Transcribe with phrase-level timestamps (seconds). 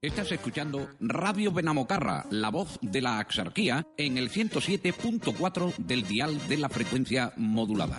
[0.00, 6.56] Estás escuchando Radio Benamocarra, la voz de la axarquía, en el 107.4 del dial de
[6.56, 7.98] la frecuencia modulada.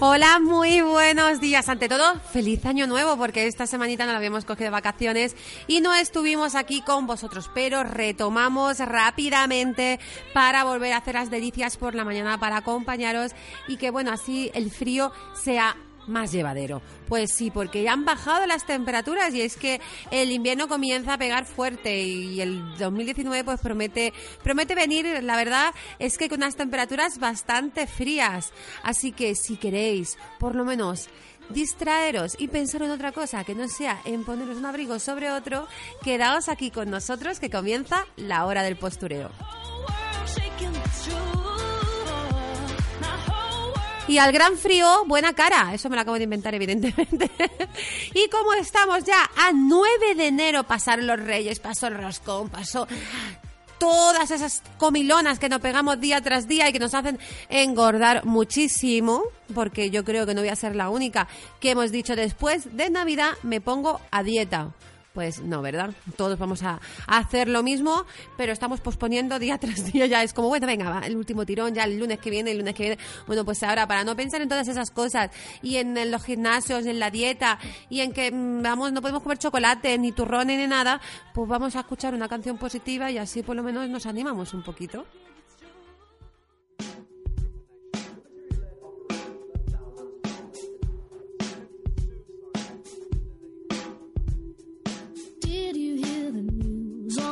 [0.00, 1.68] Hola, muy buenos días.
[1.68, 5.34] Ante todo, feliz año nuevo, porque esta semanita no habíamos cogido vacaciones
[5.66, 9.98] y no estuvimos aquí con vosotros, pero retomamos rápidamente
[10.32, 13.32] para volver a hacer las delicias por la mañana para acompañaros
[13.66, 15.76] y que, bueno, así el frío sea
[16.08, 16.82] más llevadero.
[17.06, 19.80] Pues sí, porque ya han bajado las temperaturas y es que
[20.10, 25.74] el invierno comienza a pegar fuerte y el 2019 pues promete promete venir, la verdad
[25.98, 28.52] es que con unas temperaturas bastante frías.
[28.82, 31.08] Así que si queréis, por lo menos
[31.50, 35.66] distraeros y pensar en otra cosa que no sea en poneros un abrigo sobre otro,
[36.02, 39.30] quedaos aquí con nosotros que comienza la hora del postureo.
[44.08, 45.74] Y al gran frío, buena cara.
[45.74, 47.30] Eso me lo acabo de inventar, evidentemente.
[48.14, 52.88] y como estamos ya a 9 de enero, pasaron los reyes, pasó el roscón, pasó
[53.78, 59.22] todas esas comilonas que nos pegamos día tras día y que nos hacen engordar muchísimo,
[59.54, 61.28] porque yo creo que no voy a ser la única
[61.60, 64.72] que hemos dicho después de Navidad me pongo a dieta.
[65.18, 65.90] Pues no, ¿verdad?
[66.16, 70.06] Todos vamos a, hacer lo mismo, pero estamos posponiendo día tras día.
[70.06, 72.58] Ya es como, bueno, venga, va, el último tirón, ya el lunes que viene, el
[72.58, 72.98] lunes que viene.
[73.26, 77.00] Bueno, pues ahora, para no pensar en todas esas cosas y en, los gimnasios, en
[77.00, 77.58] la dieta
[77.90, 81.00] y en que, mm, vamos, no podemos comer chocolate, ni turrones, ni nada,
[81.34, 84.62] pues vamos a escuchar una canción positiva y así por lo menos nos animamos un
[84.62, 85.04] poquito.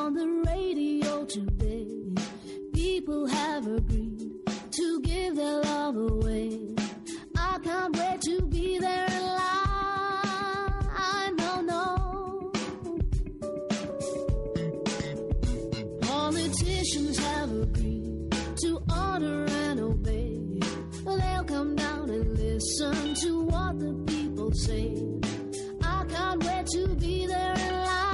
[0.06, 1.88] On the radio today.
[2.72, 4.30] People have agreed
[4.70, 6.76] to give their love away.
[7.36, 11.34] I can't wait to be there in line.
[11.36, 12.52] No, no.
[16.02, 18.30] Politicians have agreed
[18.62, 20.60] to honor and obey.
[21.04, 24.94] They'll come down and listen to what the people say.
[25.82, 28.05] I can't wait to be there in line.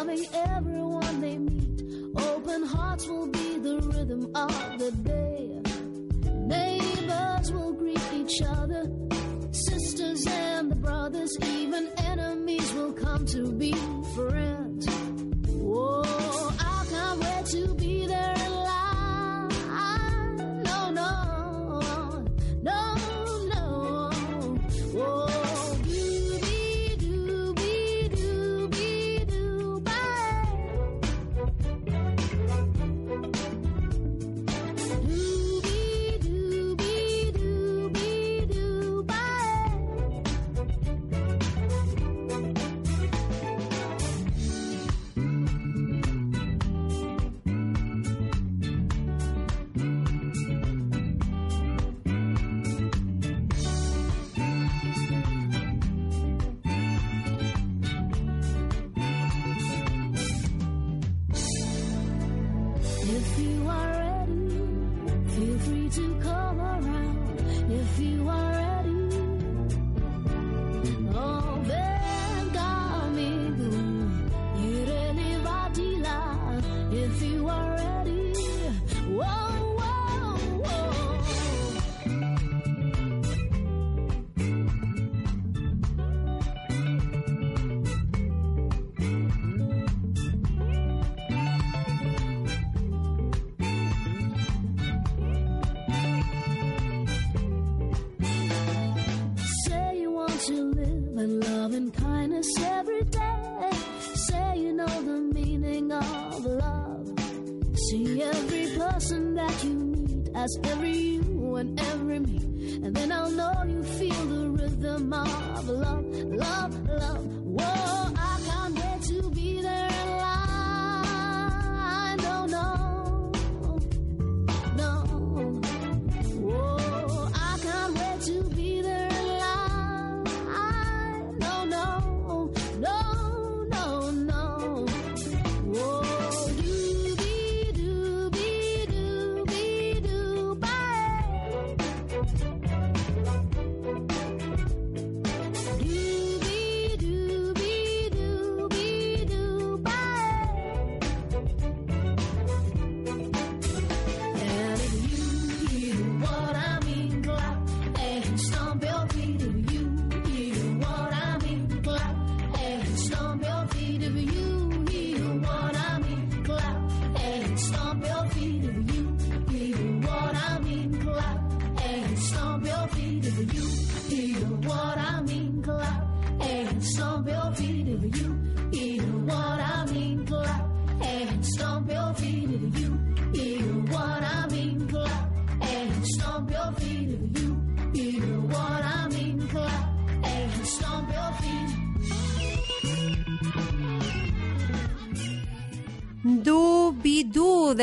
[0.00, 1.82] Loving everyone they meet.
[2.16, 5.60] Open hearts will be the rhythm of the day.
[6.32, 8.84] Neighbors will greet each other.
[9.50, 13.74] Sisters and the brothers, even enemies will come to be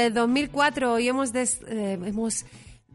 [0.01, 2.45] del 2004 y hemos, des- eh, hemos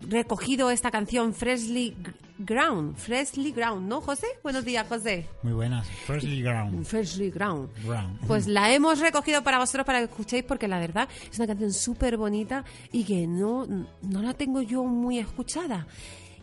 [0.01, 1.97] recogido esta canción Freshly
[2.39, 2.97] Ground.
[2.97, 4.27] Freshly Ground, ¿no, José?
[4.43, 5.29] Buenos días, José.
[5.43, 5.87] Muy buenas.
[6.07, 6.85] Freshly Ground.
[6.85, 7.69] Freshly Ground.
[7.85, 8.19] Ground.
[8.27, 11.73] Pues la hemos recogido para vosotros para que escuchéis porque la verdad es una canción
[11.73, 15.87] súper bonita y que no, no la tengo yo muy escuchada.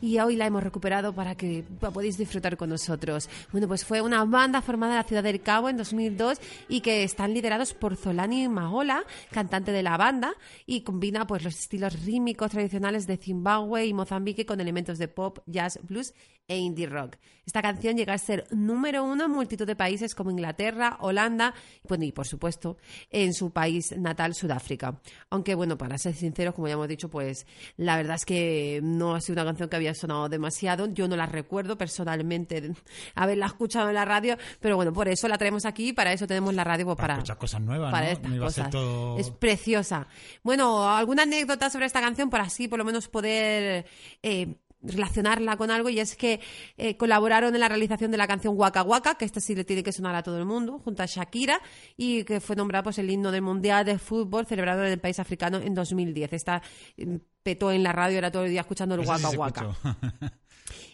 [0.02, 1.64] Y hoy la hemos recuperado para que
[1.94, 3.30] podéis disfrutar con nosotros.
[3.52, 7.04] Bueno, pues fue una banda formada en la ciudad del Cabo en 2002 y que
[7.04, 10.34] están liderados por Zolani Magola, cantante de la banda,
[10.66, 15.40] y combina pues los estilos rítmicos tradicionales de Zimbabue y Mozambique con elementos de pop,
[15.46, 16.14] jazz, blues
[16.48, 17.18] e indie rock.
[17.46, 21.54] Esta canción llega a ser número uno en multitud de países como Inglaterra, Holanda
[21.88, 22.78] bueno, y por supuesto
[23.10, 25.00] en su país natal, Sudáfrica.
[25.30, 27.46] Aunque bueno, para ser sinceros, como ya hemos dicho, pues
[27.78, 30.88] la verdad es que no ha sido una canción que había sonado demasiado.
[30.94, 32.72] Yo no la recuerdo personalmente
[33.16, 36.54] haberla escuchado en la radio, pero bueno, por eso la traemos aquí, para eso tenemos
[36.54, 38.12] la radio pues, Para para, escuchar cosas nuevas, para ¿no?
[38.14, 38.70] estas No cosas.
[38.70, 40.08] todo- Es preciosa.
[40.44, 42.30] Bueno, ¿alguna anécdota sobre esta canción?
[42.30, 43.86] Por así, por lo menos poder
[44.24, 45.90] eh, relacionarla con algo.
[45.90, 46.40] Y es que
[46.78, 49.84] eh, colaboraron en la realización de la canción Waka Waka, que esta sí le tiene
[49.84, 51.62] que sonar a todo el mundo, junto a Shakira,
[51.98, 55.20] y que fue nombrado pues, el himno del Mundial de Fútbol celebrado en el país
[55.20, 56.34] africano en 2010.
[56.34, 56.62] Esta
[56.98, 59.76] eh, petó en la radio, era todo el día escuchando el sí Waka Waka.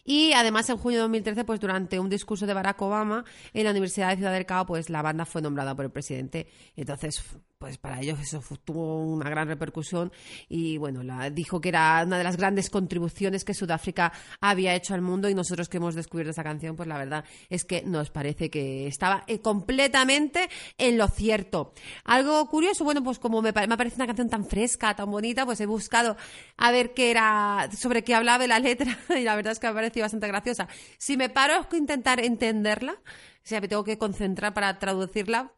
[0.07, 3.71] Y además en junio de 2013, pues durante un discurso de Barack Obama en la
[3.71, 6.47] Universidad de Ciudad del Cabo, pues la banda fue nombrada por el presidente.
[6.75, 7.23] Entonces,
[7.65, 10.11] pues para ellos eso tuvo una gran repercusión
[10.47, 14.93] y bueno, la, dijo que era una de las grandes contribuciones que Sudáfrica había hecho
[14.93, 18.11] al mundo y nosotros que hemos descubierto esa canción, pues la verdad es que nos
[18.11, 20.47] parece que estaba eh, completamente
[20.77, 21.73] en lo cierto.
[22.03, 25.59] Algo curioso, bueno, pues como me, me parece una canción tan fresca, tan bonita, pues
[25.59, 26.17] he buscado
[26.57, 29.71] a ver qué era, sobre qué hablaba la letra y la verdad es que me
[29.71, 30.67] ha parecido bastante graciosa.
[30.99, 32.99] Si me paro a intentar entenderla,
[33.45, 35.51] o sea, me tengo que concentrar para traducirla,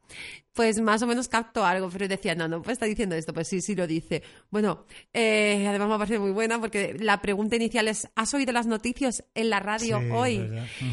[0.51, 3.47] pues más o menos capto algo, pero decía, no, no, pues está diciendo esto, pues
[3.47, 4.23] sí, sí lo dice.
[4.49, 8.65] Bueno, eh, además me parece muy buena porque la pregunta inicial es, ¿has oído las
[8.67, 10.51] noticias en la radio Sí, hoy?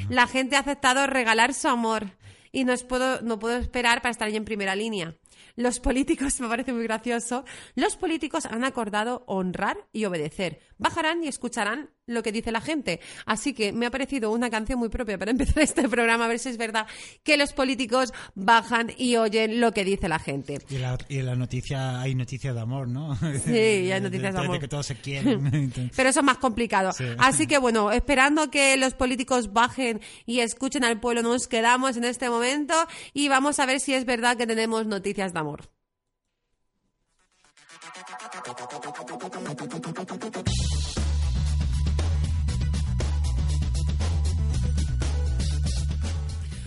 [0.09, 2.13] La gente ha aceptado regalar su amor
[2.53, 5.17] y no, es- puedo, no puedo esperar para estar ahí en primera línea.
[5.57, 7.45] Los políticos, me parece muy gracioso,
[7.75, 10.61] los políticos han acordado honrar y obedecer.
[10.79, 13.01] Bajarán y escucharán lo que dice la gente.
[13.27, 16.39] Así que me ha parecido una canción muy propia para empezar este programa, a ver
[16.39, 16.87] si es verdad
[17.23, 20.59] que los políticos bajan y oyen lo que dice la gente.
[20.69, 23.17] Y, la, y en la noticia hay noticias de amor, ¿no?
[23.17, 23.53] Sí,
[23.93, 24.61] hay noticias de amor.
[24.61, 25.73] que todos se quieren.
[25.97, 26.93] Pero eso es más complicado.
[26.93, 27.05] Sí.
[27.19, 32.05] Así que bueno, esperando que los políticos bajen y escuchen al pueblo, nos quedamos en
[32.05, 32.75] este momento
[33.13, 35.71] y vamos a ver si es verdad que tenemos noticias de amor.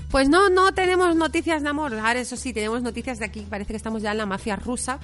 [0.10, 1.94] Pues no, no tenemos noticias de amor.
[1.94, 3.42] Ahora, eso sí, tenemos noticias de aquí.
[3.42, 5.00] Parece que estamos ya en la mafia rusa.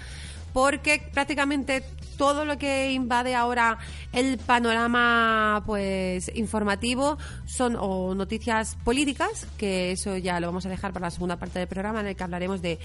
[0.54, 1.84] Porque prácticamente
[2.16, 3.80] todo lo que invade ahora
[4.12, 10.94] el panorama pues informativo son o noticias políticas, que eso ya lo vamos a dejar
[10.94, 12.78] para la segunda parte del programa, en el que hablaremos de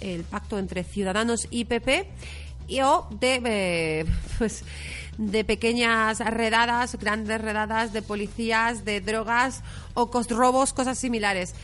[0.00, 2.08] el pacto entre Ciudadanos y PP
[2.68, 4.04] y o de eh,
[4.38, 4.64] pues
[5.18, 9.62] de pequeñas redadas, grandes redadas de policías, de drogas
[9.94, 11.54] o robos, cosas similares.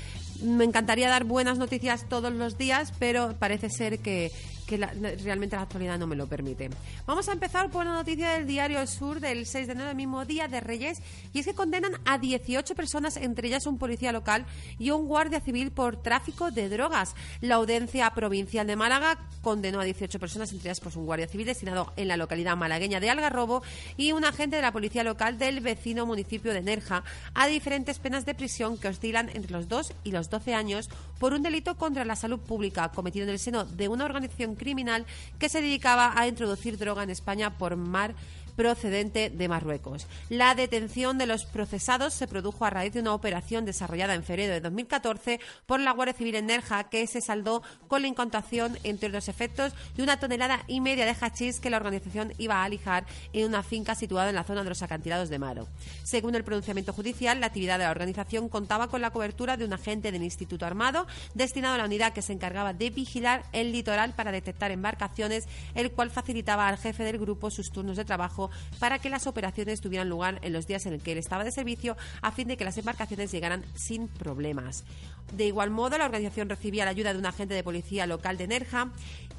[0.42, 4.32] Me encantaría dar buenas noticias todos los días, pero parece ser que,
[4.73, 6.71] que la- la- realmente la actualidad no me lo permite.
[7.07, 10.25] Vamos a empezar por una noticia del diario Sur del 6 de enero, el mismo
[10.25, 11.02] día de Reyes,
[11.35, 14.47] y es que condenan a 18 personas, entre ellas un policía local
[14.79, 17.14] y un guardia civil por tráfico de drogas.
[17.43, 21.47] La Audiencia Provincial de Málaga condenó a 18 personas, entre ellas pues, un guardia civil
[21.47, 23.62] destinado en la localidad malagueña de Algarrobo
[23.99, 28.25] y un agente de la policía local del vecino municipio de Nerja a diferentes penas
[28.25, 30.88] de prisión que oscilan entre los 2 y los 12 años
[31.19, 35.04] por un delito contra la salud pública cometido en el seno de una organización criminal
[35.38, 38.14] que se dedicaba a introducir droga en España por mar
[38.56, 40.06] procedente de Marruecos.
[40.28, 44.52] La detención de los procesados se produjo a raíz de una operación desarrollada en febrero
[44.52, 49.09] de 2014 por la Guardia Civil en Nerja que se saldó con la incautación, entre
[49.09, 53.04] otros efectos, de una tonelada y media de hachís que la organización iba a alijar
[53.32, 55.68] en una finca situada en la zona de los acantilados de Maro.
[56.02, 59.73] Según el pronunciamiento judicial, la actividad de la organización contaba con la cobertura de un
[59.73, 64.14] agente del Instituto Armado destinado a la unidad que se encargaba de vigilar el litoral
[64.14, 68.41] para detectar embarcaciones, el cual facilitaba al jefe del grupo sus turnos de trabajo
[68.78, 71.52] para que las operaciones tuvieran lugar en los días en el que él estaba de
[71.52, 74.84] servicio a fin de que las embarcaciones llegaran sin problemas.
[75.33, 78.47] De igual modo, la organización recibía la ayuda de un agente de policía local de
[78.47, 78.91] Nerja,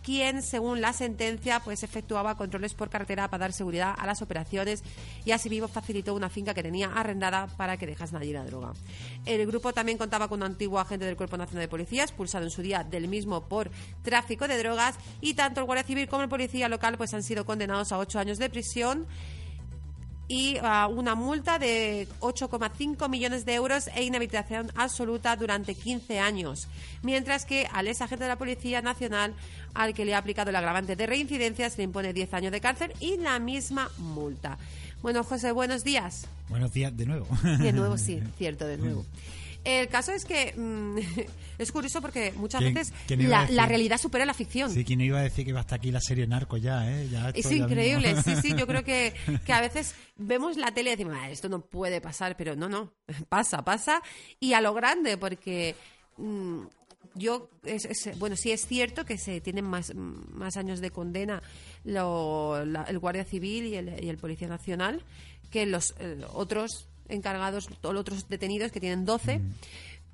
[0.04, 4.84] quien, según la sentencia, pues efectuaba controles por carretera para dar seguridad a las operaciones
[5.26, 8.74] y asimismo facilitó una finca que tenía arrendada para que dejasen allí la droga.
[9.26, 12.52] El grupo también contaba con un antiguo agente del Cuerpo Nacional de Policía, expulsado en
[12.52, 13.72] su día del mismo por
[14.04, 17.46] tráfico de drogas, y tanto el Guardia Civil como el policía local pues han sido
[17.46, 19.08] condenados a ocho años de prisión
[20.28, 26.68] y a una multa de 8,5 millones de euros e inhabilitación absoluta durante 15 años.
[27.02, 29.34] Mientras que al ex agente de la Policía Nacional,
[29.74, 32.62] al que le ha aplicado el agravante de reincidencia, se le impone 10 años de
[32.62, 34.58] cárcel y la misma multa.
[35.02, 36.28] Bueno, José, buenos días.
[36.50, 37.28] Buenos días de nuevo.
[37.44, 39.06] De nuevo, sí, cierto, de nuevo.
[39.64, 40.98] El caso es que mm,
[41.58, 43.56] es curioso porque muchas ¿Quién- veces quién iba a la, decir?
[43.56, 44.70] la realidad supera la ficción.
[44.72, 47.08] Sí, ¿quién iba a decir que iba hasta aquí la serie Narco ya, eh?
[47.10, 48.24] Ya Es esto ya increíble, mismo.
[48.36, 49.14] sí, sí, yo creo que,
[49.46, 52.68] que a veces vemos la tele y decimos, "Ah, esto no puede pasar, pero no,
[52.68, 52.92] no,
[53.30, 54.02] pasa, pasa,
[54.40, 55.76] y a lo grande, porque
[56.18, 56.64] mm,
[57.16, 61.42] yo, es- es- bueno, sí es cierto que se tienen más, más años de condena
[61.84, 65.04] lo- la- el Guardia Civil y el, y el Policía Nacional
[65.52, 69.40] que los eh, otros encargados, los otros detenidos que tienen 12.
[69.40, 69.54] Mm.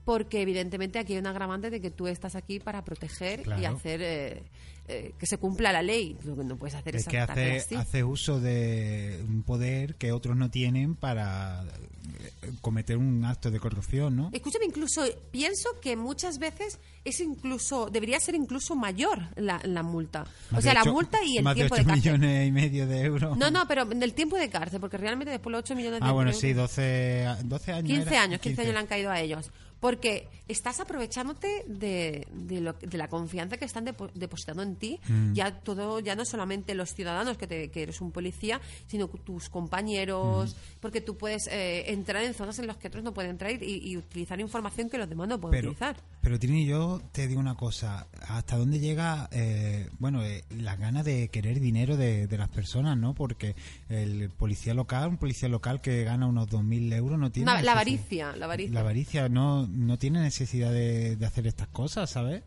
[0.09, 4.01] Porque evidentemente aquí hay un agravante de que tú estás aquí para proteger y hacer
[4.01, 4.43] eh,
[4.87, 6.17] eh, que se cumpla la ley.
[6.23, 7.75] Lo que no puedes hacer es, Es que hace, así.
[7.75, 13.59] hace uso de un poder que otros no tienen para eh, cometer un acto de
[13.59, 14.31] corrupción, ¿no?
[14.33, 20.25] Escúchame, incluso pienso que muchas veces es incluso debería ser incluso mayor la, la multa.
[20.55, 22.13] o sea, de la multa y el más tiempo de de, 8 cárcel.
[22.13, 23.37] millones y medio de euros.
[23.37, 26.07] No, no, pero en el tiempo de cárcel, porque realmente después los 8 millones de
[26.07, 27.87] Ah, bueno, euros- sí, 12, a- 12 años.
[27.91, 28.23] 15 era.
[28.23, 29.51] años, 15 años le han caído a ellos.
[29.79, 34.99] Porque estás aprovechándote de, de, lo- de la confianza que están depo- depositando en ti.
[35.07, 35.33] Mm.
[35.33, 39.49] Ya todo, ya no solamente los ciudadanos que, te- que eres un policía, sino tus
[39.49, 40.79] compañeros, Mm.
[40.81, 43.77] porque tú puedes eh, entrar en zonas en las que otros no pueden entrar y,
[43.89, 45.95] y utilizar información que los demás no pueden Pero, utilizar.
[46.21, 48.07] pero Trini, yo te digo una cosa.
[48.27, 52.97] ¿Hasta dónde llega, eh, bueno, eh, las ganas de querer dinero de, de las personas,
[52.97, 53.13] no?
[53.13, 53.55] Porque
[53.87, 57.51] el policía local, un policía local que gana unos 2.000 euros, no tiene...
[57.51, 58.73] Una- la avaricia, la avaricia.
[58.73, 62.43] La avaricia no, no tiene necesidad de, de hacer estas cosas, ¿sabes?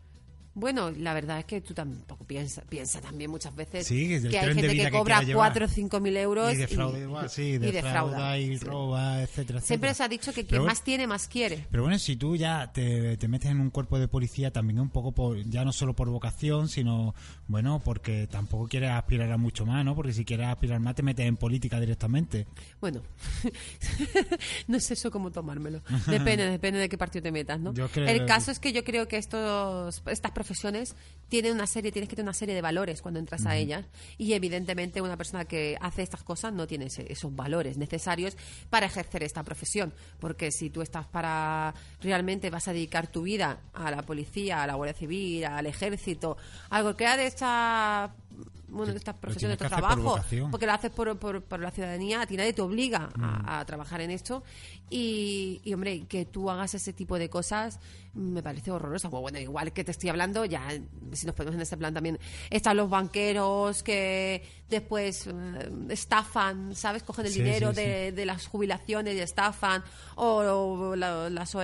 [0.55, 4.37] Bueno, la verdad es que tú tampoco piensas piensa también muchas veces Sí, que que
[4.39, 5.49] hay gente que que cobra llevar.
[5.51, 8.63] 4 o 5 mil euros Y defrauda igual, sí, y defrauda y Sí.
[8.65, 11.65] roba, etcétera, Siempre se ha dicho que quien más tiene, más quiere.
[11.71, 14.89] Pero bueno, si tú ya te, te metes en un cuerpo de policía también un
[14.89, 17.15] poco por, ya no solo por vocación, sino,
[17.47, 19.95] bueno, porque tampoco quieres aspirar a mucho más, ¿no?
[19.95, 22.45] Porque si quieres aspirar más te metes en política directamente.
[22.79, 23.01] Bueno,
[24.67, 25.81] no sé eso cómo tomármelo.
[26.07, 27.73] Depende, depende de qué partido te metas, ¿no?
[27.73, 30.95] Creo- El caso es que yo creo que estos, estas profesiones
[31.29, 33.85] tienen una serie, tienes que tener una serie de valores cuando entras a ellas
[34.17, 38.35] y evidentemente una persona que hace estas cosas no tiene ese- esos valores necesarios
[38.69, 43.57] para ejercer esta profesión, porque si tú estás para realmente vas a dedicar tu vida
[43.73, 46.37] a la policía, a la Guardia Civil, al ejército,
[46.69, 48.13] algo que ha de esta
[48.73, 50.51] bueno, de estas profesiones, estos por trabajos, vocación.
[50.51, 53.23] porque lo haces por, por, por la ciudadanía, a ti nadie te obliga Mm.
[53.23, 54.43] a, a trabajar en esto.
[54.89, 57.79] Y, y, hombre, que tú hagas ese tipo de cosas
[58.13, 59.09] me parece horroroso.
[59.09, 60.67] Bueno, bueno, igual que te estoy hablando, ya
[61.13, 62.19] si nos ponemos en ese plan también,
[62.51, 65.31] están los banqueros que después eh,
[65.89, 67.01] estafan, ¿sabes?
[67.03, 69.83] Cogen el Sí, dinero sí, de, de las jubilaciones y estafan,
[70.15, 71.61] o, o la- las o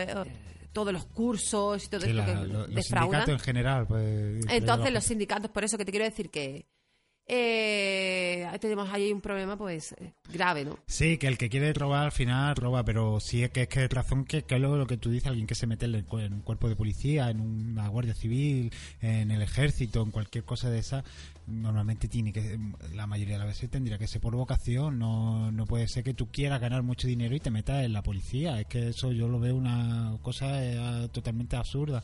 [0.73, 4.45] todos los cursos y todo Sí, esto la- que lo- los sindicatos en general, pues...
[4.49, 6.65] Entonces los sindicatos, por eso que te quiero decir que
[7.29, 10.79] eh, tenemos ahí un problema pues eh, grave, ¿no?
[10.87, 13.87] Sí, que el que quiere robar al final roba, pero sí es que es que
[13.87, 16.67] razón que, que lo, que tú dices, alguien que se mete en, en un cuerpo
[16.67, 18.71] de policía, en una guardia civil,
[19.01, 21.03] en el ejército, en cualquier cosa de esa,
[21.47, 22.59] normalmente tiene que,
[22.93, 26.13] la mayoría de las veces tendría que ser por vocación, no, no puede ser que
[26.13, 29.27] tú quieras ganar mucho dinero y te metas en la policía, es que eso yo
[29.27, 32.03] lo veo una cosa eh, totalmente absurda.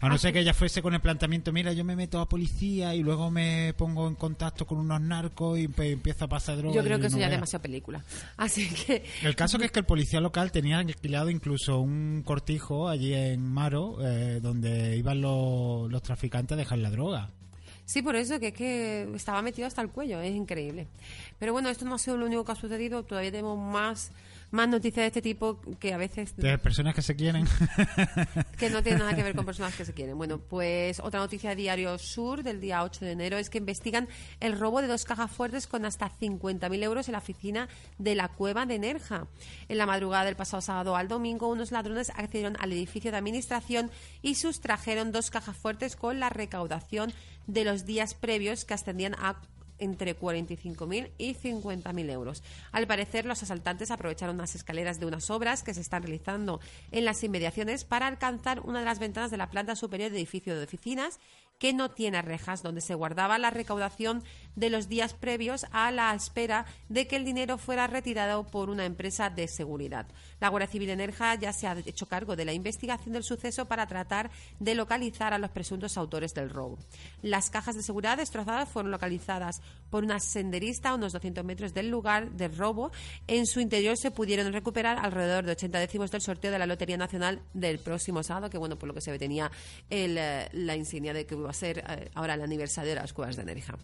[0.00, 2.94] A no ser que ella fuese con el planteamiento, mira, yo me meto a policía
[2.94, 6.76] y luego me pongo en contacto con unos narcos y pe- empiezo a pasar drogas.
[6.76, 7.38] Yo creo que eso no ya es veas.
[7.38, 8.04] demasiado película.
[8.36, 12.88] Así que El caso que es que el policía local tenía alquilado incluso un cortijo
[12.90, 17.30] allí en Maro, eh, donde iban los, los traficantes a dejar la droga.
[17.86, 20.88] sí, por eso que es que estaba metido hasta el cuello, es increíble.
[21.38, 24.12] Pero bueno, esto no ha sido lo único que ha sucedido, todavía tenemos más
[24.50, 27.46] más noticias de este tipo que a veces De personas que se quieren.
[28.58, 30.16] que no tiene nada que ver con personas que se quieren.
[30.16, 34.08] Bueno, pues otra noticia de Diario Sur del día 8 de enero es que investigan
[34.40, 38.28] el robo de dos cajas fuertes con hasta 50.000 euros en la oficina de la
[38.28, 39.26] cueva de Nerja.
[39.68, 43.90] En la madrugada del pasado sábado al domingo, unos ladrones accedieron al edificio de administración
[44.22, 47.12] y sustrajeron dos cajas fuertes con la recaudación
[47.46, 49.40] de los días previos que ascendían a
[49.78, 52.42] entre 45.000 y 50.000 euros.
[52.72, 57.04] Al parecer, los asaltantes aprovecharon las escaleras de unas obras que se están realizando en
[57.04, 60.64] las inmediaciones para alcanzar una de las ventanas de la planta superior del edificio de
[60.64, 61.20] oficinas
[61.58, 64.22] que no tiene rejas, donde se guardaba la recaudación
[64.56, 68.84] de los días previos a la espera de que el dinero fuera retirado por una
[68.84, 70.06] empresa de seguridad.
[70.40, 73.66] La Guardia Civil de Nerja ya se ha hecho cargo de la investigación del suceso
[73.66, 76.78] para tratar de localizar a los presuntos autores del robo.
[77.22, 79.60] Las cajas de seguridad destrozadas fueron localizadas
[79.90, 82.90] por una senderista a unos 200 metros del lugar del robo.
[83.26, 86.96] En su interior se pudieron recuperar alrededor de 80 décimos del sorteo de la Lotería
[86.96, 89.50] Nacional del próximo sábado, que bueno, por lo que se ve tenía
[89.90, 93.12] el, eh, la insignia de que va a ser eh, ahora el aniversario de las
[93.12, 93.76] cuevas de Nerja.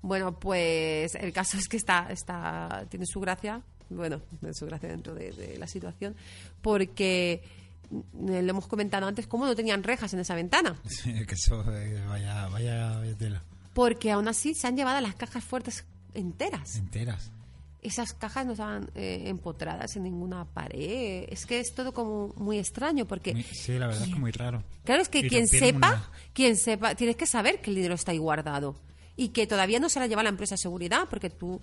[0.00, 4.88] Bueno, pues el caso es que está, está, tiene su gracia, bueno, tiene su gracia
[4.88, 6.16] dentro de, de la situación,
[6.60, 7.42] porque
[7.90, 10.76] mm, lo hemos comentado antes, cómo no tenían rejas en esa ventana.
[10.88, 13.42] Sí, que eso, eh, vaya, vaya, vaya tela.
[13.74, 15.84] Porque aún así se han llevado las cajas fuertes
[16.14, 16.76] enteras.
[16.76, 17.30] Enteras.
[17.82, 21.24] Esas cajas no estaban eh, empotradas en ninguna pared.
[21.28, 23.34] Es que es todo como muy extraño porque...
[23.34, 24.62] Muy- Sí, la verdad es que muy raro.
[24.84, 27.94] Claro, es que Y quien sepa, una- quien sepa, tienes que saber que el dinero
[27.94, 28.76] está ahí guardado
[29.16, 31.60] y que todavía no se la lleva la empresa de seguridad porque tú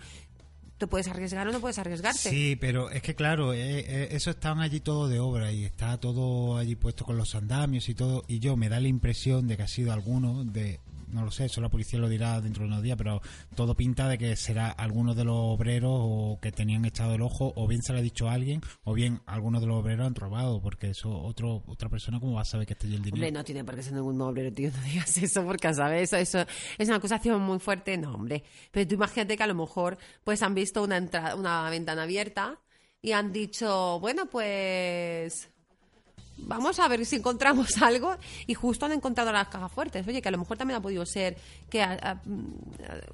[0.77, 2.29] te puedes arriesgar o no puedes arriesgarte.
[2.29, 5.98] Sí, pero es que claro, eh, eh, eso estaban allí todo de obra y está
[6.00, 8.24] todo allí puesto con los andamios y todo.
[8.27, 10.79] Y yo me da la impresión de que ha sido alguno de,
[11.11, 13.22] no lo sé, eso la policía lo dirá dentro de unos días, pero
[13.55, 17.53] todo pinta de que será alguno de los obreros o que tenían echado el ojo,
[17.55, 20.61] o bien se lo ha dicho alguien, o bien algunos de los obreros han robado,
[20.61, 23.15] porque eso otro otra persona cómo va a saber que está el dinero.
[23.15, 24.72] Hombre, no tiene por qué ser ningún obrero, tío.
[24.79, 26.13] No digas eso porque, ¿sabes?
[26.13, 27.98] Eso, eso es una acusación muy fuerte.
[27.98, 28.43] No, hombre.
[28.72, 32.61] Pero tú imagínate que a lo mejor pues han visto una, entrada, una ventana abierta
[33.01, 35.50] y han dicho, bueno, pues
[36.43, 38.15] vamos a ver si encontramos algo
[38.47, 40.07] y justo han encontrado las cajas fuertes.
[40.07, 41.37] Oye, que a lo mejor también ha podido ser
[41.69, 42.53] que a- a- mm,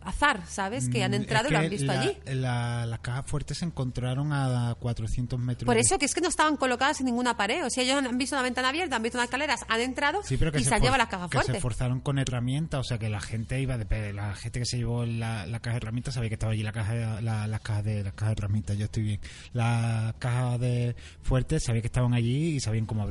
[0.03, 0.89] azar, ¿sabes?
[0.89, 2.17] Que han Mm, entrado es y lo que han visto la- allí.
[2.25, 5.65] la- las cajas fuertes se encontraron a 400 metros.
[5.65, 7.65] Por eso que es que no estaban colocadas en ninguna pared.
[7.65, 10.37] O sea, ellos han visto una ventana abierta, han visto unas escaleras, han entrado Sí,
[10.37, 11.55] pero que y se, se han llevado las cajas que se fuertes.
[11.57, 15.05] esforzaron con herramientas, o sea que la gente iba de la gente que se llevó
[15.05, 18.03] la, la caja de herramientas sabía que estaba allí la caja la- las cajas de
[18.03, 19.19] las cajas de herramientas, yo estoy bien.
[19.53, 23.03] Las cajas de fuertes sabía que estaban allí y sabían cómo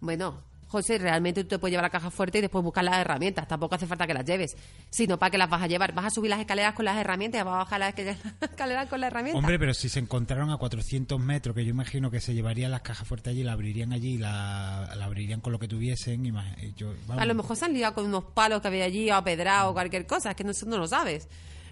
[0.00, 3.48] Bueno, José, realmente tú te puedes llevar la caja fuerte y después buscar las herramientas.
[3.48, 4.54] Tampoco hace falta que las lleves,
[4.90, 5.94] sino para que las vas a llevar.
[5.94, 7.94] Vas a subir las escaleras con las herramientas y vas a bajar las
[8.42, 9.38] escaleras con las herramientas.
[9.38, 12.82] Hombre, pero si se encontraron a 400 metros, que yo imagino que se llevarían las
[12.82, 16.26] cajas fuertes allí, la abrirían allí, y la, la abrirían con lo que tuviesen.
[16.26, 19.24] y yo, a lo mejor se han liado con unos palos que había allí o
[19.24, 20.30] pedrado o cualquier cosa.
[20.30, 21.28] Es que no, no lo sabes.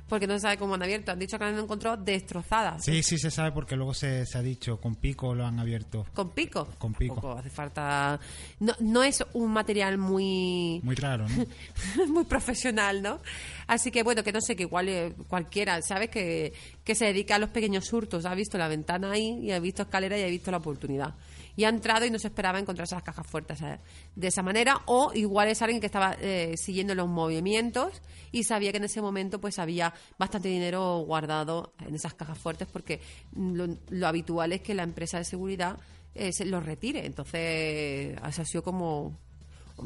[0.08, 1.10] Porque no se sabe cómo han abierto.
[1.10, 2.84] Han dicho que han encontrado destrozadas.
[2.84, 6.06] Sí, sí se sabe porque luego se, se ha dicho, con pico lo han abierto.
[6.14, 6.68] Con pico.
[6.78, 7.14] Con pico.
[7.14, 8.20] Tampoco hace falta.
[8.60, 10.80] No, no es un material muy.
[10.82, 12.06] Muy raro, ¿no?
[12.06, 13.20] muy profesional, ¿no?
[13.66, 16.08] Así que bueno, que no sé, que igual eh, cualquiera, ¿sabes?
[16.10, 16.52] Que,
[16.84, 18.26] que se dedica a los pequeños hurtos.
[18.26, 21.14] Ha visto la ventana ahí y ha visto escalera y ha visto la oportunidad.
[21.56, 23.80] Y ha entrado y no se esperaba encontrarse las cajas fuertes ¿sabes?
[24.14, 24.82] de esa manera.
[24.86, 29.00] O igual es alguien que estaba eh, siguiendo los movimientos y sabía que en ese
[29.00, 33.00] momento pues había bastante dinero guardado en esas cajas fuertes porque
[33.34, 35.78] lo, habitual es que la empresa de seguridad
[36.14, 37.06] eh, se lo retire.
[37.06, 39.18] Entonces, ha sido como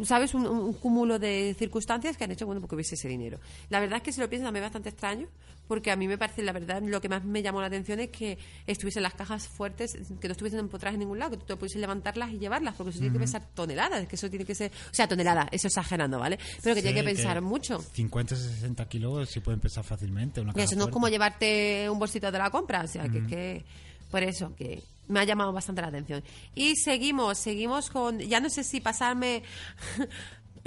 [0.04, 0.34] ¿sabes?
[0.34, 3.38] Un, un cúmulo de circunstancias que han hecho, bueno, porque hubiese ese dinero.
[3.68, 5.26] La verdad es que si lo piensas también es bastante extraño,
[5.68, 8.10] porque a mí me parece, la verdad, lo que más me llamó la atención es
[8.10, 11.54] que estuviesen las cajas fuertes, que no estuviesen empotradas en ningún lado, que tú te
[11.56, 14.72] pudieses levantarlas y llevarlas, porque eso tiene que pesar toneladas, que eso tiene que ser,
[14.90, 16.38] o sea, toneladas, eso exagerando, ¿vale?
[16.62, 17.80] Pero que Sí, tiene que pensar mucho.
[17.80, 20.40] 50, 60 kilos sí pueden pesar fácilmente.
[20.40, 23.24] Una caja eso no es como llevarte un bolsito de la compra, o sea, que,
[23.26, 23.64] que
[24.10, 26.22] por eso que me ha llamado bastante la atención.
[26.54, 29.42] Y seguimos, seguimos con, ya no sé si pasarme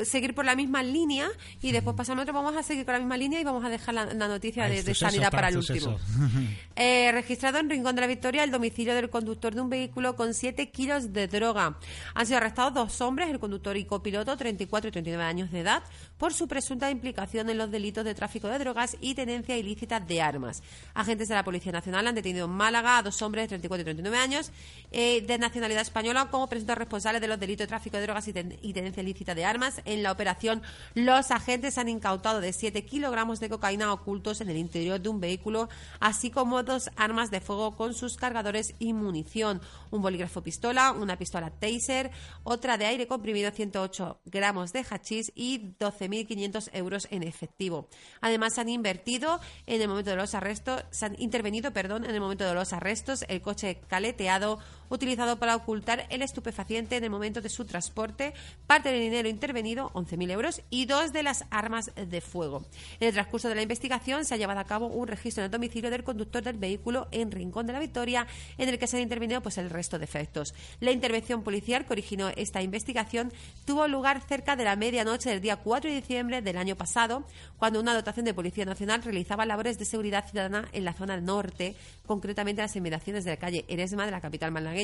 [0.03, 1.27] seguir por la misma línea
[1.61, 3.69] y después pasarme a otro, vamos a seguir con la misma línea y vamos a
[3.69, 5.97] dejar la, la noticia de, de sanidad para el último.
[6.75, 10.33] Eh, registrado en Rincón de la Victoria el domicilio del conductor de un vehículo con
[10.33, 11.77] 7 kilos de droga.
[12.15, 15.83] Han sido arrestados dos hombres, el conductor y copiloto, 34 y 39 años de edad,
[16.17, 20.19] por su presunta implicación en los delitos de tráfico de drogas y tenencia ilícita de
[20.23, 20.63] armas.
[20.95, 23.85] Agentes de la Policía Nacional han detenido en Málaga a dos hombres de 34 y
[23.85, 24.51] 39 años
[24.91, 28.33] eh, de nacionalidad española como presuntos responsables de los delitos de tráfico de drogas y,
[28.33, 29.79] ten- y tenencia ilícita de armas.
[29.85, 30.61] En la operación,
[30.93, 35.19] los agentes han incautado de 7 kilogramos de cocaína ocultos en el interior de un
[35.19, 35.69] vehículo,
[35.99, 41.17] así como dos armas de fuego con sus cargadores y munición, un bolígrafo pistola, una
[41.17, 42.11] pistola taser,
[42.43, 47.87] otra de aire comprimido, 108 gramos de hachís y 12.500 euros en efectivo.
[48.21, 52.21] Además, han invertido en el momento de los arrestos, se han intervenido, perdón, en el
[52.21, 54.59] momento de los arrestos, el coche caleteado,
[54.93, 58.33] utilizado para ocultar el estupefaciente en el momento de su transporte,
[58.67, 62.65] parte del dinero intervenido, 11.000 euros, y dos de las armas de fuego.
[62.99, 65.51] En el transcurso de la investigación se ha llevado a cabo un registro en el
[65.51, 68.27] domicilio del conductor del vehículo en Rincón de la Victoria,
[68.57, 70.53] en el que se han intervenido pues, el resto de efectos.
[70.79, 73.33] La intervención policial que originó esta investigación
[73.65, 77.25] tuvo lugar cerca de la medianoche del día 4 de diciembre del año pasado,
[77.57, 81.75] cuando una dotación de Policía Nacional realizaba labores de seguridad ciudadana en la zona norte,
[82.05, 84.82] concretamente en las inmediaciones de la calle Eresma de la capital malagueña,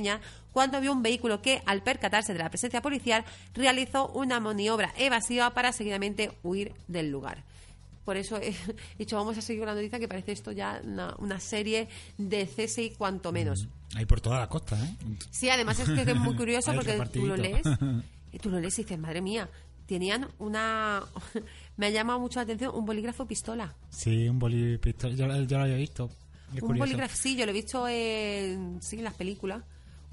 [0.51, 5.53] cuando vio un vehículo que, al percatarse de la presencia policial, realizó una maniobra evasiva
[5.53, 7.43] para seguidamente huir del lugar.
[8.05, 8.55] Por eso he
[8.97, 12.47] dicho, vamos a seguir con la noticia que parece esto ya una, una serie de
[12.47, 13.67] CSI cuanto menos.
[13.95, 14.95] Ahí por toda la costa, ¿eh?
[15.29, 17.65] Sí, además es que es muy curioso Hay porque tú lo lees
[18.31, 19.49] y tú lo lees y dices, madre mía,
[19.85, 21.03] tenían una...
[21.77, 23.73] Me ha llamado mucho la atención un bolígrafo pistola.
[23.89, 25.09] Sí, un bolígrafo.
[25.09, 26.09] Yo, yo lo había visto.
[26.55, 29.63] Es un bolígrafo, sí, yo lo he visto en, sí, en las películas.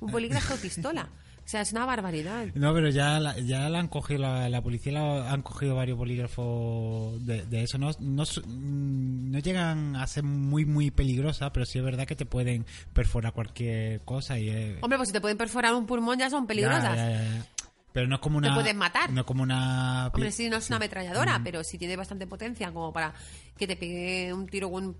[0.00, 1.08] Un bolígrafo pistola.
[1.44, 2.46] O sea, es una barbaridad.
[2.54, 5.96] No, pero ya la, ya la han cogido, la, la policía la, han cogido varios
[5.96, 7.78] bolígrafos de, de eso.
[7.78, 12.26] No, mm, no llegan a ser muy, muy peligrosas, pero sí es verdad que te
[12.26, 16.28] pueden perforar cualquier cosa y es- Hombre, pues si te pueden perforar un pulmón ya
[16.30, 16.96] son peligrosas.
[16.96, 17.46] Ya, ya, ya.
[17.92, 18.52] Pero no es como una...
[18.52, 19.10] pueden matar.
[19.10, 20.08] No es como una...
[20.12, 23.14] Hombre, sí, no es una ametralladora, pero si tiene bastante potencia como para
[23.56, 24.96] que te pegue un tiro con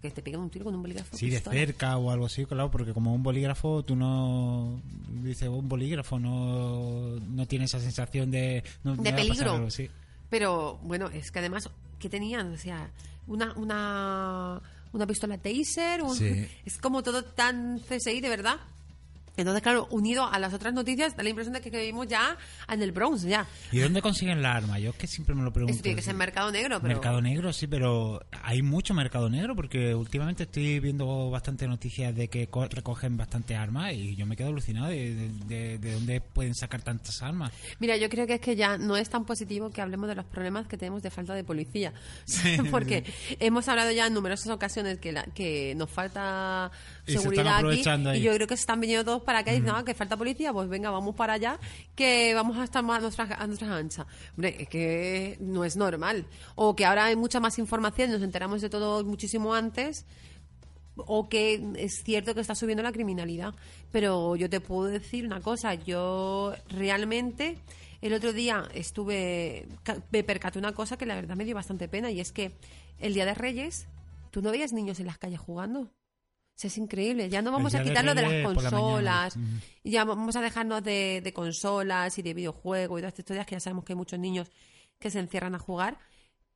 [0.00, 1.16] que te pegue un tiro con un bolígrafo.
[1.16, 4.80] Sí, de cerca o algo así, claro, porque como un bolígrafo, tú no...
[5.22, 8.62] Dices, un bolígrafo no, no tiene esa sensación de...
[8.82, 9.52] no- De peligro.
[9.52, 9.90] algo, sí.
[10.30, 12.52] Pero bueno, es que además, ¿qué tenían?
[12.52, 12.90] O sea,
[13.26, 14.60] una, una,
[14.92, 16.46] una pistola taser, un- Sí.
[16.64, 18.56] es como todo tan CSI de verdad.
[19.40, 22.36] Entonces, claro, unido a las otras noticias, da la impresión de que vivimos ya
[22.68, 23.46] en el Bronx, ya.
[23.72, 24.78] ¿Y dónde consiguen la arma?
[24.78, 25.72] Yo es que siempre me lo pregunto.
[25.72, 26.94] Esto tiene que ser mercado negro, pero...
[26.94, 32.28] Mercado negro, sí, pero hay mucho mercado negro porque últimamente estoy viendo bastante noticias de
[32.28, 36.20] que co- recogen bastantes armas y yo me quedo alucinado de, de, de- de dónde
[36.20, 37.52] pueden sacar tantas armas.
[37.78, 40.24] Mira, yo creo que es que ya no es tan positivo que hablemos de los
[40.26, 41.92] problemas que tenemos de falta de policía.
[42.70, 43.04] Porque
[43.38, 46.70] hemos hablado ya en numerosas ocasiones que, la- que nos falta
[47.10, 47.56] Y se seguridad aquí.
[47.56, 48.18] aprovechando ahí.
[48.20, 50.16] Y yo creo que se están viniendo todos para acá y dicen, "Ah, que falta
[50.16, 51.58] policía, pues venga, vamos para allá,
[51.94, 54.06] que vamos a estar más a nuestras, a nuestras anchas.
[54.36, 56.26] Hombre, es que no es normal.
[56.54, 60.06] O que ahora hay mucha más información, nos enteramos de todo muchísimo antes
[60.96, 63.54] o que es cierto que está subiendo la criminalidad.
[63.92, 67.58] Pero yo te puedo decir una cosa, yo realmente
[68.02, 69.66] el otro día estuve,
[70.10, 72.52] me percaté una cosa que la verdad me dio bastante pena y es que
[72.98, 73.86] el Día de Reyes,
[74.30, 75.90] tú no veías niños en las calles jugando.
[76.64, 77.28] Es increíble.
[77.28, 79.38] Ya no vamos a quitarlo de las la consolas.
[79.84, 83.54] Ya vamos a dejarnos de, de consolas y de videojuegos y todas estas historias que
[83.56, 84.50] ya sabemos que hay muchos niños
[84.98, 85.98] que se encierran a jugar.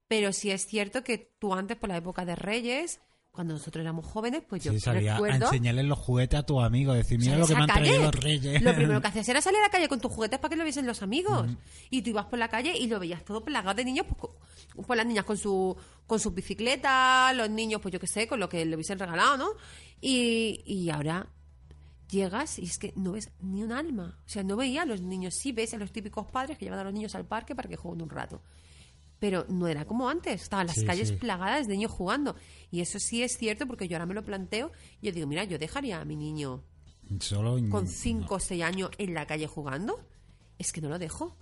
[0.09, 3.01] Pero sí es cierto que tú antes, por la época de Reyes,
[3.35, 5.47] cuando nosotros éramos jóvenes, pues yo Sí, salía a recuerdo...
[5.47, 7.89] enseñarles los juguetes a tus amigos, decir, mira lo ¿Sales que me a han calle?
[7.89, 8.63] traído los reyes.
[8.63, 10.63] Lo primero que hacías era salir a la calle con tus juguetes para que lo
[10.63, 11.51] viesen los amigos.
[11.91, 14.85] Y tú ibas por la calle y lo veías todo plagado de niños, pues, con-
[14.87, 18.39] pues las niñas con su con sus bicicletas, los niños, pues yo qué sé, con
[18.39, 19.49] lo que le hubiesen regalado, ¿no?
[20.01, 21.27] Y, y ahora
[22.11, 24.19] llegas y es que no ves ni un alma.
[24.25, 25.35] O sea, no veía a los niños.
[25.35, 27.77] Sí ves a los típicos padres que llevan a los niños al parque para que
[27.77, 28.43] jueguen un rato.
[29.25, 30.43] Pero no era como antes.
[30.43, 31.15] Estaban las Sí, calles sí.
[31.17, 32.37] plagadas de niños jugando.
[32.71, 34.71] Y eso sí es cierto porque yo ahora me lo planteo.
[35.01, 36.63] Yo digo, mira, yo dejaría a mi niño
[37.21, 39.99] Solo con 5 o 6 años en la calle jugando,
[40.59, 41.39] es que no lo dejo.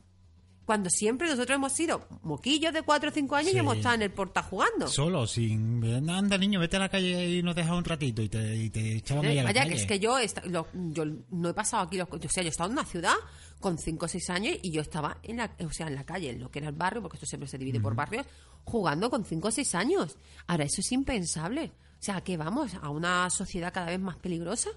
[0.65, 3.57] Cuando siempre nosotros hemos sido moquillos de 4 o 5 años Sí.
[3.57, 4.87] y hemos estado en el porta jugando.
[4.87, 5.83] Solo, sin...
[6.09, 8.97] Anda, niño, vete a la calle y nos dejas un ratito y te, y te
[8.97, 9.81] echaban ahí a la Vaya, que calle.
[9.83, 12.51] es que yo, esta- lo- yo no he pasado aquí, los, o sea, yo he
[12.51, 13.15] estado en una ciudad
[13.61, 16.31] con 5 o 6 años y yo estaba en la, o sea, en la calle,
[16.31, 18.25] en lo que era el barrio, porque esto siempre se divide por barrios,
[18.65, 20.17] jugando con 5 o 6 años.
[20.47, 21.73] Ahora, eso es impensable.
[22.01, 24.71] O sea, que vamos a una sociedad cada vez más peligrosa.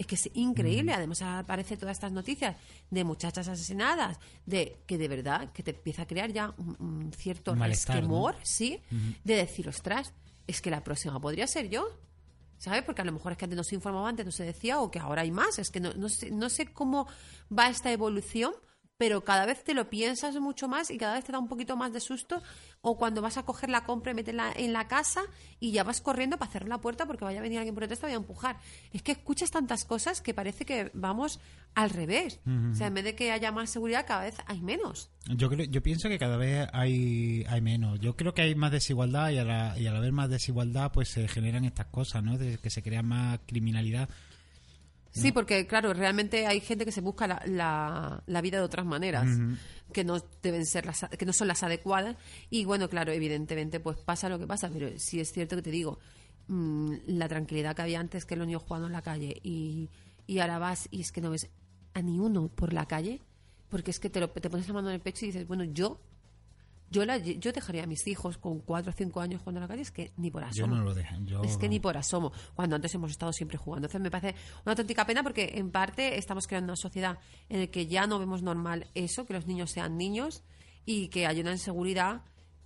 [0.00, 0.94] Es que es increíble.
[0.94, 2.56] Además aparecen todas estas noticias
[2.88, 7.12] de muchachas asesinadas, de que de verdad que te empieza a crear ya un, un
[7.12, 8.02] cierto malestar,
[8.42, 8.80] ¿sí?
[9.24, 10.14] De decir, ostras,
[10.46, 11.86] es que la próxima podría ser yo.
[12.56, 12.82] ¿Sabes?
[12.82, 14.90] Porque a lo mejor es que antes no se informaba, antes no se decía, o
[14.90, 15.58] que ahora hay más.
[15.58, 17.06] Es que no, no, sé, no sé cómo
[17.50, 18.54] va esta evolución,
[19.00, 21.74] pero cada vez te lo piensas mucho más y cada vez te da un poquito
[21.74, 22.42] más de susto.
[22.82, 25.22] O cuando vas a coger la compra y meterla en la casa
[25.58, 27.98] y ya vas corriendo para cerrar la puerta porque vaya a venir alguien por detrás
[27.98, 28.58] y te vaya a empujar.
[28.92, 31.40] Es que escuchas tantas cosas que parece que vamos
[31.74, 32.40] al revés.
[32.72, 35.10] O sea, en vez de que haya más seguridad, cada vez hay menos.
[35.34, 38.00] Yo creo, yo pienso que cada vez hay, hay menos.
[38.00, 41.08] Yo creo que hay más desigualdad y, a la- y al haber más desigualdad pues
[41.08, 42.36] se generan estas cosas, ¿no?
[42.36, 44.10] De que se crea más criminalidad.
[45.12, 48.86] Sí, porque claro, realmente hay gente que se busca la, la, la vida de otras
[48.86, 49.26] maneras
[49.92, 52.16] que no deben ser las que no son las adecuadas.
[52.48, 55.70] Y bueno, claro, evidentemente pues pasa lo que pasa, pero sí es cierto que te
[55.70, 55.98] digo
[56.48, 59.88] mm, la tranquilidad que había antes que los niños jugando en la calle y,
[60.26, 61.48] y ahora vas y es que no ves
[61.94, 63.20] a ni uno por la calle,
[63.68, 65.64] porque es que te, lo, te pones la mano en el pecho y dices, bueno,
[65.64, 66.00] yo
[66.90, 69.68] yo, la, yo dejaría a mis hijos con 4 o 5 años jugando a la
[69.68, 70.74] calle, es que ni por asomo.
[70.74, 71.26] Yo no lo dejan.
[71.26, 73.86] Yo, es que ni por asomo, cuando antes hemos estado siempre jugando.
[73.86, 77.66] Entonces me parece una auténtica pena porque en parte estamos creando una sociedad en la
[77.68, 80.42] que ya no vemos normal eso, que los niños sean niños
[80.84, 82.22] y que haya una inseguridad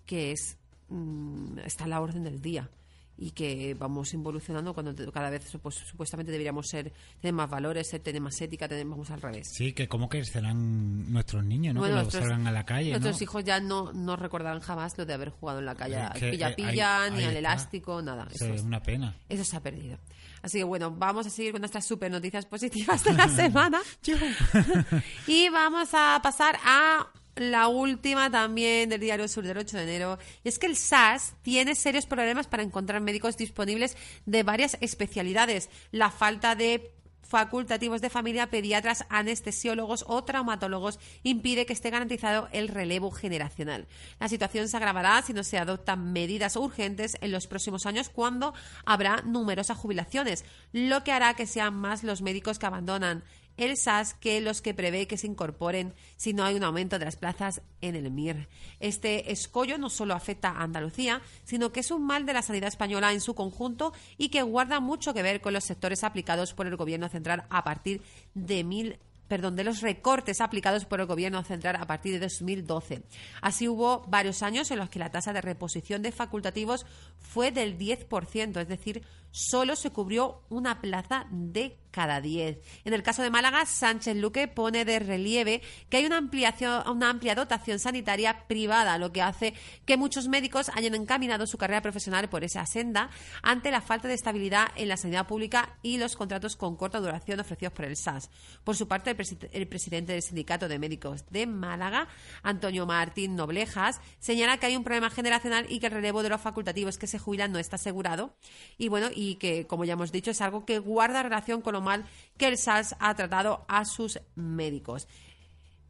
[0.06, 0.56] que es
[0.88, 2.70] mm, está a la orden del día
[3.16, 8.00] y que vamos involucionando cuando cada vez pues, supuestamente deberíamos ser tener más valores, ser,
[8.00, 9.48] tener más ética, tener, vamos al revés.
[9.52, 11.80] Sí, que cómo crecerán nuestros niños, ¿no?
[11.80, 12.98] Bueno, que nuestros- salgan a la calle, ¿no?
[12.98, 16.20] Nuestros hijos ya no, no recordarán jamás lo de haber jugado en la calle Es
[16.20, 17.38] que, pilla-pilla, ahí- ni ahí al está.
[17.38, 18.26] elástico, nada.
[18.32, 19.16] Eso, es es- una pena.
[19.28, 19.98] eso se ha perdido.
[20.42, 23.80] Así que bueno, vamos a seguir con nuestras super noticias positivas de la semana.
[25.26, 30.18] y vamos a pasar a la última también del Diario Sur del 8 de enero.
[30.42, 35.70] Y es que el SAS tiene serios problemas para encontrar médicos disponibles de varias especialidades.
[35.90, 36.92] La falta de
[37.24, 43.88] facultativos de familia, pediatras, anestesiólogos o traumatólogos impide que esté garantizado el relevo generacional.
[44.20, 48.54] La situación se agravará si no se adoptan medidas urgentes en los próximos años cuando
[48.84, 53.24] habrá numerosas jubilaciones, lo que hará que sean más los médicos que abandonan
[53.56, 57.04] el SAS que los que prevé que se incorporen si no hay un aumento de
[57.04, 58.48] las plazas en el MIR.
[58.80, 62.68] Este escollo no solo afecta a Andalucía, sino que es un mal de la sanidad
[62.68, 66.66] española en su conjunto y que guarda mucho que ver con los sectores aplicados por
[66.66, 68.02] el Gobierno central a partir
[68.34, 73.02] de mil perdón, de los recortes aplicados por el Gobierno central a partir de 2012.
[73.40, 76.86] Así hubo varios años en los que la tasa de reposición de facultativos
[77.18, 79.02] fue del 10%, es decir,
[79.34, 82.58] solo se cubrió una plaza de cada 10.
[82.84, 87.08] En el caso de Málaga, Sánchez Luque pone de relieve que hay una, ampliación, una
[87.10, 92.28] amplia dotación sanitaria privada, lo que hace que muchos médicos hayan encaminado su carrera profesional
[92.28, 93.10] por esa senda
[93.42, 97.38] ante la falta de estabilidad en la sanidad pública y los contratos con corta duración
[97.38, 98.28] ofrecidos por el SAS.
[98.64, 102.08] Por su parte, el, presi- el presidente del Sindicato de Médicos de Málaga,
[102.42, 106.40] Antonio Martín Noblejas, señala que hay un problema generacional y que el relevo de los
[106.40, 108.34] facultativos que se jubilan no está asegurado.
[108.78, 111.80] Y bueno, y que, como ya hemos dicho, es algo que guarda relación con lo
[111.80, 112.04] mal
[112.36, 115.08] que el SAS ha tratado a sus médicos.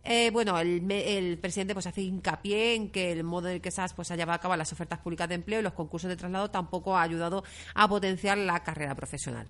[0.06, 3.94] Eh, bueno, el, presidente pues hace hincapié en que el modo en el que SAS
[3.94, 6.50] pues, ha llevado a cabo las ofertas públicas de empleo y los concursos de traslado
[6.50, 7.42] tampoco ha ayudado
[7.74, 9.48] a potenciar la carrera profesional.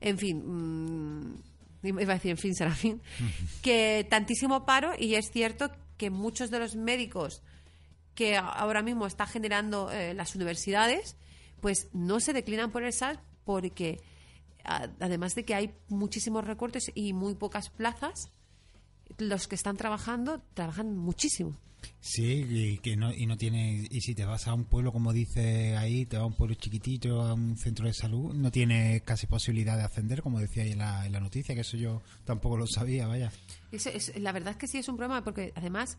[0.00, 1.42] En fin, mm,
[1.82, 3.02] iba a decir en fin, será fin,
[3.62, 7.42] que tantísimo paro y es cierto que muchos de los médicos
[8.14, 11.16] que ahora mismo está generando eh, las universidades,
[11.60, 13.98] pues no se declinan por el SAS porque
[14.64, 18.30] además de que hay muchísimos recortes y muy pocas plazas,
[19.18, 21.56] los que están trabajando trabajan muchísimo.
[22.00, 25.12] Sí, y que no, y no tiene, y si te vas a un pueblo, como
[25.12, 29.02] dice ahí, te vas a un pueblo chiquitito, a un centro de salud, no tiene
[29.04, 32.02] casi posibilidad de ascender, como decía ahí en la, en la noticia, que eso yo
[32.24, 33.30] tampoco lo sabía, vaya.
[33.70, 35.98] Es- la verdad es que sí es un problema porque además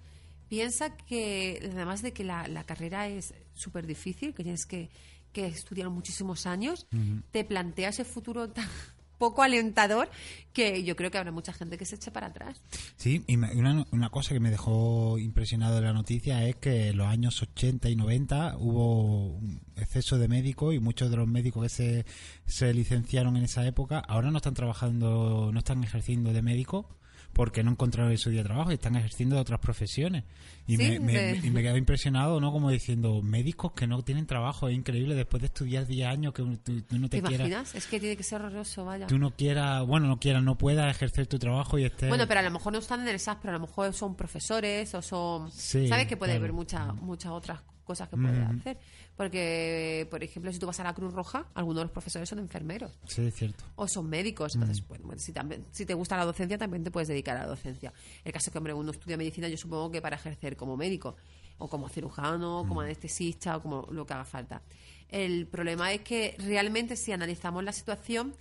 [0.50, 4.90] piensa que además de que la, la carrera es súper difícil, que tienes que,
[5.38, 6.88] que estudiar muchísimos años,
[7.30, 8.68] te plantea ese futuro tan
[9.20, 10.10] poco alentador
[10.52, 12.60] que yo creo que habrá mucha gente que se eche para atrás.
[12.96, 16.98] Sí, y una, una cosa que me dejó impresionado de la noticia es que en
[16.98, 21.62] los años 80 y 90 hubo un exceso de médicos y muchos de los médicos
[21.62, 22.06] que se,
[22.48, 26.97] se licenciaron en esa época ahora no están trabajando, no están ejerciendo de médico
[27.38, 30.24] porque no encontraron su día de trabajo y están ejerciendo de otras profesiones.
[30.66, 32.52] Y, Sí, me, y me quedé impresionado, ¿no?
[32.52, 36.42] Como diciendo, médicos que no tienen trabajo, es increíble después de estudiar 10 años que
[36.42, 37.76] tú, tú no ¿Te, te, quieras, imaginas?
[37.76, 39.06] Es que tiene que ser horroroso, vaya.
[39.06, 42.10] tú no quieras, bueno, no quieras, no puedas ejercer tu trabajo y estés...
[42.10, 44.16] Bueno, pero a lo mejor no están en el SAS, pero a lo mejor son
[44.16, 45.52] profesores o son...
[45.52, 46.44] Sí, ¿Sabes que puede claro.
[46.44, 48.78] haber muchas muchas otras cosas que puede hacer?
[49.16, 52.40] Porque, por ejemplo, si tú vas a la Cruz Roja, algunos de los profesores son
[52.40, 53.64] enfermeros Sí, es cierto.
[53.76, 54.56] o son médicos.
[54.56, 57.42] Entonces, bueno, bueno, si, también, si te gusta la docencia, también te puedes dedicar a
[57.42, 57.94] la docencia.
[58.24, 61.16] El caso es que, hombre, uno estudia medicina, yo supongo que para ejercer como médico,
[61.58, 64.62] o como cirujano, o como anestesista, o como lo que haga falta.
[65.10, 68.36] El problema es que realmente, si analizamos la situación,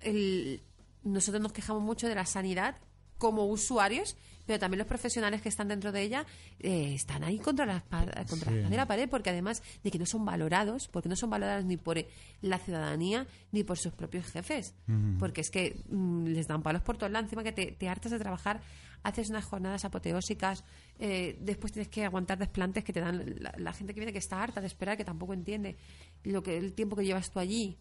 [0.00, 0.62] el-
[1.02, 2.76] nosotros nos quejamos mucho de la sanidad
[3.18, 4.16] como usuarios,
[4.50, 6.26] pero también los profesionales que están dentro de ella
[6.58, 7.84] eh, están ahí contra la,
[8.28, 8.86] contra la Sí.
[8.88, 12.08] pared, porque además de que no son valorados, porque no son valorados ni por eh,
[12.42, 14.74] la ciudadanía ni por sus propios jefes,
[15.20, 18.10] porque es que mm, les dan palos por todos lados, encima que te, te hartas
[18.10, 18.60] de trabajar,
[19.04, 20.64] haces unas jornadas apoteósicas,
[20.98, 24.18] eh, después tienes que aguantar desplantes que te dan la, la gente que viene que
[24.18, 25.76] está harta de esperar, que tampoco entiende
[26.24, 27.78] lo que el tiempo que llevas tú allí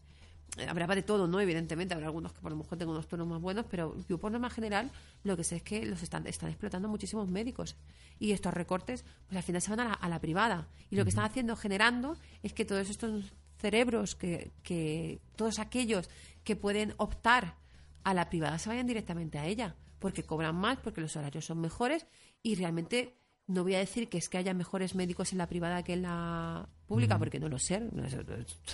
[0.68, 1.40] habrá de todo, ¿no?
[1.40, 4.32] Evidentemente, habrá algunos que por lo mejor tengan unos turnos más buenos, pero yo por
[4.32, 4.92] norma general
[5.24, 7.76] lo que sé es que los están, están explotando muchísimos médicos.
[8.20, 10.68] Y estos recortes, pues al final se van a la, a la privada.
[10.90, 16.10] Y lo que están haciendo, generando, es que todos estos cerebros, que, que todos aquellos
[16.44, 17.56] que pueden optar
[18.04, 21.60] a la privada se vayan directamente a ella, porque cobran más, porque los horarios son
[21.60, 22.08] mejores
[22.42, 23.18] y realmente
[23.50, 26.04] no voy a decir que es que haya mejores médicos en la privada que en
[26.04, 28.04] la pública, porque no lo sé, no,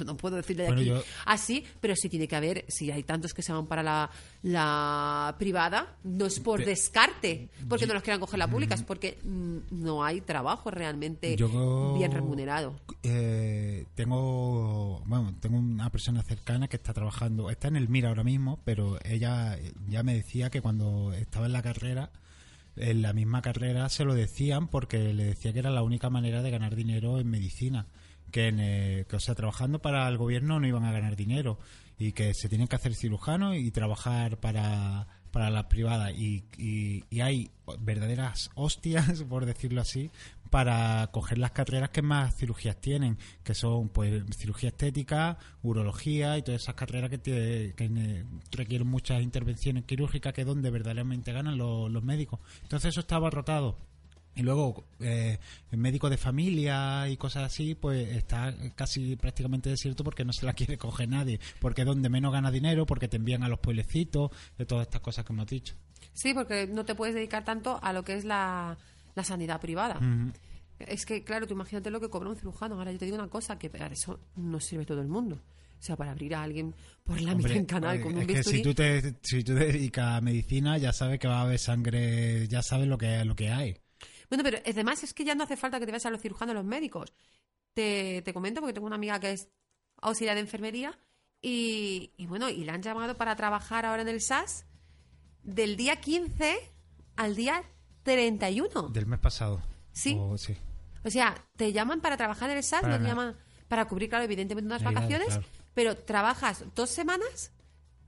[0.05, 0.89] no puedo decirle de Bueno, aquí.
[0.89, 4.09] yo- así, pero sí tiene que haber, si hay tantos que se van para la,
[4.43, 9.17] la privada, no es por descarte, porque no los quieran coger la pública, es porque
[9.23, 12.79] mm, no hay trabajo realmente Yo- bien remunerado.
[13.03, 18.23] Eh, tengo bueno tengo una persona cercana que está trabajando está en el Mira ahora
[18.23, 19.57] mismo pero ella
[19.87, 22.11] ya me decía que cuando estaba en la carrera
[22.77, 26.41] en la misma carrera se lo decían porque le decía que era la única manera
[26.41, 27.87] de ganar dinero en medicina
[28.31, 31.59] que, en, eh, que o sea trabajando para el gobierno no iban a ganar dinero
[31.97, 36.13] y que se tienen que hacer cirujanos y trabajar para para las privadas.
[36.13, 40.09] Y, y, y hay verdaderas hostias por decirlo así
[40.49, 46.41] para coger las carreras que más cirugías tienen que son pues cirugía estética urología y
[46.43, 51.31] todas esas carreras que, tie- que ne- requieren muchas intervenciones quirúrgicas que es donde verdaderamente
[51.33, 53.77] ganan los, médicos entonces eso está abarrotado
[54.37, 55.39] y luego, eh,
[55.71, 60.45] el médico de familia y cosas así, pues está casi prácticamente desierto porque no se
[60.45, 61.39] la quiere coger nadie.
[61.61, 64.99] Porque es donde menos gana dinero, porque te envían a los pueblecitos, de todas estas
[64.99, 65.75] cosas que hemos dicho.
[66.11, 68.77] Sí, porque no te puedes dedicar tanto a lo que es la,
[69.15, 69.99] la sanidad privada.
[70.79, 72.75] Es que, claro, tú imagínate lo que cobra un cirujano.
[72.75, 75.41] Ahora yo te digo una cosa, que para eso no sirve todo el mundo.
[75.79, 76.73] O sea, para abrir a alguien
[77.03, 79.53] por la mitad en canal eh, con un es que si tú, te, si tú
[79.53, 83.23] te dedicas a medicina, ya sabes que va a haber sangre, ya sabes lo que,
[83.23, 83.77] lo que hay.
[84.29, 86.53] Bueno, pero además es que ya no hace falta que te vayas a los cirujanos,
[86.53, 87.13] a los médicos.
[87.73, 89.49] Te, te comento porque tengo una amiga que es
[90.01, 90.97] auxiliar de enfermería
[91.41, 94.65] y, y bueno, y la han llamado para trabajar ahora en el SAS
[95.43, 96.57] del día 15
[97.15, 97.63] al día
[98.05, 98.89] 31.
[98.89, 99.61] Del mes pasado.
[99.91, 100.15] Sí.
[100.17, 100.55] O- sí.
[101.03, 103.35] O sea, te llaman para trabajar en el SAS, no te llaman
[103.67, 105.43] para cubrir, claro, evidentemente unas vacaciones, claro.
[105.73, 107.51] pero trabajas dos semanas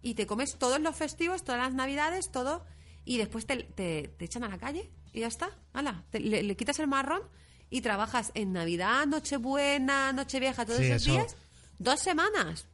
[0.02, 2.66] y te comes todos los festivos, todas las navidades, todo,
[3.06, 5.50] y después te, te- te echan a la calle y ya está.
[5.74, 7.22] Hala, te- le, le quitas el marrón
[7.70, 11.36] y trabajas en Navidad, Nochebuena, Nochevieja, todos Sí, esos eso- días,
[11.80, 12.68] dos semanas.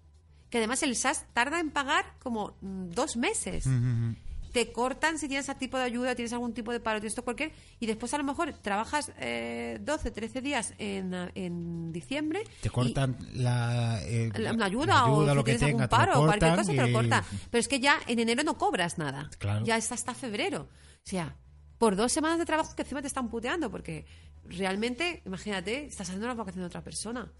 [0.49, 4.15] Que además el SAS tarda en pagar como mm, dos meses Ujú.
[4.53, 7.23] Te cortan si tienes algún tipo de ayuda, tienes algún tipo de paro, tienes esto
[7.23, 12.43] cualquier, y después a lo mejor trabajas eh, 12, 13 días en, en diciembre.
[12.61, 15.95] Te cortan la, eh, la- la ayuda, o si lo que tienes algún tenga, te
[15.95, 17.25] lo paro o cualquier cortan cosa te lo y- corta.
[17.51, 19.29] Pero es que ya en enero no cobras nada.
[19.39, 19.65] Claro.
[19.65, 20.69] Ya está hasta febrero.
[20.69, 21.35] O sea,
[21.79, 24.05] por dos semanas de trabajo que encima te están puteando, porque
[24.49, 27.31] realmente, imagínate, estás haciendo las vacaciones de otra persona.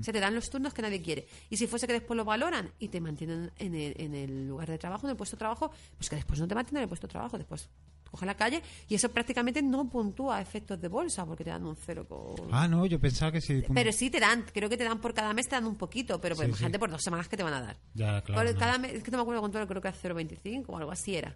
[0.00, 1.26] Se te dan los turnos que nadie quiere.
[1.50, 4.68] Y si fuese que después lo valoran y te mantienen en el, en el lugar
[4.68, 6.88] de trabajo, en el puesto de trabajo, pues que después no te mantienen en el
[6.88, 7.68] puesto de trabajo, después
[8.10, 11.74] coge la calle y eso prácticamente no puntúa efectos de bolsa porque te dan un
[11.74, 12.52] cero con...
[12.52, 13.62] Ah, no, yo pensaba que sí.
[13.72, 16.20] Pero sí te dan, creo que te dan por cada mes, te dan un poquito,
[16.20, 16.78] pero pues, Sí, imagínate sí.
[16.78, 17.78] por dos semanas que te van a dar.
[17.94, 18.42] Ya, claro.
[18.42, 18.58] Por no.
[18.60, 20.90] cada mes, es que no me acuerdo cuánto era, creo que era 0,25 o algo
[20.92, 21.34] así era.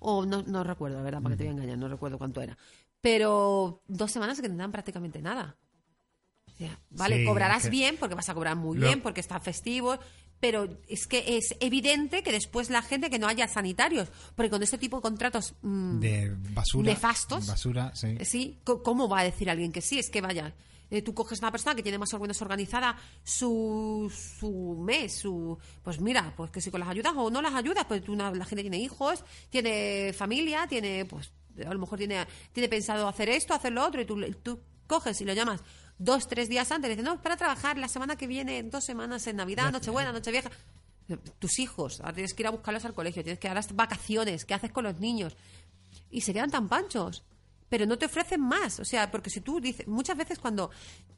[0.00, 2.42] O no, no recuerdo, la verdad, para que te voy a engañar, no recuerdo cuánto
[2.42, 2.58] era.
[3.04, 5.58] Pero dos semanas que te dan prácticamente nada.
[6.48, 9.20] O sea, vale, Sí, cobrarás que- bien porque vas a cobrar muy Lo- bien, porque
[9.20, 9.98] está festivo,
[10.40, 14.62] pero es que es evidente que después la gente que no haya sanitarios, porque con
[14.62, 16.86] este tipo de contratos mm, de basura.
[16.92, 17.46] nefastos.
[17.46, 18.16] Basura, sí.
[18.24, 19.98] Sí, ¿cómo va a decir alguien que sí?
[19.98, 20.54] Es que vaya,
[20.90, 25.58] eh, tú coges una persona que tiene más o menos organizada su, su mes, su
[25.82, 28.30] pues mira, pues que si con las ayudas o no las ayudas, pues tú una-
[28.30, 31.30] la gente tiene hijos, tiene familia, tiene pues
[31.66, 35.20] a lo mejor tiene, tiene pensado hacer esto, hacer lo otro, y tú, tú coges
[35.20, 35.60] y lo llamas
[35.98, 38.84] dos, tres días antes, le dices, no, para trabajar la semana que viene, en dos
[38.84, 40.50] semanas en Navidad, Nochebuena, Nochevieja.
[41.38, 44.46] Tus hijos, ahora tienes que ir a buscarlos al colegio, tienes que dar las vacaciones,
[44.46, 45.36] ¿qué haces con los niños?
[46.14, 47.24] y se quedan tan panchos.
[47.68, 48.78] Pero no te ofrecen más.
[48.80, 50.70] O sea, porque si tú dices, muchas veces cuando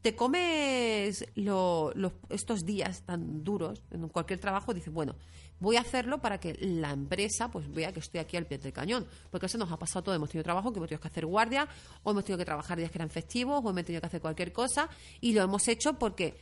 [0.02, 5.16] te comes lo- los- estos días tan duros en cualquier trabajo, dices, bueno,
[5.58, 8.72] voy a hacerlo para que la empresa pues vea que estoy aquí al pie del
[8.72, 9.06] cañón.
[9.30, 10.14] Porque eso nos ha pasado todo.
[10.14, 11.68] Hemos tenido trabajo que hemos tenido que hacer guardia,
[12.02, 14.52] o hemos tenido que trabajar días que eran festivos, o hemos tenido que hacer cualquier
[14.52, 14.88] cosa,
[15.20, 16.38] y lo hemos hecho porque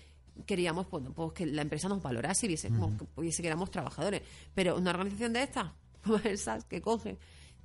[0.46, 3.70] queríamos bueno, pues que la empresa nos valorase y viese, como que viese que éramos
[3.70, 4.22] trabajadores.
[4.54, 5.74] Pero una organización de esta,
[6.04, 7.16] como el SAS, que coge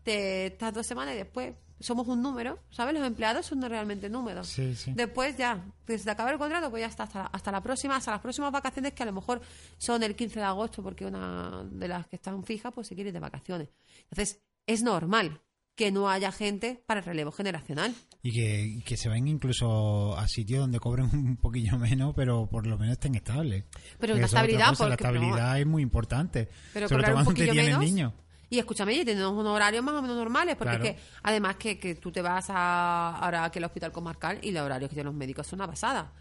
[0.09, 2.93] te estás dos semanas y después somos un número, ¿sabes?
[2.93, 4.47] Los empleados son realmente números.
[4.47, 4.91] Sí, sí.
[4.95, 8.11] Después ya, pues se acaba el contrato, pues ya está hasta, hasta la próxima, hasta
[8.11, 9.41] las próximas vacaciones que a lo mejor
[9.77, 13.09] son el 15 de agosto porque una de las que están fijas pues se quiere
[13.09, 13.69] ir de vacaciones.
[14.09, 15.39] Entonces, es normal
[15.75, 17.95] que no haya gente para el relevo generacional.
[18.21, 22.67] Y que, que se vayan incluso a sitios donde cobren un poquillo menos, pero por
[22.67, 23.63] lo menos estén estables.
[23.99, 26.49] Pero Que la estabilidad, cosa, La porque, pero- estabilidad es muy importante.
[26.73, 27.85] Pero sobre todo un cuando te poquillo tienen menos.
[27.85, 28.13] niños.
[28.51, 30.83] Y escúchame, y tenemos unos horarios más o menos normales, porque Claro.
[30.85, 34.51] es que además que, que tú te vas a, ahora aquí al hospital comarcal y
[34.51, 36.11] los horarios que tienen los médicos son una pasada.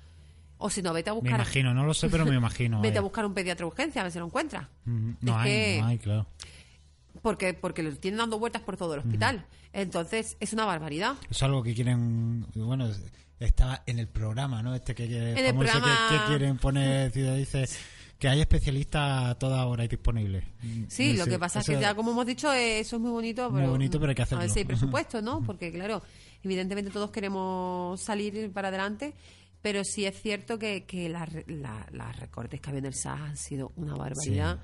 [0.59, 1.37] O si no, vete a Me buscar.
[1.41, 2.81] imagino, no lo sé, pero me imagino.
[2.83, 3.03] Vete a eh.
[3.03, 4.69] buscar un pediatra de urgencia a ver si lo encuentra.
[4.85, 6.27] Mm, No Es hay, que- no hay, claro.
[7.23, 9.45] Porque, porque lo tienen dando vueltas por todo el hospital.
[9.73, 11.15] Entonces, es una barbaridad.
[11.31, 13.03] Es algo que quieren, bueno, es-
[13.41, 14.75] está en el programa, ¿no?
[14.75, 17.69] Este que, que, En el que- programa- que, quieren poner, dice
[18.19, 20.45] que hay especialistas a toda hora y disponibles.
[20.89, 23.03] Sí, No lo sé, que pasa es que ya como hemos dicho, eh, eso es
[23.03, 23.51] muy bonito.
[23.51, 24.41] Muy Pero, bonito, pero hay que A hacerlo.
[24.43, 25.41] ver si hay presupuesto, ¿no?
[25.43, 26.03] Porque claro,
[26.43, 29.15] evidentemente todos queremos salir para adelante,
[29.63, 32.99] pero sí es cierto que, que las la- las recortes que ha habido en el
[32.99, 34.59] SAS han sido una barbaridad.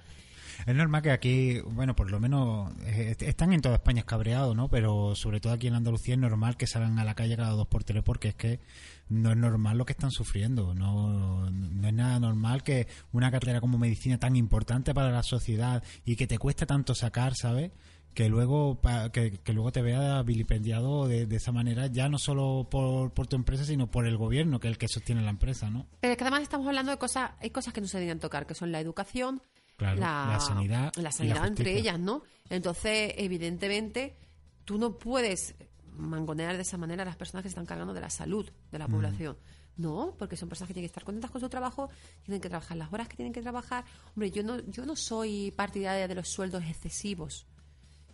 [0.66, 4.68] Es normal que aquí, bueno, por lo menos eh, están en toda España escabreados, ¿no?
[4.68, 7.66] Pero sobre todo aquí en Andalucía es normal que salgan a la calle cada dos
[7.66, 8.60] por tres porque es que
[9.08, 10.74] no es normal lo que están sufriendo.
[10.74, 15.82] No, no es nada normal que una carrera como medicina tan importante para la sociedad
[16.04, 17.72] y que te cuesta tanto sacar, ¿sabes?
[18.14, 18.80] Que luego,
[19.12, 23.26] que, que luego te vea vilipendiado de, de esa manera, ya no solo por, por
[23.26, 25.86] tu empresa, sino por el gobierno, que es el que sostiene la empresa, ¿no?
[26.00, 28.46] Pero es que además estamos hablando de cosas, hay cosas que no se deberían tocar,
[28.46, 29.42] que son la educación,
[29.76, 32.22] Claro, la sanidad la la sanidad entre ellas, ¿no?
[32.48, 34.16] Entonces, evidentemente,
[34.64, 35.56] tú no puedes
[35.94, 38.78] mangonear de esa manera a las personas que se están cargando de la salud de
[38.78, 39.36] la población.
[39.76, 41.90] No, porque son personas que tienen que estar contentas con su trabajo,
[42.22, 43.84] tienen que trabajar las horas que tienen que trabajar.
[44.14, 47.46] Hombre, yo no, yo no soy partidaria de los sueldos excesivos.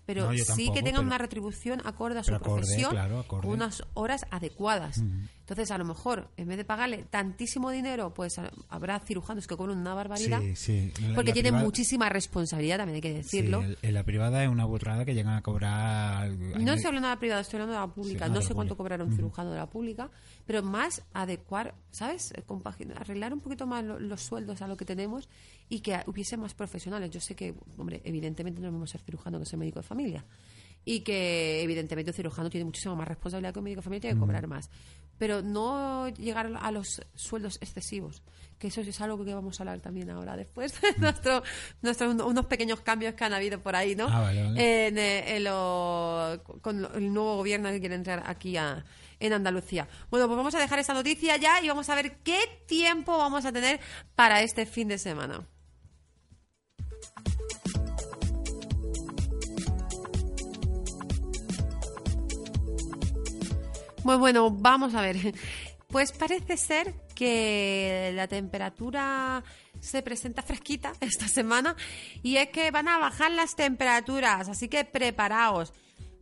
[0.07, 3.43] Pero No, sí que tengan pero- una retribución acorde a su acorde, profesión claro, acorde.
[3.47, 5.01] con unas horas adecuadas.
[5.51, 9.57] Entonces, a lo mejor, en vez de pagarle tantísimo dinero, pues a- habrá cirujanos que
[9.57, 10.41] cobran una barbaridad.
[10.41, 10.93] Sí, sí.
[11.09, 13.61] La- Porque la tienen privada- muchísima responsabilidad, también hay que decirlo.
[13.61, 16.31] Sí, el- en la privada es una burrada que llegan a cobrar.
[16.31, 18.29] No estoy hablando de la privada, estoy hablando de la pública.
[18.29, 20.09] No sé cuánto cobrará un cirujano de la pública,
[20.47, 22.33] pero más adecuar, ¿sabes?
[22.97, 25.29] Arreglar un poquito más lo- los sueldos a lo que tenemos
[25.69, 27.11] y que hubiese más profesionales.
[27.11, 30.25] Yo sé que, hombre, evidentemente no lo mismo ser cirujano que ser médico de familia.
[30.83, 34.01] Y que, evidentemente, un cirujano tiene muchísima más responsabilidad que un médico de familia y
[34.01, 34.71] tiene que cobrar más.
[35.21, 38.23] Pero no llegar a los sueldos excesivos,
[38.59, 41.43] que eso es algo que vamos a hablar también ahora después de nuestro,
[41.83, 44.07] nuestro- unos pequeños cambios que han habido por ahí, ¿no?
[44.09, 44.87] Ah, vale, vale.
[44.89, 48.83] en, eh, en lo- con el nuevo gobierno que quiere entrar aquí a-
[49.21, 49.87] en Andalucía.
[50.11, 53.45] Bueno, pues vamos a dejar esta noticia ya y vamos a ver qué tiempo vamos
[53.45, 53.79] a tener
[54.15, 55.47] para este fin de semana.
[64.03, 65.35] Pues bueno, vamos a ver.
[65.89, 69.43] Pues parece ser que la temperatura
[69.81, 71.75] se presenta fresquita esta semana
[72.23, 75.73] y es que van a bajar las temperaturas, así que preparaos.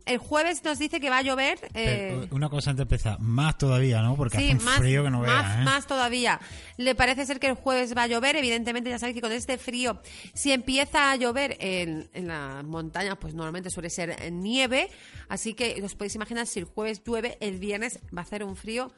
[0.09, 1.59] El jueves nos dice que va a llover.
[1.75, 4.15] Eh, una cosa antes de empezar, más todavía, ¿no?
[4.15, 5.63] Porque hace un frío que no más, veas, ¿eh?
[5.63, 6.39] más todavía.
[6.77, 8.35] Le parece ser que el jueves va a llover.
[8.35, 10.01] Evidentemente, ya sabéis que con este frío,
[10.33, 14.89] si empieza a llover en, en las montañas, pues normalmente suele ser nieve.
[15.27, 18.55] Así que os podéis imaginar, si el jueves llueve, el viernes va a hacer un
[18.55, 18.91] frío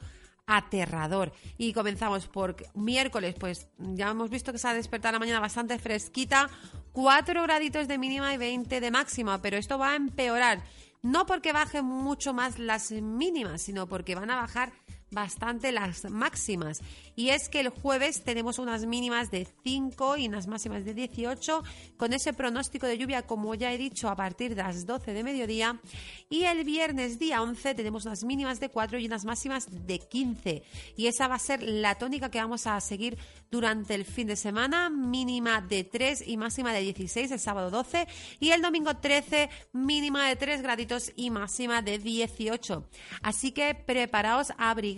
[0.46, 1.32] aterrador.
[1.58, 5.78] Y comenzamos por miércoles, pues ya hemos visto que se ha despertado la mañana bastante
[5.78, 6.48] fresquita,
[6.92, 10.62] 4 graditos de mínima y 20 de máxima, pero esto va a empeorar.
[11.02, 14.72] No porque bajen mucho más las mínimas, sino porque van a bajar
[15.12, 16.80] bastante las máximas.
[17.14, 21.62] Y es que el jueves tenemos unas mínimas de 5 y unas máximas de 18,
[21.96, 25.22] con ese pronóstico de lluvia, como ya he dicho, a partir de las 12 de
[25.22, 25.80] mediodía.
[26.28, 30.62] Y el viernes día 11 tenemos unas mínimas de 4 y unas máximas de 15.
[30.96, 33.18] Y esa va a ser la tónica que vamos a seguir
[33.50, 38.06] durante el fin de semana, mínima de 3 y máxima de 16 el sábado 12
[38.40, 42.88] y el domingo 13 mínima de 3 graditos y máxima de 18.
[43.22, 44.52] Así que preparaos,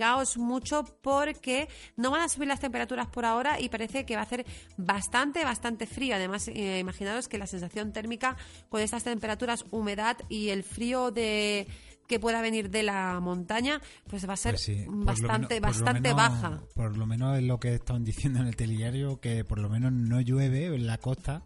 [0.04, 4.20] abrigaos mucho porque no van a subir las temperaturas por ahora y parece que va
[4.20, 4.44] a hacer
[4.76, 6.14] bastante, bastante frío.
[6.14, 8.36] Además, eh, imaginaros que la sensación térmica
[8.68, 11.66] con estas temperaturas, humedad y el frío de
[12.06, 16.00] que pueda venir de la montaña, pues va a ser Pues sí, bastante, menos- bastante
[16.02, 16.60] menos- baja.
[16.74, 19.90] Por lo menos es lo que estaban diciendo en el telediario, que por lo menos
[19.92, 21.44] no llueve en la costa,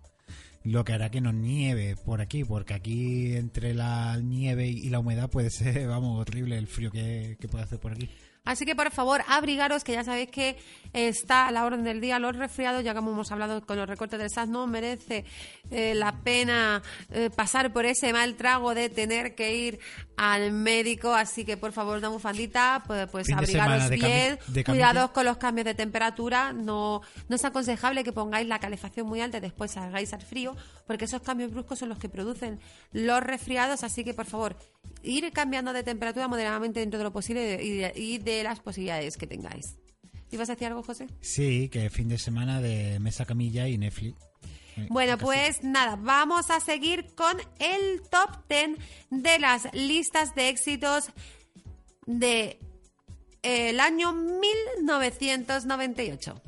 [0.64, 4.98] lo que hará que no nieve por aquí, porque aquí entre la nieve y la
[4.98, 8.10] humedad puede ser, vamos, horrible el frío que, que puede hacer por aquí.
[8.48, 10.56] Así que por favor, abrigaros, que ya sabéis que
[10.94, 14.18] está a la orden del día los resfriados, ya como hemos hablado con los recortes
[14.18, 15.26] del SAS, no merece
[15.70, 19.80] eh, la pena eh, pasar por ese mal trago de tener que ir
[20.16, 25.36] al médico, así que por favor, una bufandita, pues, pues abrigaros bien, cuidados con los
[25.36, 29.72] cambios de temperatura, no, no es aconsejable que pongáis la calefacción muy alta y después
[29.72, 30.56] salgáis al frío,
[30.88, 32.58] porque esos cambios bruscos son los que producen
[32.92, 34.56] los resfriados, así que por favor,
[35.04, 39.16] ir cambiando de temperatura moderadamente dentro de lo posible y de, y de las posibilidades
[39.16, 39.76] que tengáis.
[40.30, 41.06] ¿Ibas a decir algo, José?
[41.20, 44.18] Sí, que fin de semana de mesa camilla y Netflix.
[44.76, 48.78] Eh, Bueno, pues nada, vamos a seguir con el top 10
[49.10, 51.10] de las listas de éxitos
[52.06, 52.58] de
[53.42, 56.42] el año 1998.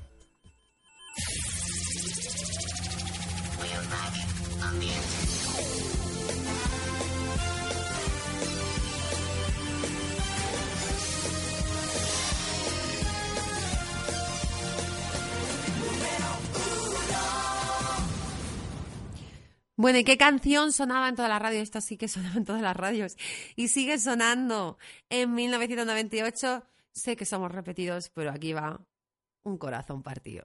[19.81, 21.63] Bueno, ¿y qué canción sonaba en todas las radios?
[21.63, 23.17] Esto sí que sonaba en todas las radios.
[23.57, 24.77] Y sigue sonando
[25.09, 26.65] en 1998.
[26.93, 28.79] Sé que somos repetidos, pero aquí va
[29.43, 30.45] un corazón partido.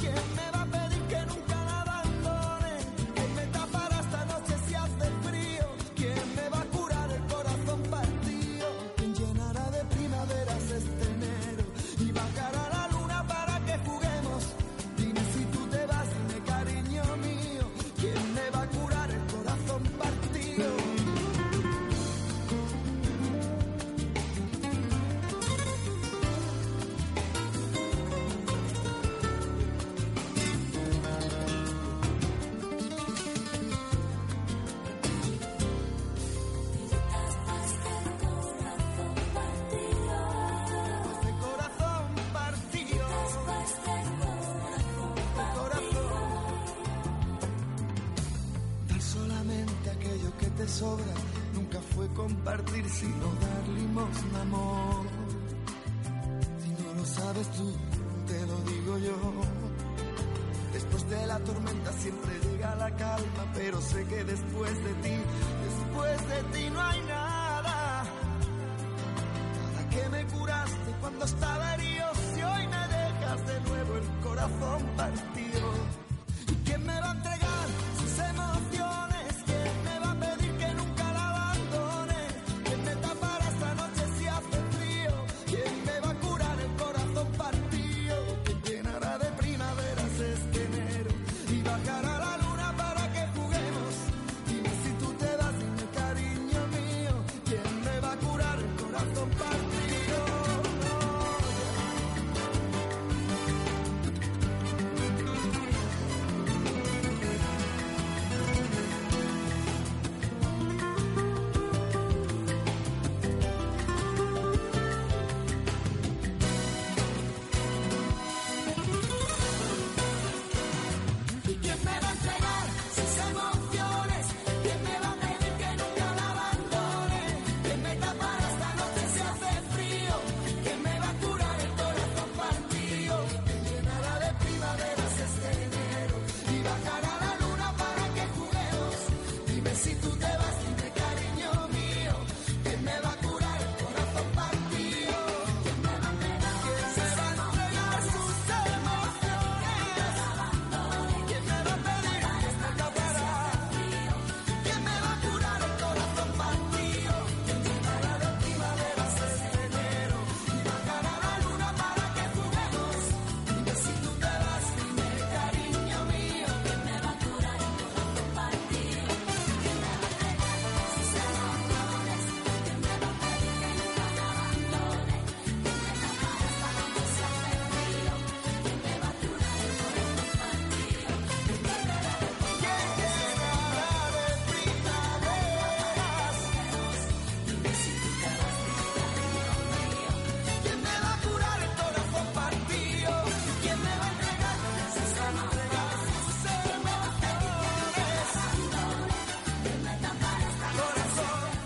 [0.00, 0.29] ¿Quién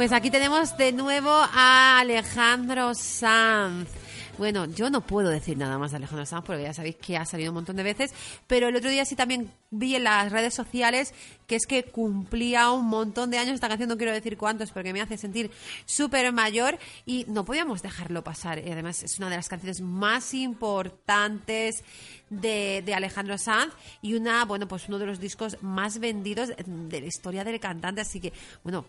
[0.05, 3.89] Pues aquí tenemos de nuevo a Alejandro Sanz.
[4.37, 7.25] Bueno, yo no puedo decir nada más de Alejandro Sanz porque ya sabéis que ha
[7.25, 8.13] salido un montón de veces,
[8.47, 11.15] pero el otro día sí también vi en las redes sociales
[11.47, 14.93] que es que cumplía un montón de años esta canción, no quiero decir cuántos porque
[14.93, 15.51] me hace sentir
[15.87, 18.59] súper mayor y no podíamos dejarlo pasar.
[18.59, 21.83] Y además es una de las canciones más importantes
[22.29, 27.01] de, de Alejandro Sanz y una, bueno, pues uno de los discos más vendidos de
[27.01, 28.85] la historia del cantante, así que, bueno,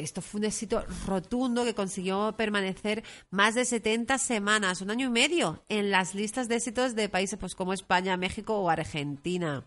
[0.00, 5.10] esto fue un éxito rotundo que consiguió permanecer más de 70 semanas, un año y
[5.10, 9.64] medio, en las listas de éxitos de países pues, como España, México o Argentina.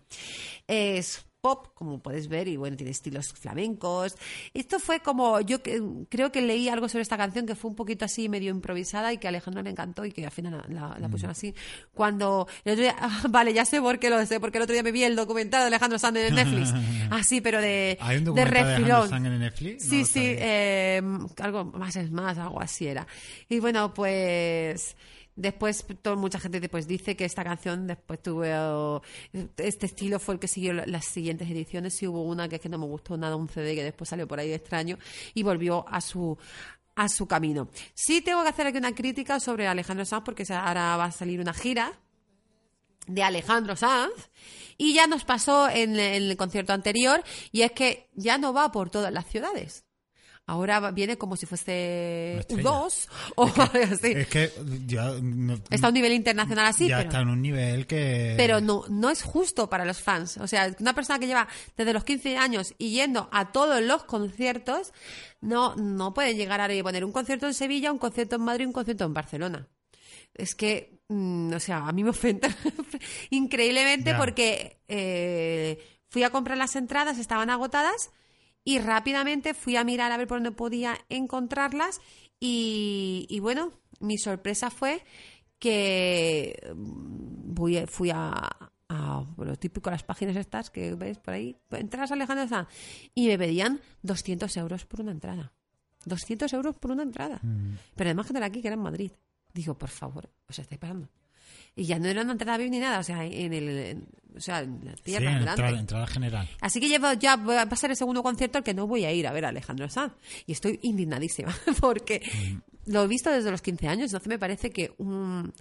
[0.66, 4.14] Es pop, como puedes ver, y bueno, tiene estilos flamencos.
[4.54, 7.74] Esto fue como, yo que- creo que leí algo sobre esta canción que fue un
[7.74, 10.88] poquito así medio improvisada y que a Alejandro le encantó y que al final la,
[10.90, 11.52] la- la pusieron así.
[11.92, 14.72] Cuando el otro día, ah, vale, ya sé por qué lo sé, porque el otro
[14.72, 16.72] día me vi el documental de Alejandro Sanz en Netflix.
[17.10, 19.08] Así, pero de, ¿Hay un de documental de Alejandro refilón.
[19.10, 19.84] Sanz en Netflix?
[19.84, 21.02] No Sí, sí, eh,
[21.40, 23.04] algo más es más, algo así era.
[23.48, 24.96] Y bueno, pues
[25.36, 29.02] después todo, mucha gente después dice que esta canción después tuvo
[29.56, 32.60] este estilo fue el que siguió la- las siguientes ediciones y hubo una que es
[32.62, 34.98] que no me gustó nada un CD que después salió por ahí de extraño
[35.34, 36.36] y volvió a su
[36.94, 37.70] a su camino.
[37.94, 41.40] Sí tengo que hacer aquí una crítica sobre Alejandro Sanz porque ahora va a salir
[41.40, 41.98] una gira
[43.06, 44.12] de Alejandro Sanz
[44.76, 48.90] y ya nos pasó en el concierto anterior y es que ya no va por
[48.90, 49.84] todas las ciudades.
[50.52, 52.62] Ahora viene como si fuese Una estrella.
[52.70, 53.62] U2 o algo
[53.94, 54.12] así.
[54.12, 54.50] Es que
[54.86, 58.34] ya, no- Está a un nivel internacional así, ya pero, está en un nivel que...
[58.36, 60.36] pero no, no es justo para los fans.
[60.38, 64.04] O sea, una persona que lleva desde los 15 años y yendo a todos los
[64.04, 64.92] conciertos,
[65.40, 68.72] no, no puede llegar a poner un concierto en Sevilla, un concierto en Madrid, un
[68.72, 69.68] concierto en Barcelona.
[70.34, 72.48] Es que, mm, o sea, a mí me ofende
[73.30, 74.18] increíblemente Ya.
[74.18, 75.78] porque eh,
[76.08, 78.10] fui a comprar las entradas, estaban agotadas
[78.64, 82.00] y rápidamente fui a mirar a ver por dónde podía encontrarlas
[82.38, 85.04] y, y bueno, mi sorpresa fue
[85.58, 92.10] que mm, fui a, a lo típico, las páginas estas que veis por ahí, entradas
[92.10, 92.68] a Alejandro Sanz,
[93.14, 95.52] y me pedían 200 euros por una entrada.
[96.04, 97.38] 200 euros por una entrada.
[97.42, 97.76] Mm.
[97.94, 99.12] Pero además que aquí, que era en Madrid.
[99.54, 101.08] Digo, por favor, os estáis pasando.
[101.74, 104.06] Y ya no era una entrada VIP ni nada, o sea, en el, en-
[104.36, 106.48] o sea, en la tierra entrada, entrada general.
[106.60, 109.12] Así que llevo, ya va a pasar el segundo concierto al que no voy a
[109.12, 110.14] ir a ver a Alejandro Sanz.
[110.46, 112.22] Y estoy indignadísima porque
[112.86, 114.04] lo he visto desde los 15 años.
[114.06, 115.52] Entonces me parece que un,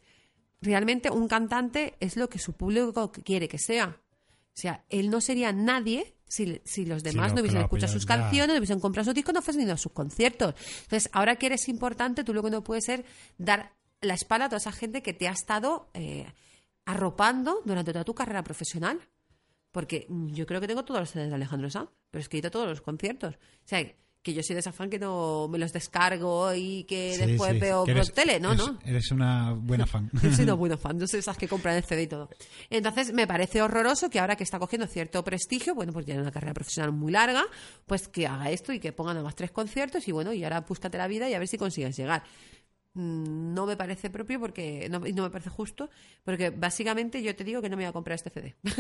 [0.62, 3.98] realmente un cantante es lo que su público quiere que sea.
[4.54, 8.04] O sea, él no sería nadie si, si los demás no que hubiesen escuchado sus
[8.06, 8.16] ya.
[8.18, 10.56] canciones, no hubiesen comprado sus discos, no fuesen ido a sus conciertos.
[10.84, 13.04] Entonces, ahora que eres importante, tú lo que no puedes ser
[13.38, 16.26] dar la espalda a toda esa gente que te ha estado eh,
[16.86, 19.00] arropando durante toda tu carrera profesional.
[19.72, 22.40] Porque yo creo que tengo todos los CDs de Alejandro Sanz, pero es que he
[22.40, 23.36] ido a todos los conciertos.
[23.36, 23.82] O sea,
[24.22, 27.54] que yo soy de esa fan que no me los descargo y que Sí, después
[27.54, 28.80] sí, veo que por tele, no, eres- no.
[28.86, 30.12] Eres una buena fan.
[30.22, 32.30] Yo soy una buena fan, yo soy esas que compran el CD y todo.
[32.70, 36.32] Entonces, me parece horroroso que ahora que está cogiendo cierto prestigio, bueno, pues tiene una
[36.32, 37.46] carrera profesional muy larga,
[37.88, 40.60] pues que haga esto y que ponga nada más tres conciertos y bueno, y ahora
[40.62, 42.24] búscate la vida y a ver si consigues llegar.
[42.94, 45.90] Mm, No me parece propio porque no, y no me parece justo
[46.26, 48.74] porque básicamente yo te digo que no me voy a comprar este CD me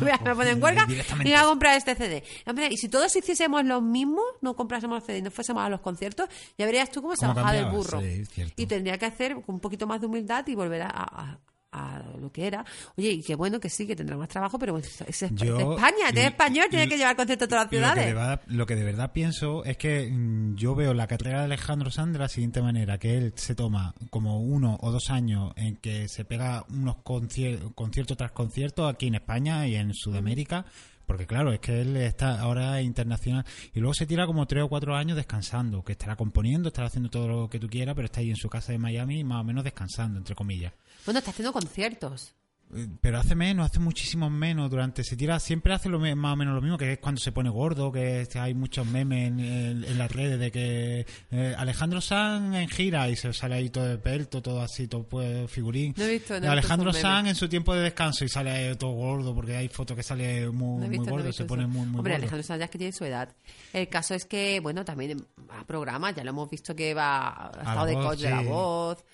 [0.00, 2.90] voy a poner en huelga y me voy a comprar este CD Hombre, y si
[2.90, 6.90] todos hiciésemos lo mismo no comprásemos CD y no fuésemos a los conciertos ya verías
[6.90, 7.84] tú cómo se ¿Cómo bajaba del cambiaba?
[7.84, 8.00] burro.
[8.02, 11.38] Sí, y tendría que hacer un poquito más de humildad y volver a, a-
[11.74, 12.64] a lo que era.
[12.96, 16.08] Oye, y qué bueno que sí, que tendrá más trabajo, pero es, es Yo- España,
[16.12, 18.14] es español, tiene que llevar conciertos a todas las Lo que, ciudades.
[18.14, 21.90] verdad, lo que de verdad pienso es que mm, yo veo la carrera de Alejandro
[21.90, 25.76] Sanz de la siguiente manera, que él se toma como uno o dos años en
[25.76, 30.64] que se pega unos concier- conciertos tras conciertos aquí en España y en Sudamérica,
[31.06, 34.68] porque claro, es que él está ahora internacional y luego se tira como tres o
[34.68, 38.20] cuatro años descansando, que estará componiendo, estará haciendo todo lo que tú quieras, pero está
[38.20, 40.72] ahí en su casa de Miami más o menos descansando, entre comillas.
[41.04, 42.34] Bueno, está haciendo conciertos.
[42.74, 44.70] Eh, Pero hace menos, hace muchísimos menos.
[44.70, 47.30] Durante se tira, siempre hace lo más o menos lo mismo, que es cuando se
[47.30, 51.54] pone gordo, que es- hay muchos memes en, en- en las redes de que eh,
[51.56, 55.48] Alejandro Sanz en gira y se sale ahí todo de pelto, todo así, todo pues,
[55.50, 55.94] figurín.
[55.96, 57.02] No he visto, no visto Alejandro memes.
[57.28, 60.48] en su tiempo de descanso y sale ahí todo gordo, porque hay fotos que sale
[60.50, 62.22] muy, No muy visto, gordo, se pone muy, muy Hombre, gordo.
[62.24, 63.28] Alejandro Sanz ya es que tiene su edad.
[63.72, 67.50] El caso es que, bueno, también a programas, ya lo hemos visto que va ha
[67.58, 69.04] estado de voz, coach de la voz.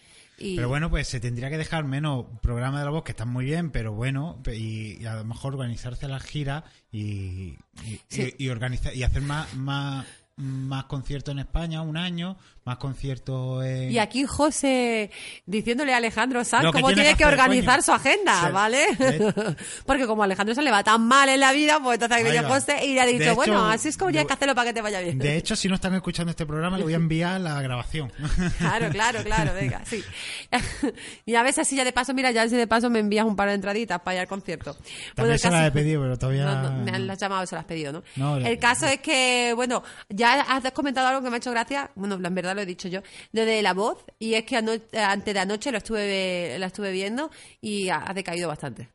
[0.40, 3.28] Y, Pero bueno, pues se tendría que dejar menos programa de la voz, que están
[3.28, 8.34] muy bien, pero bueno, y, y a lo mejor organizarse la gira y, y, Sí.
[8.38, 13.64] y- y organizar y hacer más, más más conciertos en España, un año, más conciertos
[13.64, 13.90] en...
[13.90, 15.10] Y aquí José
[15.46, 17.82] diciéndole a Alejandro Sanz cómo tiene tiene que hacer, organizar coño.
[17.82, 18.52] su agenda, Sí.
[18.52, 18.86] ¿vale?
[19.86, 22.30] Porque como a Alejandro se le va tan mal en la vida, pues entonces Ahí
[22.30, 22.46] viene.
[22.46, 24.68] José y le ha dicho, hecho, bueno, así es como de- hay que hacerlo para
[24.68, 25.18] que te vaya bien.
[25.18, 28.12] De hecho, si no están escuchando este programa, le voy a enviar la grabación.
[28.58, 30.02] Claro, claro, claro, venga, sí.
[31.24, 33.36] y a veces así ya de paso, mira, ya si de paso me envías un
[33.36, 34.76] par de entraditas para ir al concierto.
[35.14, 36.44] También el se las he pedido, pero todavía...
[36.44, 38.02] No, no, me han las llamado, se las has pedido, ¿no?
[38.16, 41.90] No, el caso es que, bueno, ya has comentado algo que me ha hecho gracia,
[41.94, 44.72] bueno, en verdad lo he dicho yo, lo de la voz, y es que ano-
[44.92, 47.30] antes de anoche lo estuve, la estuve viendo
[47.60, 48.88] y ha, ha decaído bastante.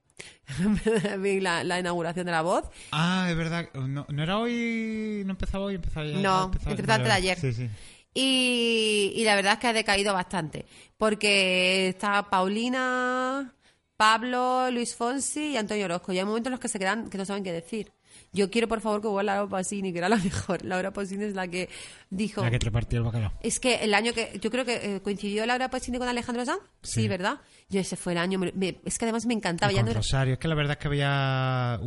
[1.42, 2.64] La, la inauguración de la voz.
[2.92, 3.68] Ah, es verdad.
[3.74, 5.24] No, no era hoy...
[5.26, 6.18] No empezaba hoy, empezaba ya.
[6.18, 7.38] No, empezaba- entre vale, ayer.
[7.40, 7.70] Sí, sí.
[8.14, 10.66] Y, y la verdad es que ha decaído bastante.
[10.98, 13.54] Porque está Paulina,
[13.98, 16.14] Pablo, Luis Fonsi y Antonio Orozco.
[16.14, 17.92] Y hay momentos en los que se quedan que no saben qué decir.
[18.36, 20.64] Yo quiero, por favor, que vuelva Laura Pausini, que era la mejor.
[20.66, 21.70] Laura Pausini es la que
[22.10, 22.42] dijo...
[22.44, 23.32] La que te repartió el bacalao.
[23.42, 24.38] Es que el año que...
[24.42, 26.60] Yo creo que eh, coincidió Laura Pausini con Alejandro Sanz.
[26.84, 27.08] Sí, Sí.
[27.08, 27.40] ¿verdad?
[27.70, 28.38] Yo ese fue el año...
[28.38, 29.72] me- me- es que además me encantaba.
[29.72, 30.34] Y Ya con no, Rosario.
[30.34, 31.80] Es que la verdad es que había...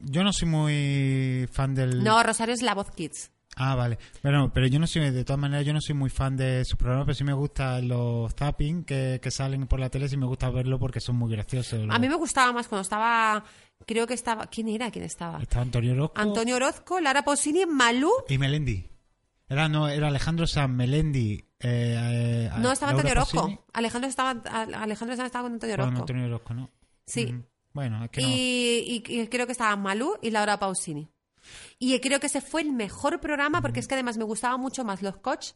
[0.00, 2.02] Yo no soy muy fan del...
[2.02, 3.30] no, Rosario es la voz Kids.
[3.60, 3.98] Ah, vale.
[4.22, 6.76] Bueno, pero yo no soy, de todas maneras, yo no soy muy fan de sus
[6.78, 10.26] programas, pero sí me gustan los zapping que, que salen por la tele, sí me
[10.26, 11.80] gusta verlo porque son muy graciosos.
[11.90, 13.42] A mí me gustaba más cuando estaba...
[13.86, 14.46] Creo que estaba...
[14.48, 14.90] ¿Quién era?
[14.90, 15.40] ¿Quién estaba?
[15.42, 18.10] Está Antonio Orozco Antonio Orozco, Lara Pausini, Malú.
[18.28, 18.90] y Melendi.
[19.48, 21.32] Era, no, era Alejandro San Melendi.
[21.60, 23.36] eh, eh, No, estaba Laura Antonio Orozco.
[23.38, 24.30] Pausini, Alejandro estaba,
[24.82, 26.00] Alejandro estaba con Antonio con Orozco.
[26.02, 26.70] Antonio Orozco, ¿no?
[27.06, 27.34] Sí.
[27.72, 28.28] Bueno, es que no.
[28.28, 31.08] Y, y- y creo que estaban Malú y Laura Pausini.
[31.78, 34.84] Y creo que ese fue el mejor programa porque es que además me gustaban mucho
[34.84, 35.52] más los coach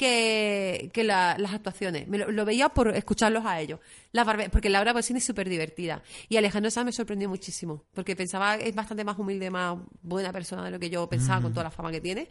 [0.00, 2.08] que, que la- las actuaciones.
[2.08, 3.78] Me lo, lo veía por escucharlos a ellos.
[4.12, 6.02] La barbe- porque Laura Pausini es súper divertida.
[6.30, 10.32] Y Alejandro Sanz me sorprendió muchísimo porque pensaba que es bastante más humilde, más buena
[10.32, 12.28] persona de lo que yo pensaba con toda la fama que tiene.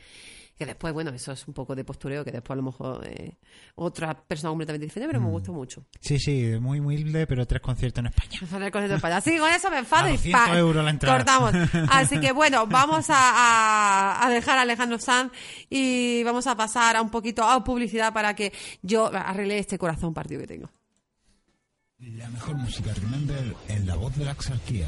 [0.59, 3.37] Que después, bueno, eso es un poco de postureo, que después a lo mejor eh,
[3.75, 5.85] otra persona completamente diferente, pero me gustó mucho.
[6.01, 8.31] Sí, sí, muy humilde, pero tres conciertos en España.
[8.33, 9.21] Me enfadé con el España.
[9.21, 11.15] Sí, con eso me enfado A y 200 pa- euros la entrada.
[11.17, 11.53] cortamos.
[11.89, 15.31] Así que bueno, vamos a, a- a dejar a Alejandro Sanz
[15.69, 18.51] y vamos a pasar a un poquito a publicidad para que
[18.81, 20.69] yo arregle este corazón partido que tengo.
[21.99, 24.87] La mejor música Remember en la voz de la exarquía.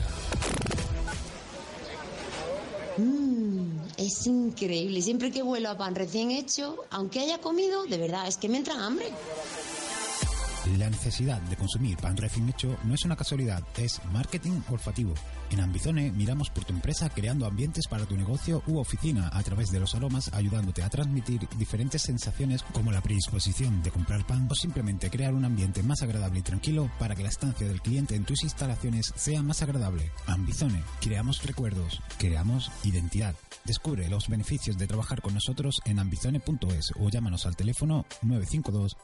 [3.97, 5.01] Es increíble.
[5.01, 8.57] Siempre que vuelo a pan recién hecho, aunque haya comido, de verdad, es que me
[8.57, 9.07] entra hambre.
[10.77, 15.15] La necesidad de consumir pan recién hecho no es una casualidad, es marketing olfativo.
[15.49, 19.71] En Ambizone miramos por tu empresa creando ambientes para tu negocio u oficina a través
[19.71, 24.55] de los aromas ayudándote a transmitir diferentes sensaciones como la predisposición de comprar pan o
[24.55, 28.23] simplemente crear un ambiente más agradable y tranquilo para que la estancia del cliente en
[28.23, 30.11] tus instalaciones sea más agradable.
[30.27, 33.35] Ambizone, creamos recuerdos, creamos identidad.
[33.65, 38.95] Descubre los beneficios de trabajar con nosotros en ambizone.es o llámanos al teléfono 952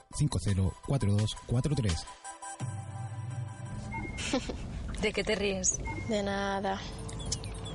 [1.48, 2.06] 504243.
[5.02, 5.80] ¿De qué te ríes?
[6.10, 6.80] De nada.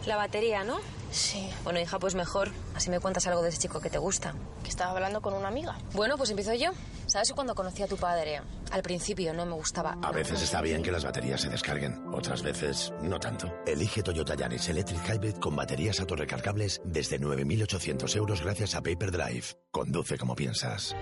[0.07, 0.81] La batería, ¿no?
[1.13, 2.51] Sí, Bueno, hija, pues mejor.
[2.75, 4.35] Así me cuentas algo de ese chico que te gusta.
[4.63, 5.77] que estaba hablando con una amiga.
[5.93, 6.71] Bueno, pues empiezo yo.
[7.07, 8.41] ¿Sabes que cuando conocí a tu padre,
[8.71, 9.99] al principio no me gustaba?
[10.03, 13.53] A veces está bien que las baterías se descarguen, otras veces no tanto.
[13.67, 19.45] Elige Toyota Yaris Electric Hybrid con baterías autorrecargables desde 9.800 euros gracias a Paper Drive.
[19.71, 20.95] Conduce como piensas.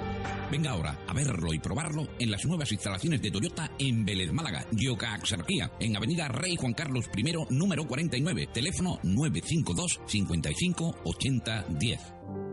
[0.51, 4.67] Venga ahora a verlo y probarlo en las nuevas instalaciones de Toyota en Vélez Málaga,
[4.73, 12.50] Yoka Axarquía, en Avenida Rey Juan Carlos I, número 49, teléfono 952 55 80 10.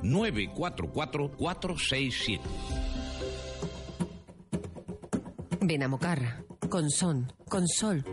[0.00, 2.40] 627-944-467.
[5.60, 8.04] Benamocarra, con son, con sol.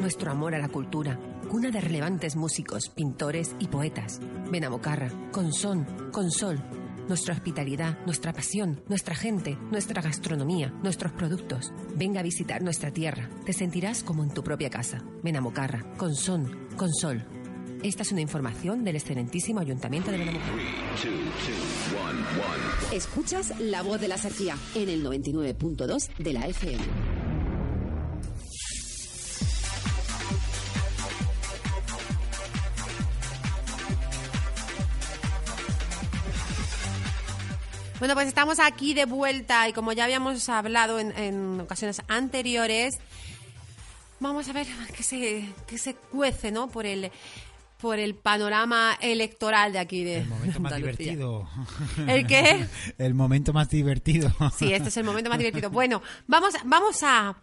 [0.00, 1.18] Nuestro amor a la cultura,
[1.48, 4.20] cuna de relevantes músicos, pintores y poetas.
[4.50, 6.62] Benamocarra, con son, con sol.
[7.08, 11.72] nuestra hospitalidad, nuestra pasión, nuestra gente, nuestra gastronomía, nuestros productos.
[11.96, 13.28] Venga a visitar nuestra tierra.
[13.44, 15.02] Te sentirás como en tu propia casa.
[15.22, 17.26] Ven a Mocarra, con son, con sol.
[17.82, 20.54] Esta es una información del excelentísimo Ayuntamiento de Benamocarra.
[22.92, 26.84] Escuchas La Voz de la Sequía en el 99.2 de la FM.
[37.98, 42.98] Bueno, pues estamos aquí de vuelta y como ya habíamos hablado en, en ocasiones anteriores,
[44.20, 46.68] vamos a ver qué se, qué se cuece, ¿no?
[46.68, 47.10] Por el
[47.80, 51.12] por el panorama electoral de aquí de El momento más Andalucía.
[51.12, 51.48] divertido.
[52.06, 52.66] ¿El qué?
[52.98, 54.32] El momento más divertido.
[54.56, 55.70] Sí, este es el momento más divertido.
[55.70, 57.36] Bueno, vamos, vamos a,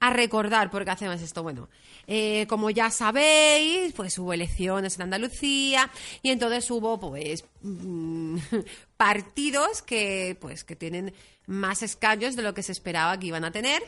[0.00, 1.42] a recordar por qué hacemos esto.
[1.42, 1.68] Bueno,
[2.06, 5.90] eh, como ya sabéis, pues hubo elecciones en Andalucía
[6.22, 8.36] y entonces hubo, pues, mm,
[8.96, 11.14] partidos que, pues, que tienen
[11.46, 13.82] más escaños de lo que se esperaba que iban a tener.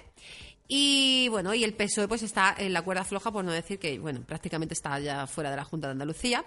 [0.68, 3.98] Y bueno, y el PSOE pues está en la cuerda floja, por no decir que,
[3.98, 6.44] bueno, prácticamente está ya fuera de la Junta de Andalucía.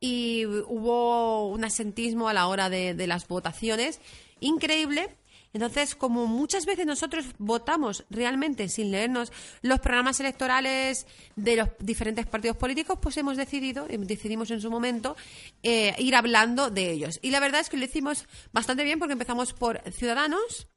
[0.00, 4.00] Y hubo un asentismo a la hora de, de las votaciones
[4.40, 5.16] increíble.
[5.54, 12.26] Entonces, como muchas veces nosotros votamos realmente sin leernos los programas electorales de los diferentes
[12.26, 15.14] partidos políticos, pues hemos decidido, eh, decidimos en su momento,
[15.62, 17.18] eh, ir hablando de ellos.
[17.22, 20.68] Y la verdad es que lo hicimos bastante bien porque empezamos por Ciudadanos,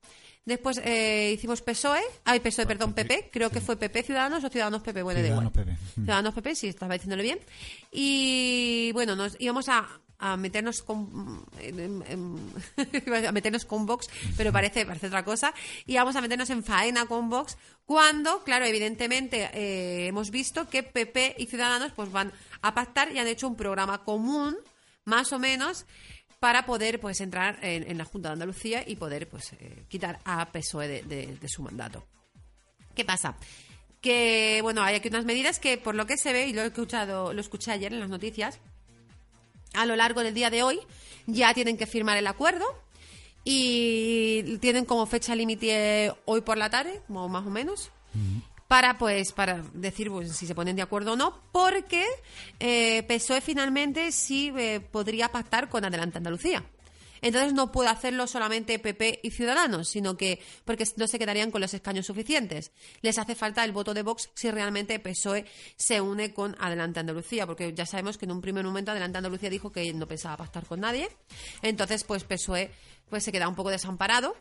[0.46, 4.84] Después eh, hicimos PSOE, ay, PSOE, perdón, PP, creo que fue PP Ciudadanos o Ciudadanos
[4.84, 5.52] PP, bueno, igual.
[5.52, 5.72] Ciudadanos PP.
[5.72, 6.04] Mm.
[6.04, 7.40] Ciudadanos PP, sí, estaba diciéndolo bien.
[7.92, 9.88] Y bueno, nos íbamos a,
[10.20, 12.04] a meternos con en- en-
[12.78, 15.54] en- a meternos con Vox, pero parece, parece otra cosa.
[15.88, 20.84] Y vamos a meternos en faena con Vox cuando, claro, evidentemente eh, hemos visto que
[20.84, 22.32] PP y Ciudadanos pues van
[22.62, 24.56] a pactar y han hecho un programa común,
[25.06, 25.86] más o menos,
[26.46, 30.52] para poder pues entrar en, la Junta de Andalucía y poder pues eh, quitar a
[30.52, 32.06] PSOE de, su mandato.
[32.94, 33.36] ¿Qué pasa?
[34.00, 36.68] Que bueno, hay aquí unas medidas que por lo que se ve y lo he
[36.68, 38.60] escuchado, lo escuché ayer en las noticias,
[39.74, 40.80] a lo largo del día de hoy
[41.26, 42.64] ya tienen que firmar el acuerdo
[43.44, 47.90] y tienen como fecha límite hoy por la tarde, más o menos,
[48.68, 52.06] para pues para decir pues, si se ponen de acuerdo o no, porque
[52.60, 56.64] eh, PSOE finalmente sí eh, podría pactar con Adelante Andalucía.
[57.22, 61.60] Entonces no puede hacerlo solamente PP y Ciudadanos, sino que porque no se quedarían con
[61.60, 62.72] los escaños suficientes.
[63.02, 65.46] Les hace falta el voto de Vox si realmente PSOE
[65.76, 69.50] se une con Adelante Andalucía, porque ya sabemos que en un primer momento Adelante Andalucía
[69.50, 71.10] dijo que no pensaba pactar con nadie.
[71.64, 72.72] Entonces, pues PSOE
[73.10, 74.36] pues se queda un poco desamparado.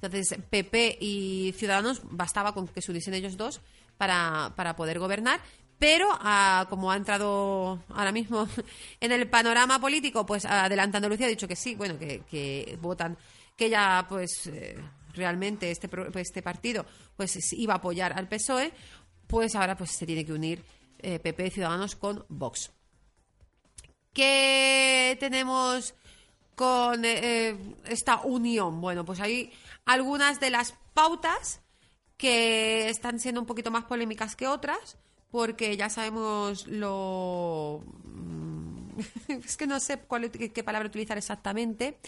[0.00, 3.60] Entonces, PP y Ciudadanos bastaba con que se uniesen ellos dos
[3.98, 5.40] para, para poder gobernar.
[5.78, 8.46] Pero, ah, como ha entrado ahora mismo
[9.00, 13.16] en el panorama político, pues Adelante Andalucía ha dicho que sí, bueno, que, votan,
[13.56, 14.76] que ya, pues, eh,
[15.14, 16.86] realmente este, este partido
[17.16, 18.72] pues iba a apoyar al PSOE,
[19.26, 20.64] pues ahora pues se tiene que unir
[20.98, 22.70] eh, PP y Ciudadanos con Vox.
[24.12, 25.94] ¿Qué tenemos
[26.60, 27.56] con eh, eh,
[27.86, 28.82] esta unión?
[28.82, 29.50] Bueno, pues hay
[29.86, 31.62] algunas de las pautas
[32.18, 34.98] que están siendo un poquito más polémicas que otras,
[35.30, 37.82] porque ya sabemos lo...
[38.04, 38.90] mm,
[39.42, 40.02] es que no sé
[40.52, 41.98] qué, palabra utilizar exactamente.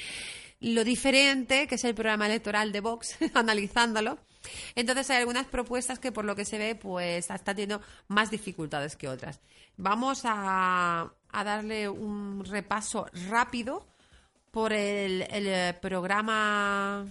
[0.61, 4.18] Lo diferente que es el programa electoral de Vox, analizándolo.
[4.74, 8.96] Entonces hay algunas propuestas que por lo que se ve pues están teniendo más dificultades
[8.96, 9.40] que otras.
[9.78, 13.91] Vamos a darle un repaso rápido
[14.53, 17.07] por el, el, eh, programa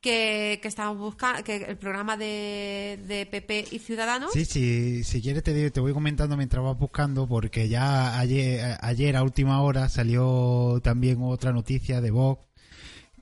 [0.00, 4.32] que, que estamos buscando, que el programa de, de PP y Ciudadanos.
[4.32, 9.16] Sí, sí, si quieres te, te voy comentando mientras vas buscando, porque ya ayer, ayer
[9.16, 12.49] a última hora salió también otra noticia de Vox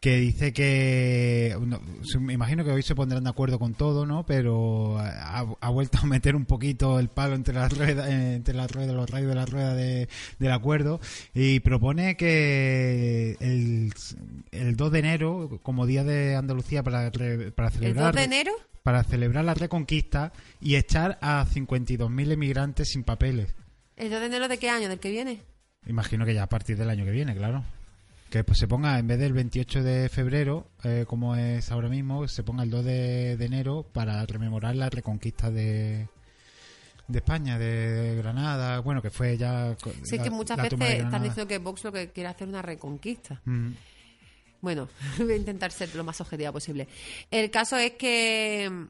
[0.00, 1.80] que dice que, no,
[2.20, 4.24] me imagino que hoy se pondrán de acuerdo con todo, ¿no?
[4.26, 8.54] Pero ha, ha vuelto a meter un poquito el palo entre las ruedas, eh, entre
[8.54, 11.00] las ruedas, los rayos de la rueda de- del acuerdo
[11.34, 13.92] y propone que el,
[14.52, 18.52] el 2 de enero, como día de Andalucía para, para el 2 celebrar de enero.
[18.82, 23.54] para celebrar la reconquista y echar a 52.000 emigrantes sin papeles.
[23.96, 24.88] ¿El 2 de enero de qué año?
[24.88, 25.42] ¿Del que viene?
[25.86, 27.64] Imagino que ya a partir del año que viene, claro.
[28.30, 32.28] Que pues se ponga, en vez del 28 de febrero, eh, como es ahora mismo,
[32.28, 36.08] se ponga el 2 de, de enero para rememorar la reconquista de,
[37.06, 39.74] de España, de Granada, bueno, que fue ya...
[40.02, 42.60] Sé la- que muchas veces están diciendo que Vox lo que quiere hacer es una
[42.60, 43.40] reconquista.
[43.46, 43.70] Mm.
[44.60, 46.86] Bueno, voy a intentar ser lo más objetiva posible.
[47.30, 48.84] El caso es que mm,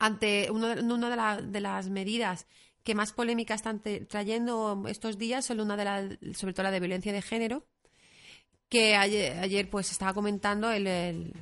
[0.00, 2.46] ante uno de, una de, la- de las medidas
[2.84, 6.04] que más polémica están trayendo estos días son una de las,
[6.38, 7.64] sobre todo la de violencia de género,
[8.68, 11.34] que ayer, ayer pues estaba comentando el, el,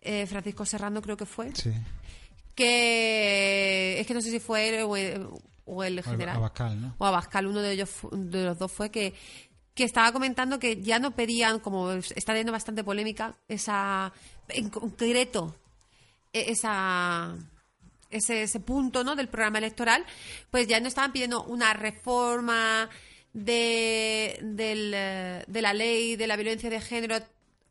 [0.00, 1.70] eh, Francisco Serrano creo que fue, Sí.
[2.54, 5.26] que es que no sé si fue él o el,
[5.64, 6.94] o el general Abascal, ¿no?
[6.98, 9.14] o Abascal, uno de ellos de los dos fue que
[9.74, 14.10] que estaba comentando que ya no pedían, como está teniendo bastante polémica, esa
[14.48, 15.54] en concreto
[16.32, 17.36] e- esa
[18.16, 19.14] ese, ese punto ¿no?
[19.16, 20.04] del programa electoral,
[20.50, 22.88] pues ya no estaban pidiendo una reforma
[23.32, 27.16] de, del, eh, de la ley de la violencia de género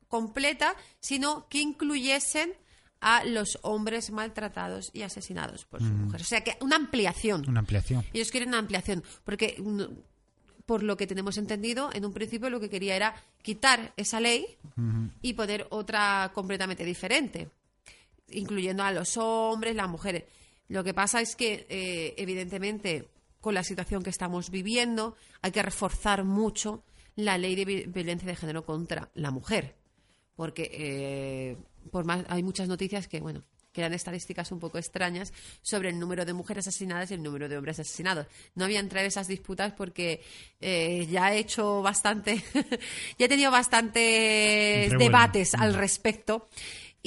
[0.07, 2.53] completa, sino que incluyesen
[3.01, 6.03] a los hombres maltratados y asesinados por sus Mm.
[6.05, 6.25] mujeres.
[6.25, 7.47] O sea, que una ampliación.
[7.47, 8.03] Una ampliación.
[8.13, 9.81] Ellos quieren una ampliación, porque mm,
[10.65, 14.57] por lo que tenemos entendido, en un principio lo que quería era quitar esa ley
[15.21, 17.49] y poner otra completamente diferente,
[18.31, 20.23] incluyendo a los hombres, las mujeres.
[20.67, 23.07] Lo que pasa es que, eh, evidentemente,
[23.41, 26.83] con la situación que estamos viviendo, hay que reforzar mucho
[27.15, 29.75] la ley de vi- violencia de género contra la mujer,
[30.35, 31.57] porque eh,
[31.91, 35.99] por más hay muchas noticias que, bueno, que eran estadísticas un poco extrañas sobre el
[35.99, 38.25] número de mujeres asesinadas y el número de hombres asesinados.
[38.55, 40.21] No voy a entrar en esas disputas porque
[40.61, 42.41] eh, ya he hecho bastante,
[43.19, 44.99] ya he tenido bastantes Revuelo.
[44.99, 46.47] debates al respecto.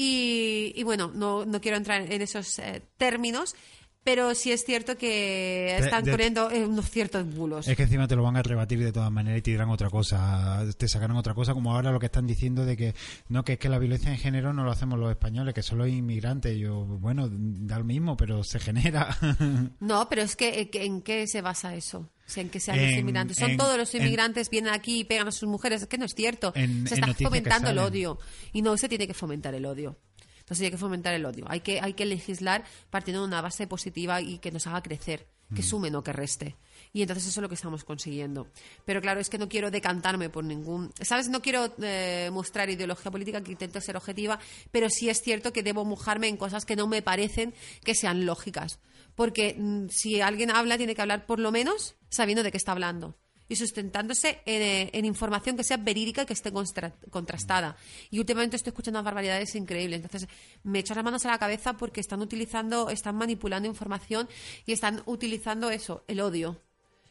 [0.01, 3.57] Y, y bueno, no, no quiero entrar en esos eh, términos,
[4.05, 7.67] pero sí es cierto que están de- corriendo eh, unos ciertos bulos.
[7.67, 9.91] Es que encima te lo van a rebatir de todas maneras y te dirán otra
[9.91, 12.95] cosa, te sacarán otra cosa, como ahora lo que están diciendo de que
[13.29, 15.79] no, que es que la violencia de género no lo hacemos los españoles, que son
[15.79, 16.57] los inmigrantes.
[16.57, 19.17] Yo, bueno, da lo mismo, pero se genera.
[19.81, 22.09] No, pero es que eh, que- ¿en qué se basa eso?
[22.29, 23.39] O sea, en que sean los En- inmigrantes.
[23.39, 25.83] Son en- todos los en- inmigrantes, vienen aquí y pegan a sus mujeres.
[25.83, 26.53] Es que no es cierto.
[26.55, 28.19] En- se en está fomentando el odio.
[28.53, 29.99] Y no se tiene que fomentar el odio.
[30.47, 31.45] Se tiene que fomentar el odio.
[31.49, 35.27] Hay que, hay que legislar partiendo de una base positiva y que nos haga crecer.
[35.55, 35.65] Que Mm.
[35.65, 36.57] sume, no que reste.
[36.93, 38.49] Y entonces eso es lo que estamos consiguiendo.
[38.85, 40.93] Pero claro, es que no quiero decantarme por ningún...
[41.01, 41.29] ¿Sabes?
[41.31, 44.39] No quiero eh, mostrar ideología política, que intento ser objetiva,
[44.71, 48.27] pero sí es cierto que debo mojarme en cosas que no me parecen que sean
[48.27, 48.79] lógicas.
[49.19, 52.71] Porque mm, si alguien habla, tiene que hablar por lo menos sabiendo de qué está
[52.71, 53.17] hablando
[53.49, 57.77] y sustentándose en, eh, en información que sea verídica y que esté constra- contrastada.
[58.11, 60.03] Y últimamente estoy escuchando unas barbaridades increíbles.
[60.05, 60.29] Entonces
[60.63, 64.29] me echo las manos a la cabeza porque están utilizando, están manipulando información
[64.67, 66.63] y están utilizando eso, el odio.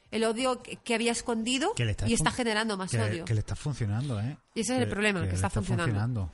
[0.09, 3.25] El odio que, había escondido que le está y está generando más que, odio.
[3.25, 4.37] que le está funcionando, ¿eh?
[4.55, 6.31] Y ese es el problema, que está funcionando.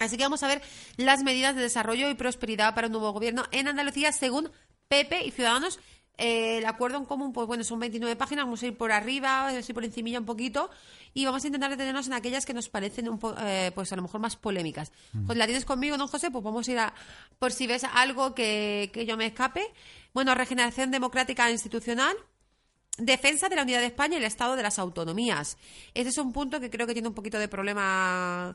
[0.00, 0.60] Así que vamos a ver
[0.96, 4.50] las medidas de desarrollo y prosperidad para un nuevo gobierno en Andalucía según
[4.92, 5.78] PP y Ciudadanos.
[6.18, 9.44] Eh, el acuerdo en común, pues bueno, son 29 páginas, vamos a ir por arriba,
[9.44, 10.70] vamos a ir por encimilla un poquito
[11.14, 13.96] y vamos a intentar detenernos en aquellas que nos parecen un po- eh, pues a
[13.96, 14.92] lo mejor más polémicas.
[15.14, 15.24] Mm.
[15.26, 16.30] Pues la tienes conmigo, ¿no, José?
[16.30, 16.92] Pues vamos a ir a
[17.38, 19.62] por si ves algo que, que yo me escape.
[20.12, 22.14] Bueno, regeneración democrática e institucional.
[22.98, 25.56] Defensa de la unidad de España y el Estado de las autonomías.
[25.94, 28.54] Ese es un punto que creo que tiene un poquito de problema,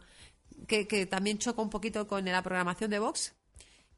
[0.67, 3.33] que, que también choca un poquito con la programación de Vox,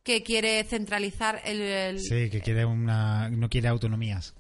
[0.04, 1.62] que quiere centralizar el...
[1.62, 4.34] el- Sí, que quiere una, no quiere autonomías.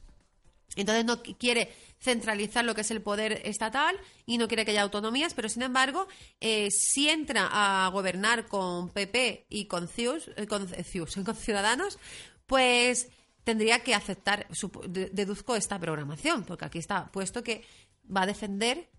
[0.75, 3.95] entonces no qui- quiere centralizar lo que es el poder estatal
[4.25, 6.07] y no quiere que haya autonomías, pero sin embargo,
[6.39, 11.99] eh, si entra a gobernar con PP y con Cius, eh, con, Cius, con Ciudadanos,
[12.47, 13.09] pues
[13.43, 14.47] tendría que aceptar,
[15.11, 17.63] deduzco esta programación, porque aquí está puesto que
[18.15, 18.89] va a defender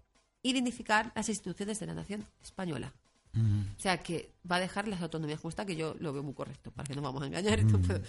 [0.42, 2.92] y dignificar las instituciones de la nación española.
[3.34, 6.70] O sea, que va a dejar las autonomías está, que yo lo veo muy correcto,
[6.72, 7.58] para que no vamos a engañar.
[7.60, 8.00] Entonces.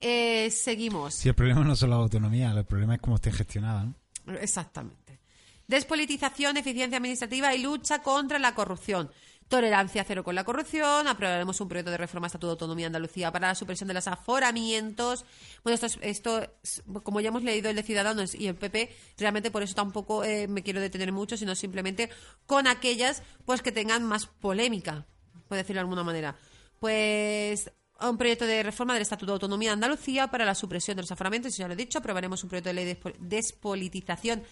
[0.00, 1.14] Eh, seguimos.
[1.14, 4.34] Si el problema no son las autonomías, el problema es cómo esté gestionada, ¿no?
[4.34, 5.20] Exactamente.
[5.66, 9.10] Despolitización, eficiencia administrativa y lucha contra la corrupción.
[9.48, 11.06] Tolerancia cero con la corrupción.
[11.06, 14.08] Aprobaremos un proyecto de reforma Estatuto de Autonomía de Andalucía para la supresión de los
[14.08, 15.24] aforamientos.
[15.62, 18.90] Bueno, esto, es- esto es- como ya hemos leído el de Ciudadanos y el PP,
[19.18, 22.10] realmente por eso tampoco eh, me quiero detener mucho, sino simplemente
[22.46, 25.06] con aquellas pues que tengan más polémica,
[25.46, 26.36] por decirlo de alguna manera.
[26.80, 27.70] Pues
[28.00, 31.12] un proyecto de reforma del Estatuto de Autonomía de Andalucía para la supresión de los
[31.12, 34.42] aforamientos, ya lo he dicho, aprobaremos un proyecto de ley de despo- despolitización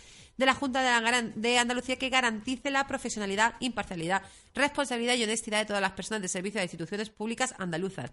[0.43, 0.83] de la Junta
[1.37, 4.23] de, Andalucía que garantice la profesionalidad, imparcialidad,
[4.55, 8.13] responsabilidad y honestidad de todas las personas de servicio de instituciones públicas andaluzas.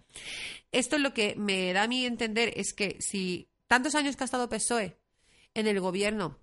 [0.70, 4.22] Esto es lo que me da a mí entender es que si tantos años que
[4.22, 4.96] ha estado PSOE
[5.54, 6.38] en el gobierno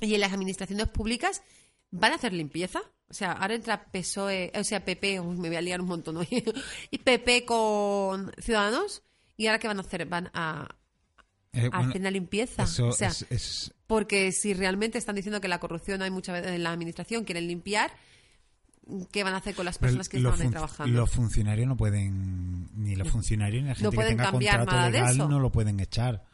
[0.00, 1.42] y en las administraciones públicas,
[1.90, 2.80] ¿van a hacer limpieza?
[3.10, 6.26] O sea, ahora entra PSOE, o sea, PP, me voy a liar un montón hoy,
[6.90, 9.02] y PP con Ciudadanos,
[9.36, 10.06] ¿y ahora qué van a hacer?
[10.06, 10.74] Van a,
[11.54, 12.62] Eh, bueno, hacer una limpieza.
[12.64, 16.46] o sea, es- es- porque si realmente están diciendo que la corrupción hay mucha vez
[16.46, 17.90] en la administración, quieren limpiar,
[19.12, 20.96] ¿qué van a hacer con las personas que estaban ahí trabajando?
[20.98, 24.76] Los funcionarios no pueden, ni los funcionarios ni la gente pueden que tenga cambiar contrato
[24.76, 25.28] nada de legal eso.
[25.28, 26.24] no lo pueden echar.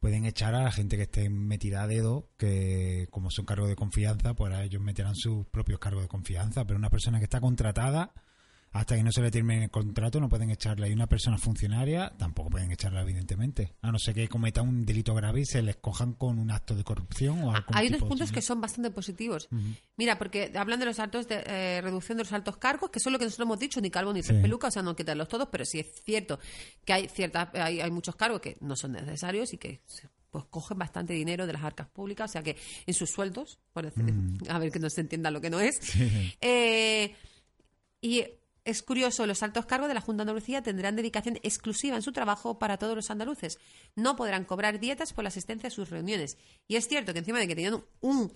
[0.00, 3.76] pueden echar a la gente que esté metida a dedo, que como son cargos de
[3.76, 6.64] confianza, pues ellos meterán sus propios cargos de confianza.
[6.64, 8.12] Pero una persona que está contratada,
[8.72, 10.88] hasta que no se le termine el contrato, no pueden echarla.
[10.88, 13.74] Y una persona funcionaria tampoco pueden echarla, evidentemente.
[13.82, 16.74] A no ser que cometa un delito grave y se les cojan con un acto
[16.74, 19.48] de corrupción o algún Hay unos de puntos que son bastante positivos.
[19.96, 23.08] Mira, porque hablan de los altos de eh, reducción de los altos cargos, que eso
[23.08, 24.32] es lo que nosotros hemos dicho, ni calvo ni Sí.
[24.32, 26.38] peluca, o sea, no quitarlos todos, pero sí es cierto
[26.84, 29.80] que hay ciertas hay, hay muchos cargos que no son necesarios y que
[30.30, 32.56] pues cogen bastante dinero de las arcas públicas, o sea que
[32.86, 34.38] en sus sueldos, por decir, Mm.
[34.48, 35.76] a ver que no se entienda lo que no es.
[35.82, 36.34] Sí.
[36.40, 37.14] Eh,
[38.00, 38.24] y
[38.64, 42.12] es curioso, los altos cargos de la Junta de Andalucía tendrán dedicación exclusiva en su
[42.12, 43.58] trabajo para todos los andaluces.
[43.96, 46.38] No podrán cobrar dietas por la asistencia a sus reuniones.
[46.68, 48.32] Y es cierto que encima de que tenían un,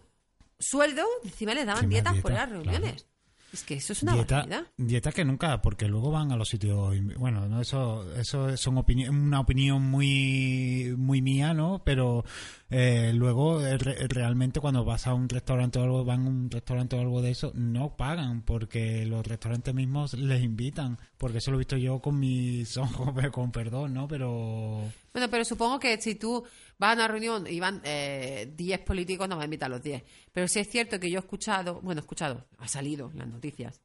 [0.59, 2.63] sueldo, encima les daban Encima dietas dieta, por las claro.
[2.63, 3.07] reuniones.
[3.53, 4.67] Es que eso es una dieta, barbaridad.
[4.77, 6.95] dieta que nunca, porque luego van a los sitios.
[7.17, 11.83] Bueno, no, eso, eso es una opinión, una opinión muy, muy mía, ¿no?
[11.85, 12.25] Pero
[12.69, 16.51] eh, luego eh, re- realmente cuando vas a un restaurante o algo, van a un
[16.51, 20.99] restaurante o algo de eso, no pagan, porque los restaurantes mismos les invitan.
[21.17, 24.09] Porque eso lo he visto yo con mis ojos, con perdón, ¿no?
[24.09, 24.83] Pero.
[25.13, 26.45] Bueno, pero supongo que si tú
[26.79, 29.83] vas a una reunión y van eh, 10 políticos, no vas a invitar a los
[29.83, 30.03] 10.
[30.33, 33.81] Pero sí es cierto que yo he escuchado, bueno, he escuchado, ha salido las noticias.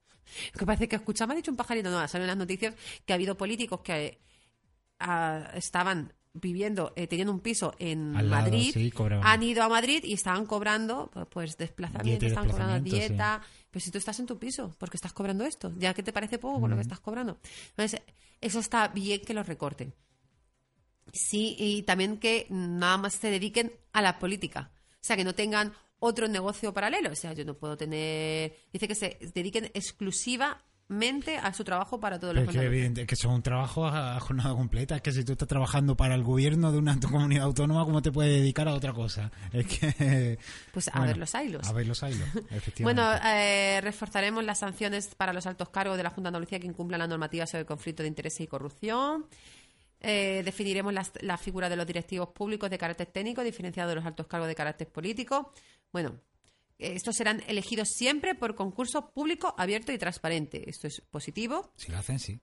[0.58, 2.74] Que parece que escucha, me ha dicho un pajarito, no, ha salido las noticias
[3.06, 4.22] que ha habido políticos que
[5.00, 10.04] eh, estaban viviendo, eh, teniendo un piso en lado, Madrid, sí, han ido a Madrid
[10.04, 13.42] y estaban cobrando pues, pues desplazamiento, estaban cobrando dieta.
[13.70, 16.38] Pero si tú estás en tu piso, porque estás cobrando esto, ya que te parece
[16.38, 17.38] poco con lo que estás cobrando.
[17.70, 18.02] Entonces,
[18.42, 19.94] eso está bien que lo recorten.
[21.14, 24.72] Sí, y también que nada más se dediquen a la política.
[24.94, 27.12] O sea, que no tengan otro negocio paralelo.
[27.12, 28.56] O sea, yo no puedo tener...
[28.74, 29.72] Dice que se dediquen
[30.92, 34.20] exclusivamente a su trabajo para todos los es que, evidente, que son un trabajo a,
[34.20, 34.96] jornada completa.
[34.96, 38.12] Es que si tú estás trabajando para el gobierno de una comunidad autónoma, ¿cómo te
[38.12, 39.32] puedes dedicar a otra cosa?
[39.54, 40.38] Es que.
[40.74, 41.68] Pues a bueno, ver los hilos.
[41.68, 42.84] A ver los hilos, efectivamente.
[42.84, 46.68] Bueno, eh, reforzaremos las sanciones para los altos cargos de la Junta de Andalucía que
[46.68, 49.26] incumplan la normativa sobre el conflicto de intereses y corrupción.
[50.04, 54.06] Eh, definiremos las- la figura de los directivos públicos de carácter técnico, diferenciado de los
[54.06, 55.52] altos cargos de carácter político.
[55.92, 56.16] Bueno,
[56.82, 60.70] estos serán elegidos siempre por concurso público, abierto y transparente.
[60.70, 61.72] Esto es positivo.
[61.76, 62.40] Si lo hacen, sí.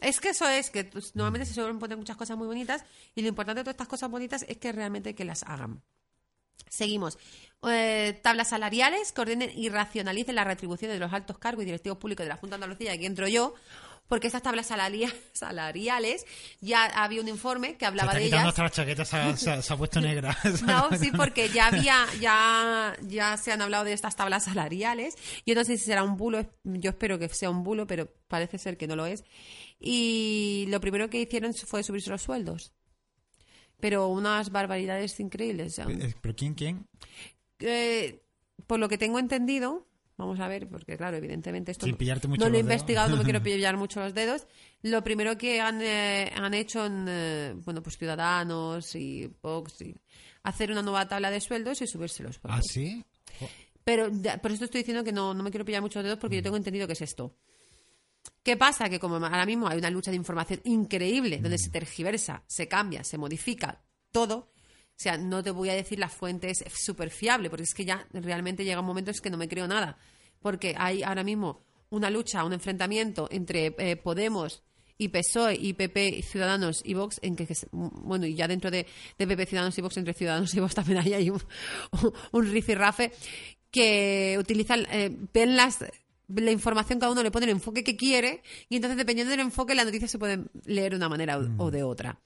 [0.00, 2.84] Es que eso es, que normalmente se suelen poner muchas cosas muy bonitas
[3.14, 5.82] y lo importante de todas estas cosas bonitas es que realmente que las hagan.
[6.68, 7.18] Seguimos.
[7.68, 11.98] Eh, tablas salariales que ordenen y racionalicen las retribuciones de los altos cargos y directivos
[11.98, 13.54] públicos de la Junta de Andalucía, aquí entro yo,
[14.10, 16.26] porque estas tablas salaria- salariales
[16.60, 18.48] ya había un informe que Se hablaba está de quitando ellas.
[18.50, 20.36] hasta la chaqueta, se ha, se ha- se ha puesto negra.
[20.66, 25.16] No, sí, porque ya había, ya, ya se han hablado de estas tablas salariales.
[25.46, 28.58] Yo no sé si será un bulo, yo espero que sea un bulo, pero parece
[28.58, 29.24] ser que no lo es.
[29.78, 32.72] Y lo primero que hicieron fue subirse los sueldos.
[33.80, 35.78] Pero unas barbaridades increíbles.
[35.78, 36.84] Eh, ¿Pero quién, quién?
[37.60, 38.20] eh,
[38.66, 39.86] por lo que tengo entendido,
[40.20, 43.76] vamos a ver, porque claro, evidentemente esto no, lo he investigado, no me quiero pillar
[43.76, 44.46] mucho los dedos.
[44.82, 49.96] Lo primero que han, eh, han hecho en, eh, bueno, pues Ciudadanos y Vox, y
[50.42, 52.60] hacer una nueva tabla de sueldos y subirse los sueldos.
[52.60, 53.04] ¿Ah, sí?
[53.84, 54.10] Pero
[54.42, 56.38] por eso estoy diciendo que no, no me quiero pillar mucho los dedos porque Mm.
[56.38, 57.34] yo tengo entendido que es esto.
[58.42, 58.88] ¿Qué pasa?
[58.88, 61.60] Que como ahora mismo hay una lucha de información increíble, donde Mm.
[61.60, 63.82] se tergiversa, se cambia, se modifica
[64.12, 64.50] todo,
[65.00, 67.86] o sea, no te voy a decir la fuente es súper fiable, porque es que
[67.86, 69.96] ya realmente llega un momento en que no me creo nada.
[70.42, 74.62] Porque hay ahora mismo una lucha, un enfrentamiento entre eh, Podemos
[74.98, 78.84] y PSOE y PP y Ciudadanos y Vox, en que, bueno, y ya dentro de,
[79.18, 81.42] de PP, Ciudadanos y Vox, entre Ciudadanos y Vox también ahí hay un,
[82.32, 83.10] un rifirrafe,
[83.70, 85.78] que utilizan, eh, ven las
[86.28, 89.74] la información cada uno le pone el enfoque que quiere y entonces dependiendo del enfoque
[89.74, 92.20] la noticia se puede leer de una manera o- o de otra.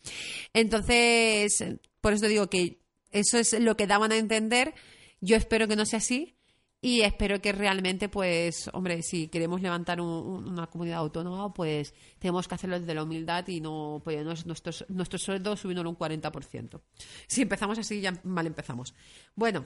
[0.52, 1.64] Entonces,
[2.04, 2.82] por eso digo que
[3.12, 4.74] eso es lo que daban a entender.
[5.22, 6.36] Yo espero que no sea así
[6.82, 11.94] y espero que realmente, pues, hombre, si queremos levantar un- un- una comunidad autónoma, pues
[12.18, 16.82] tenemos que hacerlo desde la humildad y no pues, nuestros, nuestros sueldos subiéndolo un 40%.
[17.26, 18.94] Si empezamos así, ya mal empezamos.
[19.34, 19.64] Bueno,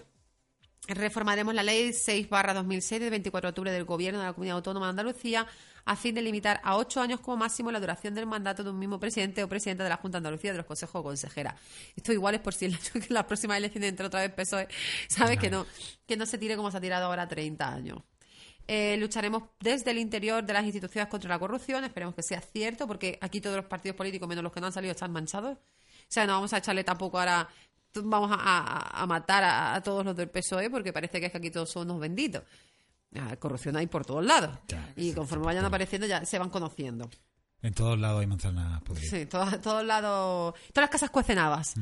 [0.87, 4.57] Reformaremos la ley 6 barra 2006 del 24 de octubre del Gobierno de la Comunidad
[4.57, 5.47] Autónoma de Andalucía
[5.85, 8.79] a fin de limitar a ocho años como máximo la duración del mandato de un
[8.79, 11.57] mismo presidente o presidenta de la Junta de Andalucía de los consejos o consejera.
[11.97, 12.79] Esto igual es por si en
[13.09, 14.69] las próximas elecciones entra otra vez PSOE,
[15.09, 15.39] ¿sabes?
[15.39, 15.67] Que no,
[16.07, 18.03] que no se tire como se ha tirado ahora 30 años.
[18.71, 21.85] Eh, lucharemos desde el interior de las instituciones contra la corrupción.
[21.85, 24.75] Esperemos que sea cierto, porque aquí todos los partidos políticos, menos los que no han
[24.75, 25.57] salido, están manchados.
[25.57, 27.49] O sea, no vamos a echarle tampoco ahora.
[28.05, 31.51] Vamos a, matar a, a todos los del PSOE, porque parece que es que aquí
[31.51, 32.43] todos son unos benditos.
[33.17, 34.59] Ah, corrupción hay por todos lados.
[34.97, 37.09] y conforme vayan apareciendo, ya se van conociendo.
[37.63, 39.11] En todos lados hay manzanas podridas.
[39.11, 40.55] Sí, todos, todos lados.
[40.73, 41.75] Todas las casas cuecen habas.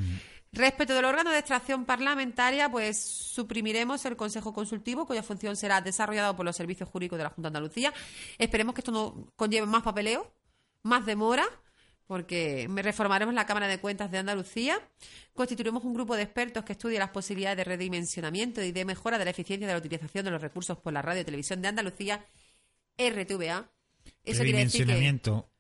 [0.52, 6.34] Respecto del órgano de extracción parlamentaria, pues suprimiremos el Consejo Consultivo, cuya función será desarrollado
[6.34, 7.92] por los servicios jurídicos de la Junta de Andalucía.
[8.38, 10.32] Esperemos que esto no conlleve más papeleo,
[10.82, 11.44] más demora,
[12.06, 14.78] porque reformaremos la Cámara de Cuentas de Andalucía,
[15.34, 19.24] constituiremos un grupo de expertos que estudie las posibilidades de redimensionamiento y de mejora de
[19.24, 22.24] la eficiencia de la utilización de los recursos por la radio y televisión de Andalucía,
[22.96, 23.70] RTVA.
[24.24, 24.52] Eso decir que...
[24.52, 25.50] Redimensionamiento.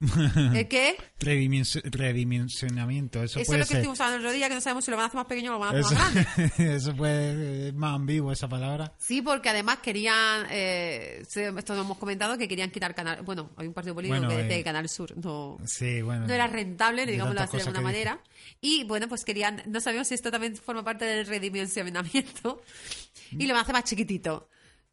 [0.54, 0.96] ¿El qué?
[1.20, 3.22] Redimensi- redimensionamiento.
[3.22, 4.90] Eso, Eso puede es lo que estuvimos hablando el otro día, que no sabemos si
[4.90, 6.14] lo van a hacer más pequeño o lo van a hacer Eso, más
[6.56, 6.74] grande.
[6.76, 8.92] eso puede es más ambiguo esa palabra.
[8.98, 13.22] Sí, porque además querían, eh, esto lo hemos comentado, que querían quitar Canal...
[13.22, 16.26] Bueno, hay un partido político Bueno, que eh, Canal Sur no, Sí, bueno.
[16.26, 17.84] no era rentable, digámoslo así de alguna dice.
[17.84, 18.20] manera.
[18.60, 22.62] Y bueno, pues querían, no sabemos si esto también forma parte del redimensionamiento
[23.30, 24.48] y lo van a hacer más chiquitito.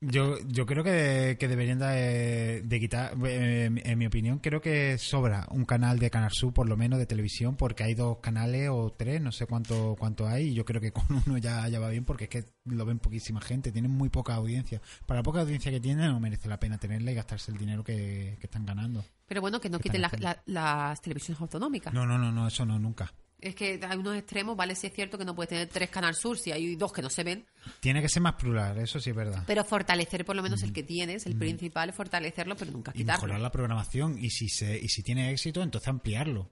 [0.05, 4.97] Yo, yo creo que, que deberían de, de quitar, eh, en mi opinión, creo que
[4.97, 8.69] sobra un canal de Canal Sur, por lo menos de televisión, porque hay dos canales
[8.71, 11.79] o tres, no sé cuánto cuánto hay, y yo creo que con uno ya, ya
[11.79, 14.81] va bien, porque es que lo ven poquísima gente, tienen muy poca audiencia.
[15.05, 17.83] Para la poca audiencia que tienen, no merece la pena tenerla y gastarse el dinero
[17.83, 19.03] que, que están ganando.
[19.27, 21.93] Pero bueno, que no ¿Qué quiten la- las televisiones autonómicas.
[21.93, 23.13] No, no, no, no, eso no, nunca.
[23.43, 24.73] Es que hay unos extremos, ¿vale?
[24.73, 27.09] Sí es cierto que no puedes tener tres Canal Sur si hay dos que no
[27.09, 27.45] se ven,
[27.81, 29.43] Tiene que ser más plural, eso sí es verdad.
[29.45, 33.23] pero fortalecer por lo menos el que tienes, el principal, fortalecerlo, pero nunca Y quitarlo.
[33.23, 36.49] mejorar la programación, y si, se, y si tiene éxito, entonces ampliarlo.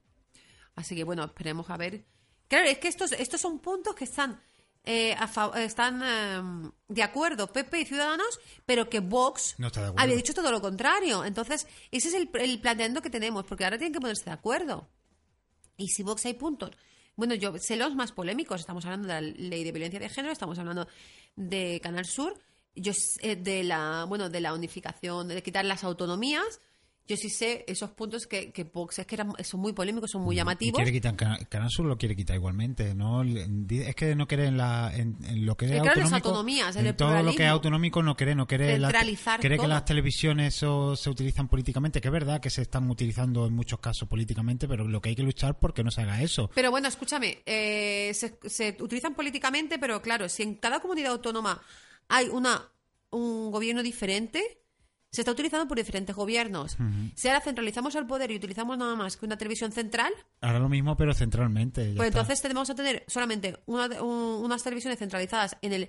[0.74, 2.04] Así que bueno, esperemos a ver.
[2.48, 4.38] Claro, es que estos, estos son puntos que están,
[4.84, 10.34] eh, a están eh, de acuerdo PP y Ciudadanos, pero que Vox No había dicho
[10.34, 11.24] todo lo contrario.
[11.24, 14.88] Entonces, ese es el, el planteamiento que tenemos, porque ahora tienen que ponerse de acuerdo.
[15.82, 16.70] Y si Vox hay puntos.
[17.16, 18.60] Bueno, yo sé los más polémicos.
[18.60, 20.86] Estamos hablando de la ley de violencia de género, estamos hablando
[21.34, 22.38] de Canal Sur,
[22.76, 26.60] yo sé de la, bueno, de la unificación, de quitar las autonomías.
[27.12, 30.22] Yo sí sé esos puntos que, que Vox es que eran, son muy polémicos, son
[30.22, 30.76] muy Y llamativos.
[30.76, 34.56] quiere quitar Cana- Canal Sur lo quiere quitar igualmente no es que no quiere en,
[34.56, 37.42] la, en, en lo que es claro, las autonómico autonomías, en el todo lo que
[37.44, 39.68] es autonómico no quiere no quiere Centralizar quiere que todo.
[39.68, 43.78] las televisiones o se utilizan políticamente que es verdad que se están utilizando en muchos
[43.78, 46.88] casos políticamente pero lo que hay que luchar porque no se haga eso Pero bueno,
[46.88, 51.60] escúchame, eh, se, se utilizan políticamente, pero claro, si en cada comunidad autónoma
[52.08, 52.70] hay una
[53.10, 54.61] un gobierno diferente,
[55.12, 56.76] se está utilizando por diferentes gobiernos.
[57.14, 60.68] Si ahora centralizamos el poder y utilizamos nada más que una televisión central, ahora lo
[60.70, 62.20] mismo pero centralmente pues está.
[62.20, 65.88] entonces tenemos a tener solamente una- un- unas televisiones centralizadas en el,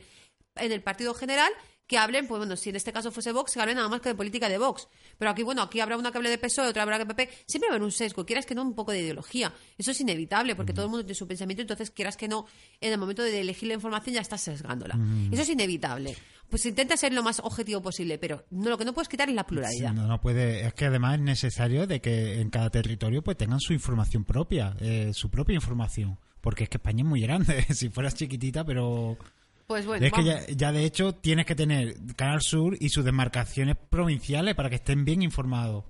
[0.58, 1.52] en el partido general
[1.88, 4.08] que hablen, pues bueno, si en este caso fuese Vox, que hablen nada más que
[4.10, 4.88] de política de Vox.
[5.18, 7.30] Pero aquí, bueno, aquí habrá una que hable de PSOE, otra habrá que PP.
[7.46, 9.54] Siempre va a haber un sesgo, quieras que no, un poco de ideología.
[9.78, 12.46] Eso es inevitable, porque todo el mundo tiene su pensamiento, entonces quieras que no,
[12.80, 14.98] en el momento de elegir la información ya estás sesgándola.
[15.32, 16.16] Eso es inevitable.
[16.50, 19.36] Pues intenta ser lo más objetivo posible, pero no, lo que no puedes quitar es
[19.36, 19.90] la pluralidad.
[19.90, 23.38] Sí, no, no puede, es que además es necesario de que en cada territorio pues
[23.38, 27.64] tengan su información propia, eh, su propia información, porque es que España es muy grande,
[27.74, 29.18] si fueras chiquitita, pero
[29.66, 33.04] Pues bueno, es que ya, ya de hecho tienes que tener Canal Sur y sus
[33.04, 35.86] demarcaciones provinciales para que estén bien informados.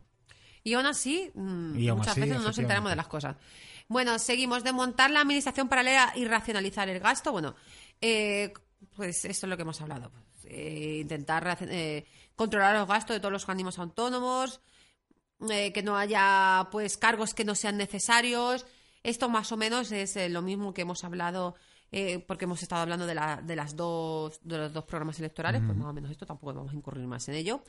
[0.64, 3.36] Y aún así, mm, Y aún muchas así, veces no nos enteramos de las cosas.
[3.88, 4.64] Bueno, seguimos.
[4.64, 7.32] Desmontar la administración paralela y racionalizar el gasto.
[7.32, 7.56] Bueno,
[8.02, 8.54] eh,
[8.96, 10.12] pues esto es lo que hemos hablado.
[10.50, 12.06] Eh, intentar eh,
[12.36, 14.62] controlar los gastos de todos los organismos autónomos,
[15.50, 18.66] eh, que no haya pues cargos que no sean necesarios.
[19.04, 21.56] Esto más o menos es eh, lo mismo que hemos hablado.
[21.96, 25.62] eh, porque hemos estado hablando de, la- de las dos de los dos programas electorales,
[25.64, 27.62] pues más o menos esto tampoco vamos a incurrir más en ello.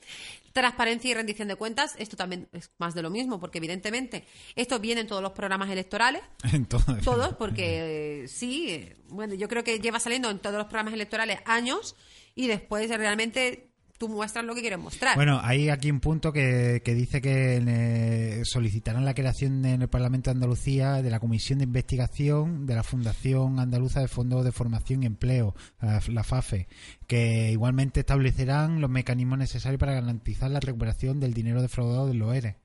[0.54, 4.24] Transparencia y rendición de cuentas, esto también es más de lo mismo, porque evidentemente
[4.56, 6.22] esto viene en todos los programas electorales,
[7.04, 11.40] todos, porque eh, sí, bueno, yo creo que lleva saliendo en todos los programas electorales
[11.44, 11.94] años
[12.34, 15.16] y después realmente tú muestras lo que quieres mostrar.
[15.16, 19.88] Bueno, hay aquí un punto que, que dice que eh, solicitarán la creación en el
[19.88, 24.52] Parlamento de Andalucía de la Comisión de Investigación de la Fundación Andaluza de Fondos de
[24.52, 26.68] Formación y Empleo, la, FAFE,
[27.06, 32.34] que igualmente establecerán los mecanismos necesarios para garantizar la recuperación del dinero defraudado de los
[32.34, 32.56] ERE.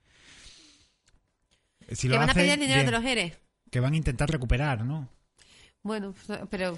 [1.91, 3.35] Si que lo van a pedir dinero de los ERE.
[3.71, 5.09] Que van a intentar recuperar, ¿no?
[5.81, 6.13] Bueno,
[6.49, 6.77] pero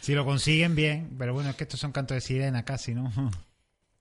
[0.00, 1.14] Si lo consiguen, bien.
[1.18, 3.10] Pero bueno, es que estos son cantos de sirena casi, ¿no?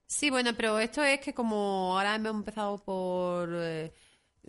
[0.10, 3.91] Sí, bueno, pero esto es que como ahora hemos empezado por eh,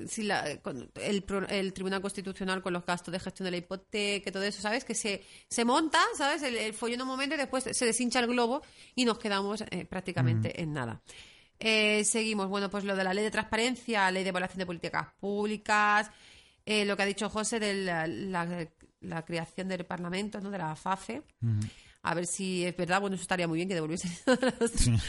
[0.06, 4.30] si la- con el, el Tribunal Constitucional con los gastos de gestión de la hipoteca
[4.30, 4.84] y todo eso, ¿sabes?
[4.84, 6.44] Que se, se monta, ¿sabes?
[6.44, 8.62] El, el follón en un momento y después se deshincha el globo
[8.94, 11.02] y nos quedamos eh, prácticamente en nada.
[11.58, 15.08] Eh, seguimos, bueno, pues lo de la ley de transparencia, ley de evaluación de políticas
[15.18, 16.08] públicas,
[16.66, 18.68] eh, lo que ha dicho José de la, la-
[19.00, 20.50] la creación del Parlamento, ¿no?
[20.50, 21.22] De la FAFE.
[22.02, 24.12] A ver si es verdad, bueno, eso estaría muy bien que devolviesen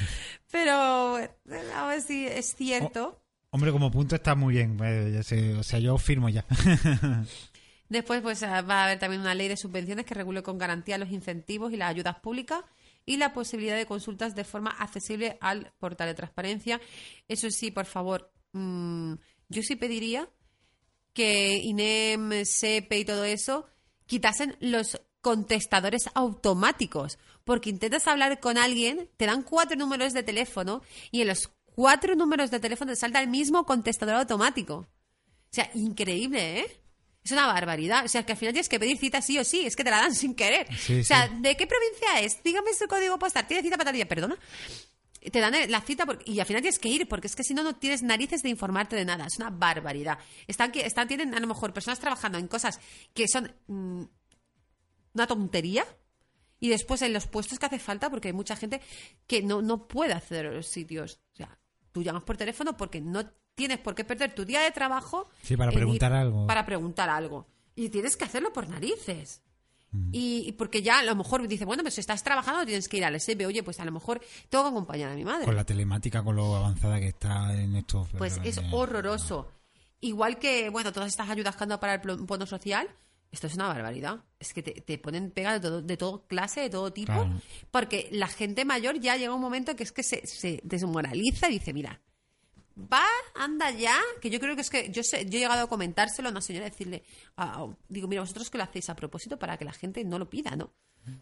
[0.52, 1.32] Pero eh,
[1.76, 3.22] a ver si es cierto.
[3.52, 4.78] Hombre, como punto está muy bien.
[4.84, 6.46] eh, ya sé, o sea, yo firmo ya.
[7.90, 11.00] Después, pues ah, va a haber también una ley de subvenciones que regule con garantía
[11.00, 12.64] los incentivos y las ayudas públicas
[13.06, 16.80] y la posibilidad de consultas de forma accesible al portal de transparencia.
[17.28, 19.14] Eso sí, por favor, mm,
[19.50, 20.30] yo sí pediría
[21.14, 23.66] que INEM, SEPE y todo eso
[24.10, 30.82] quitasen los contestadores automáticos, porque intentas hablar con alguien, te dan cuatro números de teléfono
[31.12, 34.76] y en los cuatro números de teléfono te salta el mismo contestador automático.
[34.76, 36.82] O sea, increíble, ¿eh?
[37.24, 38.06] Es una barbaridad.
[38.06, 39.66] O sea, que al final tienes que pedir cita sí o sí.
[39.66, 40.68] Es que te la dan sin querer.
[40.76, 41.34] Sí, o sea, sí.
[41.40, 42.42] ¿de qué provincia es?
[42.44, 43.46] Dígame su código postal.
[43.46, 44.08] ¿Tiene cita para tal día?
[44.08, 44.38] Perdona.
[45.32, 47.62] Te dan la cita y al final tienes que ir porque es que si no,
[47.64, 49.26] no tienes narices de informarte de nada.
[49.26, 50.18] Es una barbaridad.
[50.48, 52.80] Están, que- están, tienen a lo mejor personas trabajando en cosas
[53.14, 54.04] que son mm,
[55.14, 55.86] una tontería
[56.60, 58.82] y después en los puestos que hace falta porque hay mucha gente
[59.28, 61.20] que no, no puede a los sitios.
[61.34, 61.60] O sea,
[61.92, 63.26] tú llamas por teléfono porque no
[63.56, 66.48] tienes por qué perder tu día de trabajo Sí, para preguntar algo.
[66.48, 67.48] Para preguntar algo.
[67.76, 69.42] Y tienes que hacerlo por narices.
[70.12, 73.06] Y, y porque ya a lo mejor dice, bueno, pues estás trabajando tienes que ir
[73.06, 73.46] al SB.
[73.48, 75.46] Oye, pues a lo mejor tengo que acompañar a mi madre.
[75.46, 78.08] Con la telemática, con lo avanzada que está en estos...
[78.18, 79.52] Pues es eh, horroroso.
[80.02, 82.88] Igual que, bueno, todas estas ayudas que han dado para el bono social,
[83.32, 84.24] esto es una barbaridad.
[84.40, 87.42] Es que te, te ponen pega de todo, de todo clase, de todo tipo, Claro.
[87.72, 91.54] porque la gente mayor ya llega un momento que es que se, se desmoraliza y
[91.54, 92.00] dice, mira,
[92.80, 95.70] va, anda ya, que yo creo que es que yo sé, yo he llegado a
[95.70, 97.04] comentárselo a una señora, decirle,
[97.88, 100.56] digo, mira, vosotros que lo hacéis a propósito para que la gente no lo pida,
[100.56, 100.74] ¿no?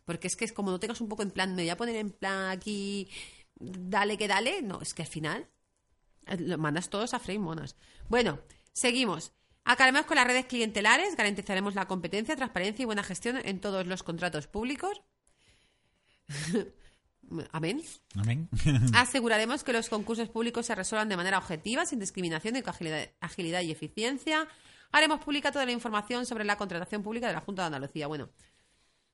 [0.05, 1.95] Porque es que es como no tengas un poco en plan, me voy a poner
[1.95, 3.09] en plan aquí,
[3.55, 5.47] dale que dale, no, es que al final
[6.25, 7.75] eh, lo mandas todos a freír monas.
[8.09, 8.39] Bueno,
[8.73, 9.33] seguimos.
[9.63, 14.03] Acabaremos con las redes clientelares, garantizaremos la competencia, transparencia y buena gestión en todos los
[14.03, 15.01] contratos públicos.
[17.51, 17.81] Amén.
[18.15, 18.49] Amén.
[18.93, 23.09] Aseguraremos que los concursos públicos se resuelvan de manera objetiva, sin discriminación y con agilidad,
[23.19, 24.47] agilidad y eficiencia.
[24.91, 28.07] Haremos pública toda la información sobre la contratación pública de la Junta de Andalucía.
[28.07, 28.29] Bueno,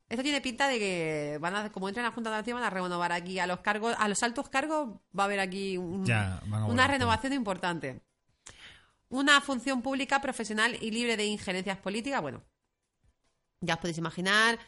[0.10, 2.64] esto tiene pinta de que van a, como entren a la Junta de Andalucía, van
[2.64, 6.06] a renovar aquí a los cargos, a los altos cargos va a haber aquí un-
[6.06, 8.02] Ya, una renovación importante.
[9.10, 12.22] Una función pública profesional y libre de injerencias políticas.
[12.22, 12.44] Bueno,
[13.62, 14.60] ya os podéis imaginar.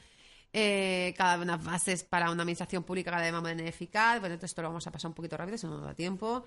[0.58, 4.22] Eh, cada unas bases para una administración pública cada vez más eficaz.
[4.22, 6.46] Bueno, esto lo vamos a pasar un poquito rápido, si no nos da tiempo.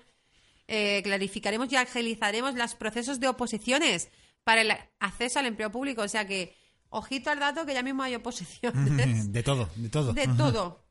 [0.67, 4.09] Eh, clarificaremos y agilizaremos los procesos de oposiciones
[4.43, 6.01] para el acceso al empleo público.
[6.01, 6.55] O sea que,
[6.89, 9.31] ojito al dato que ya mismo hay oposiciones.
[9.31, 10.13] de todo, de todo.
[10.13, 10.83] De todo.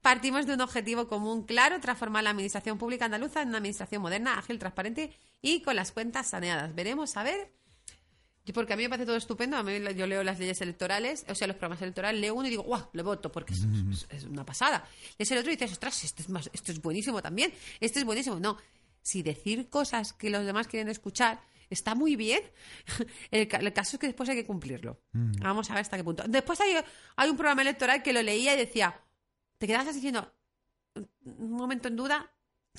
[0.00, 4.38] Partimos de un objetivo común claro, transformar la administración pública andaluza en una administración moderna,
[4.38, 5.10] ágil, transparente
[5.42, 6.72] y con las cuentas saneadas.
[6.76, 7.50] Veremos, a ver.
[8.52, 9.56] Porque a mí me parece todo estupendo.
[9.56, 12.46] A mí lo- yo leo las leyes electorales, o sea, los programas electorales, leo uno
[12.46, 12.88] y digo, ¡guau!
[12.92, 13.60] Le voto, porque es,
[13.90, 14.86] es- es una pasada.
[15.18, 17.52] Lees el otro y dices, ostras, esto es, más, esto es buenísimo también.
[17.80, 18.38] Esto es buenísimo.
[18.40, 18.56] No,
[19.02, 21.40] si decir cosas que los demás quieren escuchar
[21.70, 22.42] está muy bien,
[23.30, 25.00] el, ca- el caso es que después hay que cumplirlo.
[25.40, 26.22] Vamos a ver hasta qué punto.
[26.28, 26.76] Después hay,
[27.16, 29.00] hay un programa electoral que lo leía y decía,
[29.58, 30.32] te quedabas así diciendo,
[31.24, 32.30] un momento en duda,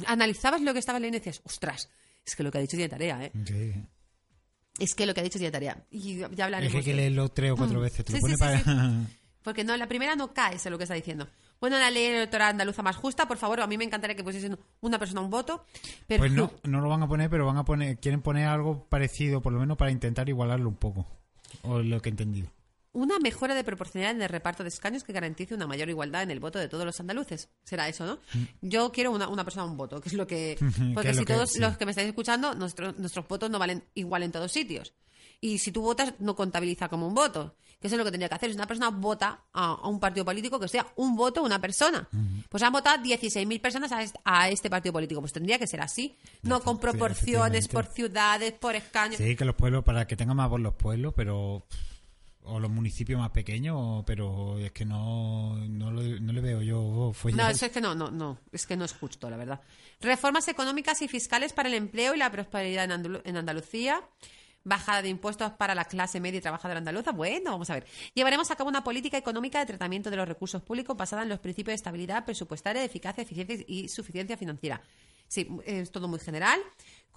[0.06, 1.90] analizabas lo que estaba leyendo y decías, ostras,
[2.26, 3.32] es que lo que ha dicho tiene tarea, ¿eh?
[3.46, 3.74] Sí.
[4.80, 5.78] Es que lo que ha dicho tiene tarea.
[5.92, 6.72] Y ya Es hablaremos.
[6.72, 7.84] que hay que de- leerlo tres o cuatro Mm.
[7.84, 8.06] veces.
[8.06, 8.80] Te Sí, lo pone sí, sí, para...
[9.08, 9.08] sí.
[9.44, 11.28] Porque no, la primera no cae, sé lo que está diciendo.
[11.62, 14.60] Bueno, la ley electoral andaluza más justa, por favor, a mí me encantaría que pusiesen
[14.82, 15.66] una persona un voto,
[16.06, 18.86] pero Pues no, no lo van a poner, pero van a poner, quieren poner algo
[18.90, 21.08] parecido, por lo menos para intentar igualarlo un poco.
[21.64, 22.50] O lo que he entendido.
[22.98, 26.32] Una mejora de proporcionalidad en el reparto de escaños que garantice una mayor igualdad en
[26.32, 27.50] el voto de todos los andaluces.
[27.64, 28.20] Será eso, ¿no?
[28.62, 30.58] Yo quiero una, una persona un voto, que es lo que...
[30.60, 30.68] Mm.
[30.88, 31.60] Que Porque lo si que- todos sí.
[31.60, 34.94] los que me estáis escuchando, nuestros nuestros votos no valen igual en todos sitios.
[35.40, 37.56] Y si tú votas, no contabiliza como un voto.
[37.80, 38.50] Que eso es lo que tendría que hacer.
[38.50, 42.10] Si una persona vota a, a un partido político, que sea un voto una persona.
[42.50, 45.22] Pues han votado 16.000 personas a este, a este partido político.
[45.22, 46.18] Pues tendría que ser así.
[46.42, 49.18] No con proporciones, por ciudades, por escaños.
[49.18, 51.68] Sí, que los pueblos, para que tengan más voz los pueblos, pero.
[52.50, 57.14] O los municipios más pequeños, pero es que no, no, lo- no le veo yo
[57.34, 59.62] No, eso es que no, no, no, es que no es justo, la verdad.
[60.02, 64.02] Reformas económicas y fiscales para el empleo y la prosperidad en, Andalu- en Andalucía.
[64.64, 67.14] Bajada de impuestos para la clase media y trabajadora andaluza.
[67.14, 67.88] Bueno, vamos a ver.
[68.14, 71.40] Llevaremos a cabo una política económica de tratamiento de los recursos públicos basada en los
[71.40, 74.82] principios de estabilidad presupuestaria, de eficacia, eficiencia y suficiencia financiera.
[75.30, 76.60] Sí, es todo muy general.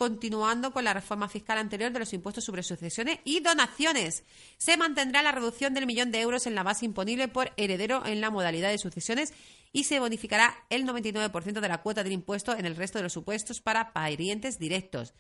[0.01, 4.25] Continuando con la reforma fiscal anterior de los impuestos sobre sucesiones y donaciones.
[4.57, 8.23] Se mantendrá la reducción del millón de euros en la base imponible por heredero en
[8.23, 9.35] la modalidad de sucesiones
[9.75, 13.13] y se bonificará el 99% de la cuota del impuesto en el resto de los
[13.13, 15.13] supuestos para parientes directos.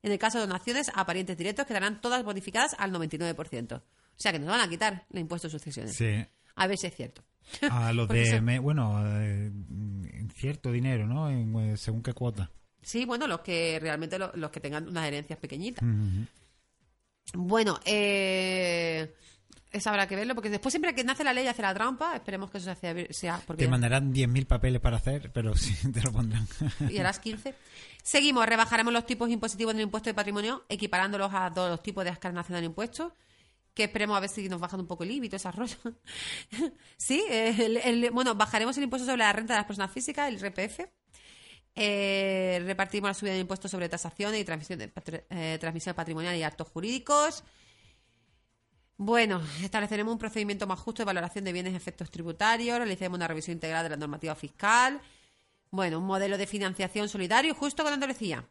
[0.00, 3.78] En el caso de donaciones a parientes directos quedarán todas bonificadas al 99%.
[3.78, 3.82] O
[4.14, 5.96] sea que nos van a quitar el impuesto de sucesiones.
[5.96, 6.24] Sí.
[6.54, 7.24] A ver si es cierto.
[7.68, 8.40] A de.
[8.40, 9.50] me- bueno, eh,
[10.36, 11.28] cierto dinero, ¿no?
[11.28, 12.48] En, eh, según qué cuota.
[12.82, 15.84] Sí, bueno, los que realmente lo- los que tengan unas herencias pequeñitas.
[17.34, 19.14] Bueno, eh,
[19.70, 22.16] eso habrá que verlo, porque después siempre que nace la ley hace la trampa.
[22.16, 22.94] Esperemos que eso sea.
[23.10, 26.46] sea porque Te mandarán 10.000 papeles para hacer, pero sí, te lo pondrán.
[26.88, 27.54] y harás 15.
[28.02, 32.10] Seguimos, rebajaremos los tipos impositivos del impuesto de patrimonio, equiparándolos a todos los tipos de
[32.10, 33.12] nacional de impuestos.
[33.74, 35.76] Que esperemos a ver si nos bajan un poco el IBI y todo ese rollo.
[36.96, 40.40] sí, el- el- bueno, bajaremos el impuesto sobre la renta de las personas físicas, el
[40.40, 40.80] RPF.
[41.74, 44.92] Eh, repartimos la subida de impuestos sobre tasaciones y transmisión, de
[45.30, 47.44] eh, transmisión patrimonial y actos jurídicos.
[48.96, 53.28] Bueno, estableceremos un procedimiento más justo de valoración de bienes y efectos tributarios, realizaremos una
[53.28, 55.00] revisión integral de la normativa fiscal,
[55.70, 58.44] bueno, un modelo de financiación solidario justo con Andalucía.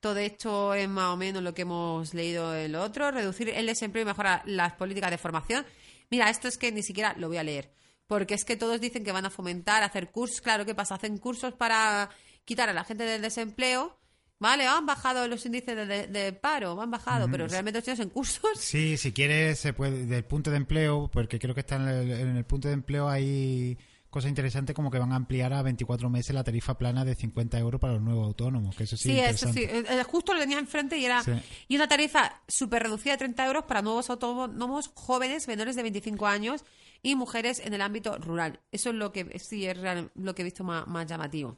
[0.00, 3.10] Todo esto es más o menos lo que hemos leído en lo otro.
[3.10, 5.66] Reducir el desempleo y mejorar las políticas de formación.
[6.10, 7.70] Mira, esto es que ni siquiera lo voy a leer.
[8.08, 10.40] Porque es que todos dicen que van a fomentar, hacer cursos.
[10.40, 10.96] Claro, ¿qué pasa?
[10.96, 12.10] Hacen cursos para
[12.44, 13.96] quitar a la gente del desempleo.
[14.40, 18.08] Vale, han bajado los índices de, de- de paro, han bajado, pero realmente los en
[18.08, 18.50] cursos.
[18.58, 22.10] Sí, si quieres, se puede, del punto de empleo, porque creo que está en el,
[22.12, 23.76] en el punto de empleo hay
[24.10, 27.58] cosas interesantes como que van a ampliar a 24 meses la tarifa plana de 50
[27.58, 29.60] euros para los nuevos autónomos, que eso sí, Sí, eso interesante.
[29.60, 29.66] sí.
[29.94, 31.22] Eh, eh, Justo lo tenía enfrente y era.
[31.22, 31.32] Sí.
[31.66, 36.26] Y una tarifa súper reducida de 30 euros para nuevos autónomos jóvenes menores de 25
[36.26, 36.64] años
[37.02, 38.60] y mujeres en el ámbito rural.
[38.72, 41.56] Eso es lo que sí es real- lo que he visto más, más llamativo.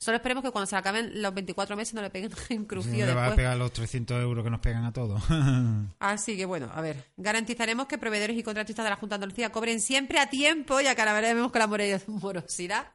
[0.00, 2.66] Solo esperemos que cuando se acaben los 24 meses no le peguen un
[3.08, 5.20] le va a pegar los 300 euros que nos pegan a todos.
[5.98, 9.50] Así que bueno, a ver, garantizaremos que proveedores y contratistas de la Junta de Andalucía
[9.50, 12.92] cobren siempre a tiempo y acabaremos con la moro- morosidad.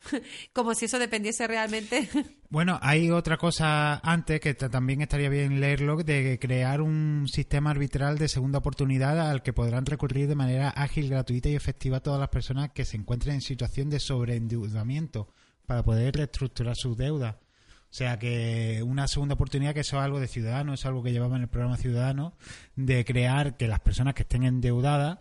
[0.52, 2.08] Como si eso dependiese realmente.
[2.50, 7.72] Bueno, hay otra cosa antes que ta- también estaría bien leerlo, de crear un sistema
[7.72, 12.18] arbitral de segunda oportunidad al que podrán recurrir de manera ágil, gratuita y efectiva todas
[12.18, 15.28] las personas que se encuentren en situación de sobreendeudamiento
[15.66, 17.34] para poder reestructurar sus deudas.
[17.34, 21.12] O sea que una segunda oportunidad, que eso es algo de Ciudadanos, es algo que
[21.12, 22.32] llevaba en el programa Ciudadanos,
[22.76, 25.18] de crear que las personas que estén endeudadas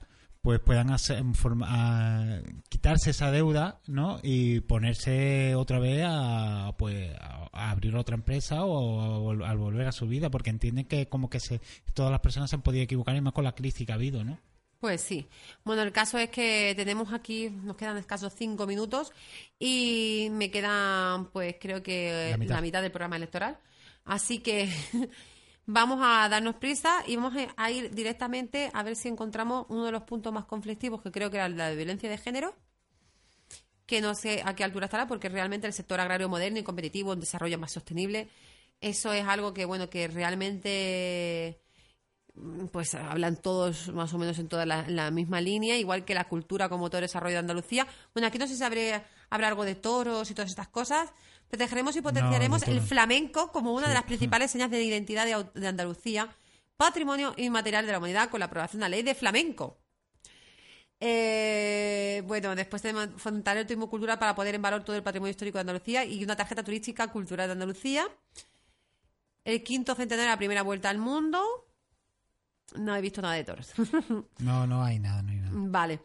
[0.47, 4.21] pues puedan hacer, forma- quitarse esa deuda ¿no?
[4.23, 9.87] y ponerse otra vez a, pues, a, abrir otra empresa o a, vol- a volver
[9.87, 11.59] a su vida porque entienden que como que se,
[11.93, 14.23] todas las personas se han podido equivocar y más con la crisis que ha habido
[14.23, 14.39] ¿no?
[14.79, 15.27] Pues sí.
[15.65, 19.11] Bueno, el caso es que tenemos aquí, nos quedan escasos cinco minutos
[19.59, 23.57] y me quedan, pues creo que La mitad, del programa electoral.
[24.05, 24.69] Así que
[25.67, 29.91] vamos a darnos prisa y vamos a- ir directamente a ver si encontramos uno de
[29.91, 32.55] los puntos más conflictivos, que creo que era la de violencia de género,
[33.85, 37.11] que no sé a qué altura estará, porque realmente el sector agrario moderno y competitivo,
[37.13, 38.27] un desarrollo más sostenible,
[38.81, 41.61] eso es algo que, bueno, que realmente
[42.71, 46.25] pues hablan todos más o menos en toda la, la misma línea, igual que la
[46.29, 47.87] cultura como todo el desarrollo de Andalucía.
[48.13, 51.11] Bueno, aquí no sé si habré- habrá algo de toros y todas estas cosas.
[51.49, 55.67] Protegeremos y potenciaremos el flamenco como una de las principales señas de identidad de, de
[55.67, 56.29] Andalucía,
[56.75, 59.77] patrimonio inmaterial de la humanidad con la aprobación de la ley de flamenco.
[60.99, 65.31] Eh, bueno, después de fomentar el turismo cultural para poner en valor todo el patrimonio
[65.31, 68.07] histórico de Andalucía y una tarjeta turística cultural de Andalucía.
[69.43, 71.41] El quinto centenario de la primera vuelta al mundo.
[72.75, 73.71] No he visto nada de toros.
[74.39, 75.99] no no hay nada no hay nada vale.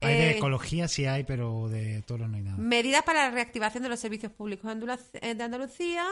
[0.00, 3.30] Hay de Eh, ecología sí hay pero de toros no hay nada Medidas para la
[3.30, 6.06] reactivación de los servicios públicos de eh, de Andalucía,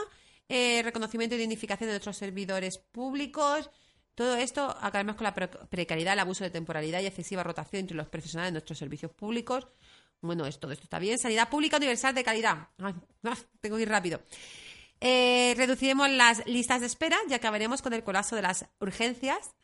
[0.49, 3.71] eh, reconocimiento e identificación de nuestros servidores públicos.
[4.15, 7.97] Todo esto acabamos con la pre- precariedad, el abuso de temporalidad y excesiva rotación entre
[7.97, 9.67] los profesionales de nuestros servicios públicos.
[10.21, 11.19] Bueno, es- todo esto está bien.
[11.19, 12.69] Sanidad pública universal de calidad.
[12.79, 12.95] Ay,
[13.25, 14.21] ah, tengo que ir rápido.
[15.01, 19.55] Eh, reduciremos las listas de espera y acabaremos con el colapso de las urgencias.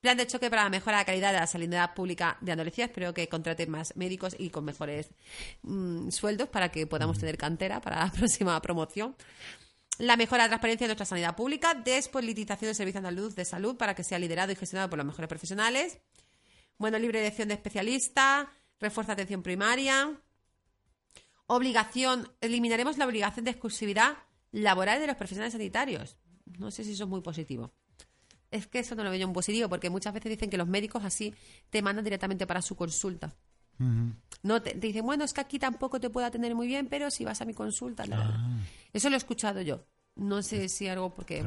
[0.00, 2.84] Plan de choque para la mejora de la calidad de la sanidad pública de Andalucía.
[2.84, 5.10] Espero que contraten más médicos y con mejores
[5.62, 9.16] mm, sueldos para que podamos tener cantera para la próxima promoción.
[9.98, 11.74] La mejora de la transparencia de nuestra sanidad pública.
[11.74, 15.28] Despolitización del Servicio Andaluz de Salud para que sea liderado y gestionado por los mejores
[15.28, 15.98] profesionales.
[16.76, 18.46] Bueno, libre elección de especialistas.
[18.78, 20.16] Refuerza atención primaria.
[21.48, 22.32] Obligación.
[22.40, 24.16] Eliminaremos la obligación de exclusividad
[24.52, 26.16] laboral de los profesionales sanitarios.
[26.56, 27.72] No sé si eso es muy positivo.
[28.50, 30.66] Es que eso no lo veo yo muy positivo porque muchas veces dicen que los
[30.68, 31.34] médicos así
[31.70, 33.34] te mandan directamente para su consulta.
[34.42, 37.10] No te, te dicen, bueno, es que aquí tampoco te puedo atender muy bien, pero
[37.10, 38.06] si vas a mi consulta.
[38.06, 38.34] la, la, la".
[38.36, 38.58] Ah.
[38.92, 39.84] Eso lo he escuchado yo.
[40.16, 41.40] No sé si algo porque...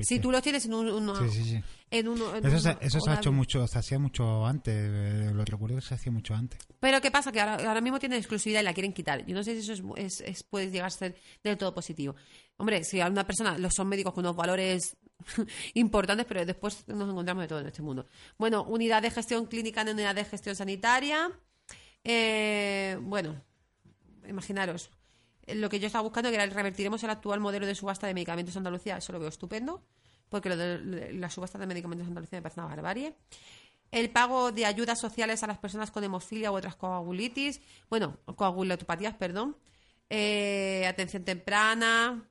[0.00, 1.60] si tú lo tienes en un, uno- Sí, sí, sí.
[1.90, 5.30] en uno- en Eso, se, eso se ha hecho mucho, se hacía mucho antes, eh,
[5.32, 6.60] lo recuerdo que se hacía mucho antes.
[6.78, 7.32] Pero ¿qué pasa?
[7.32, 9.24] Que ahora, ahora mismo tienen exclusividad y la quieren quitar.
[9.24, 12.14] Yo no sé si eso es, es- es- puede llegar a ser del todo positivo.
[12.58, 14.94] Hombre, si a una persona, los son médicos con unos valores
[15.74, 18.06] importantes, pero después nos encontramos de todo en este mundo.
[18.38, 21.30] Bueno, unidad de gestión clínica en unidad de gestión sanitaria.
[22.04, 23.42] Eh, bueno,
[24.28, 24.90] imaginaros,
[25.46, 28.14] eh, lo que yo estaba buscando que era revertiremos el actual modelo de subasta de
[28.14, 29.84] medicamentos en Andalucía, eso lo veo estupendo.
[30.28, 33.14] porque lo de, de la subasta de medicamentos en Andalucía me parece una barbarie.
[33.90, 39.14] El pago de ayudas sociales a las personas con hemofilia u otras coagulitis, bueno, coagulopatías,
[39.16, 39.56] perdón.
[40.08, 42.30] Eh, atención temprana.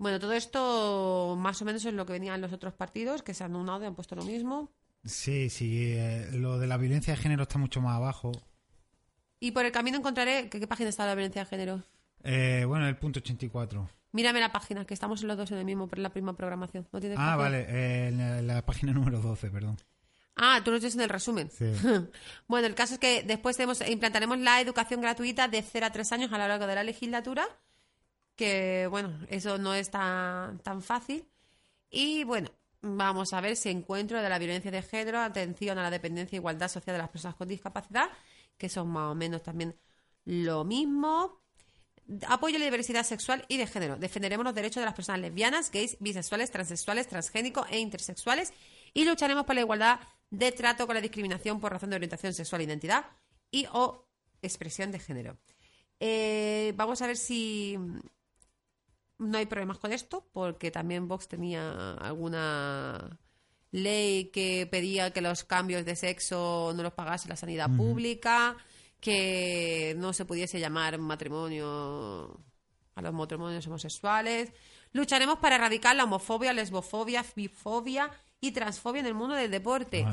[0.00, 3.44] Bueno, todo esto más o menos es lo que venían los otros partidos, que se
[3.44, 4.70] han unado y han puesto lo mismo.
[5.04, 8.32] Sí, sí, eh, lo de la violencia de género está mucho más abajo.
[9.40, 10.48] Y por el camino encontraré...
[10.48, 11.82] ¿Qué, qué página está la violencia de género?
[12.24, 13.90] Eh, bueno, el punto 84.
[14.12, 16.88] Mírame la página, que estamos los dos en el mismo, en la misma programación.
[16.92, 19.76] ¿No tienes Ah, vale, eh, en la, la página número 12, perdón.
[20.34, 21.50] Ah, tú lo tienes en el resumen.
[21.50, 21.70] Sí.
[22.48, 26.12] bueno, el caso es que después tenemos, implantaremos la educación gratuita de 0 a 3
[26.12, 27.46] años a lo largo de la legislatura,
[28.40, 31.28] que bueno, eso no es tan, tan fácil.
[31.90, 32.48] Y bueno,
[32.80, 36.40] vamos a ver si encuentro de la violencia de género, atención a la dependencia e
[36.40, 38.08] igualdad social de las personas con discapacidad,
[38.56, 39.76] que son más o menos también
[40.24, 41.42] lo mismo.
[42.28, 43.96] Apoyo a la diversidad sexual y de género.
[43.96, 48.54] Defenderemos los derechos de las personas lesbianas, gays, bisexuales, transexuales, transgénicos e intersexuales
[48.94, 50.00] y lucharemos por la igualdad
[50.30, 53.04] de trato con la discriminación por razón de orientación sexual, identidad
[53.50, 54.06] y o
[54.40, 55.36] expresión de género.
[56.00, 57.76] Eh, vamos a ver si
[59.20, 63.18] no hay problemas con esto, porque también Vox tenía alguna
[63.70, 68.56] ley que pedía que los cambios de sexo no los pagase la sanidad pública,
[68.98, 72.40] que no se pudiese llamar matrimonio
[72.94, 74.52] a los matrimonios homosexuales.
[74.92, 78.10] Lucharemos para erradicar la homofobia, lesbofobia, bifobia
[78.40, 80.06] y transfobia en el mundo del deporte.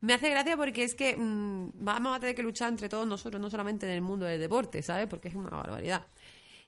[0.00, 3.40] Me hace gracia porque es que mm, vamos a tener que luchar entre todos nosotros,
[3.40, 5.06] no solamente en el mundo del deporte, ¿sabes?
[5.08, 6.06] Porque es una barbaridad.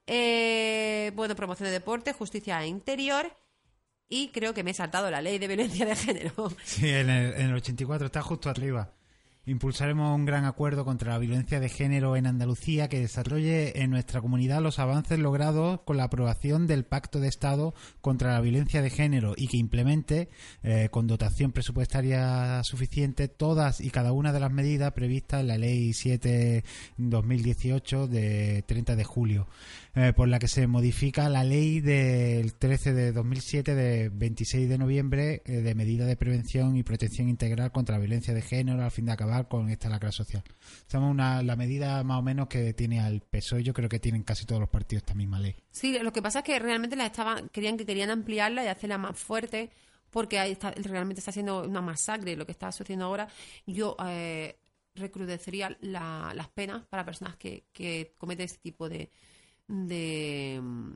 [0.06, 3.32] Eh, bueno, promoción de deporte, justicia interior
[4.08, 6.52] y creo que me he saltado la ley de violencia de género.
[6.64, 8.92] Sí, en el, en el 84 está justo arriba.
[9.44, 14.20] Impulsaremos un gran acuerdo contra la violencia de género en Andalucía que desarrolle en nuestra
[14.20, 18.90] comunidad los avances logrados con la aprobación del Pacto de Estado contra la violencia de
[18.90, 20.28] género y que implemente
[20.62, 25.58] eh, con dotación presupuestaria suficiente todas y cada una de las medidas previstas en la
[25.58, 29.48] Ley 7-2018 de 30 de julio,
[29.94, 34.78] eh, por la que se modifica la Ley del 13 de 2007 de 26 de
[34.78, 38.90] noviembre eh, de medida de prevención y protección integral contra la violencia de género al
[38.90, 40.42] fin de acabar con esta lacra social.
[40.80, 44.22] Estamos una, la medida más o menos que tiene al PSOE, yo creo que tienen
[44.22, 45.54] casi todos los partidos esta misma ley.
[45.70, 48.98] Sí, lo que pasa es que realmente la estaban, querían que querían ampliarla y hacerla
[48.98, 49.70] más fuerte
[50.10, 53.28] porque ahí está, realmente está siendo una masacre lo que está sucediendo ahora.
[53.66, 54.56] Yo eh,
[54.94, 59.10] recrudecería la- las penas para personas que, que cometen este tipo de,
[59.68, 60.92] de mm,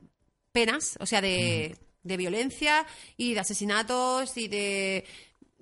[0.51, 2.85] penas, o sea, de, de violencia
[3.17, 5.05] y de asesinatos y de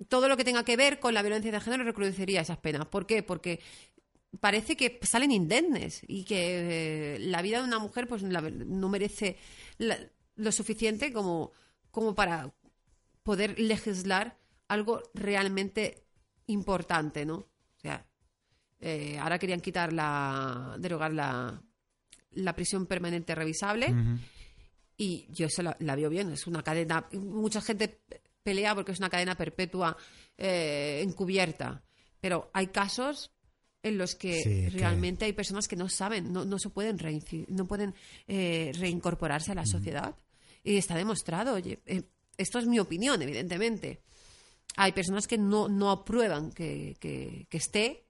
[0.08, 2.86] todo lo que tenga que ver con la violencia de género recrudecería esas penas.
[2.86, 3.22] ¿Por qué?
[3.22, 3.60] Porque
[4.40, 8.88] parece que salen indemnes y que eh, la vida de una mujer pues la- no
[8.88, 9.36] merece
[9.78, 9.98] la-
[10.36, 11.52] lo suficiente como,
[11.90, 12.52] como para
[13.22, 14.38] poder legislar
[14.68, 16.04] algo realmente
[16.46, 17.36] importante, ¿no?
[17.36, 18.06] O sea,
[18.80, 21.62] eh, ahora querían quitar la, derogar la,
[22.36, 23.88] la prisión permanente revisable.
[24.96, 28.00] Y yo eso la, la veo bien, es una cadena, mucha gente
[28.42, 29.96] pelea porque es una cadena perpetua
[30.38, 31.82] eh, encubierta,
[32.20, 33.32] pero hay casos
[33.82, 36.96] en los que Sí, que- realmente hay personas que no saben, no, no se pueden
[37.48, 37.94] no pueden
[38.26, 40.16] eh, reincorporarse a la sociedad.
[40.64, 42.02] Y está demostrado, oye, eh,
[42.38, 44.00] esto es mi opinión, evidentemente.
[44.76, 48.06] Hay personas que no, no aprueban que, que- que esté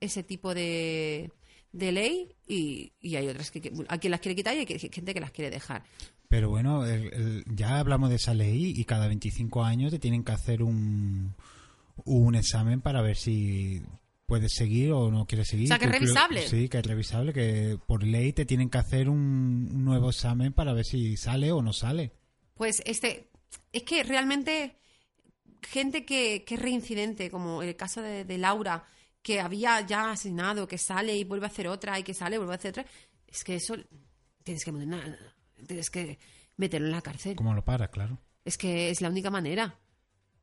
[0.00, 1.30] ese tipo de,
[1.72, 5.14] de ley y, y hay otras que, a quien las quiere quitar y hay gente
[5.14, 5.84] que las quiere dejar.
[6.28, 10.22] Pero bueno, el- el- ya hablamos de esa ley y cada 25 años te tienen
[10.24, 11.34] que hacer un,
[12.04, 13.82] un examen para ver si
[14.26, 15.66] puedes seguir o no quieres seguir.
[15.66, 16.46] O sea, que es revisable.
[16.46, 20.52] Sí, que es revisable, que por ley te tienen que hacer un, un nuevo examen
[20.52, 22.12] para ver si sale o no sale.
[22.54, 23.28] Pues este,
[23.72, 24.76] es que realmente
[25.62, 28.84] gente que, que es reincidente, como el caso de, de Laura,
[29.22, 32.38] que había ya asesinado, que sale y vuelve a hacer otra, y que sale y
[32.38, 32.86] vuelve a hacer otra,
[33.26, 33.76] es que eso
[34.42, 34.72] tienes que,
[35.66, 36.18] tienes que
[36.56, 37.36] meterlo en la cárcel.
[37.36, 38.18] ¿Cómo lo paras, claro?
[38.44, 39.78] Es que es la única manera.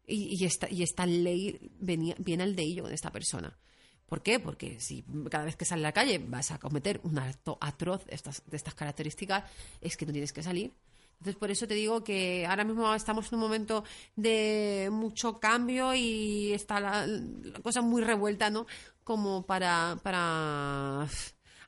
[0.06, 3.58] Y, y esta, y esta ley venía, viene al de ello de esta persona.
[4.08, 4.40] ¿Por qué?
[4.40, 8.06] Porque si cada vez que sales a la calle vas a cometer un acto atroz
[8.06, 9.44] de estas, de estas características,
[9.82, 10.74] es que no tienes que salir.
[11.20, 13.84] Entonces, por eso te digo que ahora mismo estamos en un momento
[14.16, 17.08] de mucho cambio y está la,
[17.64, 18.68] cosa muy revuelta, ¿no?
[19.04, 21.08] Como para, para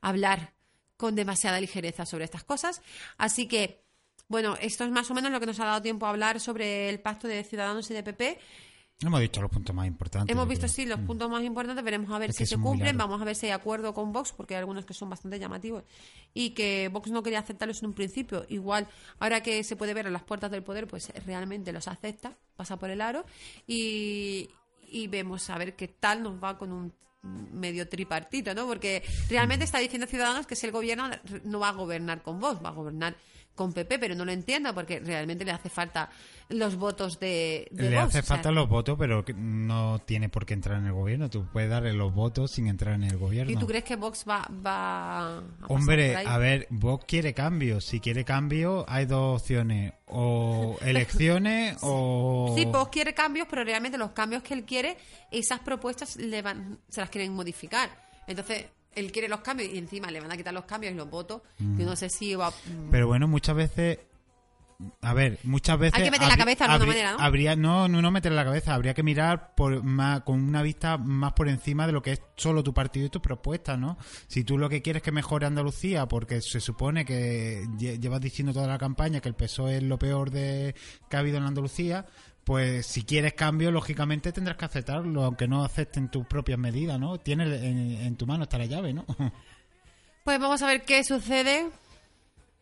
[0.02, 0.54] hablar
[0.98, 2.82] con demasiada ligereza sobre estas cosas.
[3.18, 3.84] Así que,
[4.28, 6.90] bueno, esto es más o menos lo que nos ha dado tiempo a hablar sobre
[6.90, 8.40] el pacto de Ciudadanos y de PP.
[9.02, 10.34] Hemos dicho los puntos más importantes.
[10.34, 10.74] Hemos visto, creo.
[10.76, 11.06] sí, los Mm.
[11.06, 11.84] puntos más importantes.
[11.86, 12.98] Veremos a ver Es si se cumplen.
[12.98, 15.84] Vamos a ver si hay acuerdo con Vox, porque hay algunos que son bastante llamativos.
[16.34, 18.46] Y que Vox no quería aceptarlos en un principio.
[18.50, 18.88] Igual,
[19.20, 22.78] ahora que se puede ver a las puertas del poder, pues realmente los acepta, pasa
[22.78, 23.24] por el aro.
[23.68, 24.50] Y,
[24.90, 26.94] y vemos a ver qué tal nos va con un
[27.24, 28.66] medio tripartito, ¿no?
[28.66, 31.10] Porque realmente está diciendo Ciudadanos que si el gobierno
[31.44, 33.16] no va a gobernar con Vox, va a gobernar
[33.56, 36.10] con PP, pero no lo entiendo porque realmente le hace falta
[36.48, 40.30] los votos de, de Le Vox, hace o sea, falta los votos, pero no tiene
[40.30, 41.30] por qué entrar en el gobierno.
[41.30, 43.52] Tú puedes darle los votos sin entrar en el gobierno.
[43.52, 47.82] ¿Y tú crees que Vox va, va a Hombre, a ver, Vox quiere cambio.
[47.82, 49.94] Si quiere cambio, hay dos opciones.
[50.08, 52.54] O elecciones o...
[52.58, 54.98] Sí, Vox quiere cambios, pero realmente los cambios que él quiere,
[55.32, 57.90] esas propuestas le van, se las quieren modificar.
[58.26, 58.68] Entonces,
[59.00, 61.42] él quiere los cambios y encima le van a quitar los cambios y los votos.
[61.58, 61.80] Mm.
[61.80, 62.52] Yo no sé si va...
[62.92, 64.00] Pero bueno, muchas veces...
[65.02, 65.98] A ver, muchas veces...
[66.00, 67.20] Hay que meter la cabeza de alguna manera, ¿no?
[67.20, 68.74] Habría, no, no, no meter la cabeza.
[68.74, 72.22] Habría que mirar por más, con una vista más por encima de lo que es
[72.38, 73.98] solo tu partido y tus propuestas, ¿no?
[74.28, 78.22] Si tú lo que quieres es que mejore Andalucía, porque se supone que lle- llevas
[78.22, 80.74] diciendo toda la campaña que el PSOE es lo peor de
[81.10, 82.06] que ha habido en Andalucía,
[82.50, 87.20] pues si quieres cambio, lógicamente tendrás que aceptarlo, aunque no acepten tus propias medidas, ¿no?
[87.20, 89.06] Tienes en, en tu mano está la llave, ¿no?
[90.24, 91.70] Pues vamos a ver qué sucede.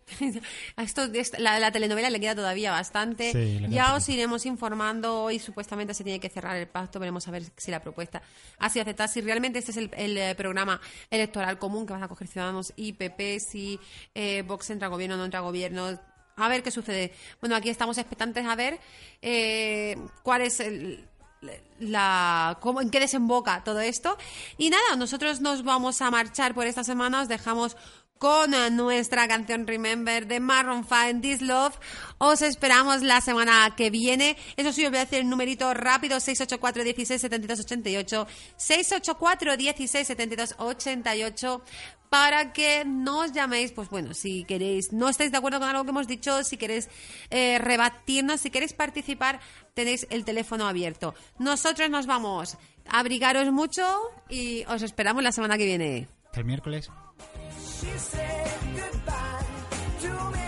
[0.75, 3.31] A esto, est- la, la telenovela le queda todavía bastante.
[3.31, 5.23] Sí, ya os iremos informando.
[5.23, 6.99] Hoy supuestamente se tiene que cerrar el pacto.
[6.99, 8.21] Veremos a ver si la propuesta
[8.59, 9.07] ha sido aceptada.
[9.07, 12.73] Si realmente este es el, el, eh, programa electoral común que van a coger Ciudadanos
[12.75, 13.79] y PP, si
[14.15, 15.97] eh, Vox entra a gobierno o no entra a gobierno.
[16.37, 17.11] A ver qué sucede.
[17.41, 18.79] Bueno, aquí estamos expectantes a ver
[19.21, 21.03] eh, cuál es el,
[21.79, 24.17] la cómo en qué desemboca todo esto.
[24.57, 27.21] Y nada nosotros nos vamos a marchar por esta semana.
[27.21, 27.75] Os dejamos
[28.17, 31.77] con nuestra canción Remember de Maroon 5 This Love.
[32.17, 34.37] Os esperamos la semana que viene.
[34.55, 37.21] Eso sí os voy a decir el numerito rápido 684 16
[42.09, 45.09] 72 88 684 16 72 88 para que nos llaméis, pues bueno, si queréis, no
[45.09, 46.89] estáis de acuerdo con algo que hemos dicho, si queréis
[47.29, 49.39] eh, rebatirnos, si queréis participar,
[49.73, 51.13] tenéis el teléfono abierto.
[51.37, 52.57] Nosotros nos vamos.
[52.89, 53.83] Abrigaros mucho
[54.29, 56.07] y os esperamos la semana que viene.
[56.25, 56.89] Hasta el miércoles.
[57.81, 60.46] She said goodbye.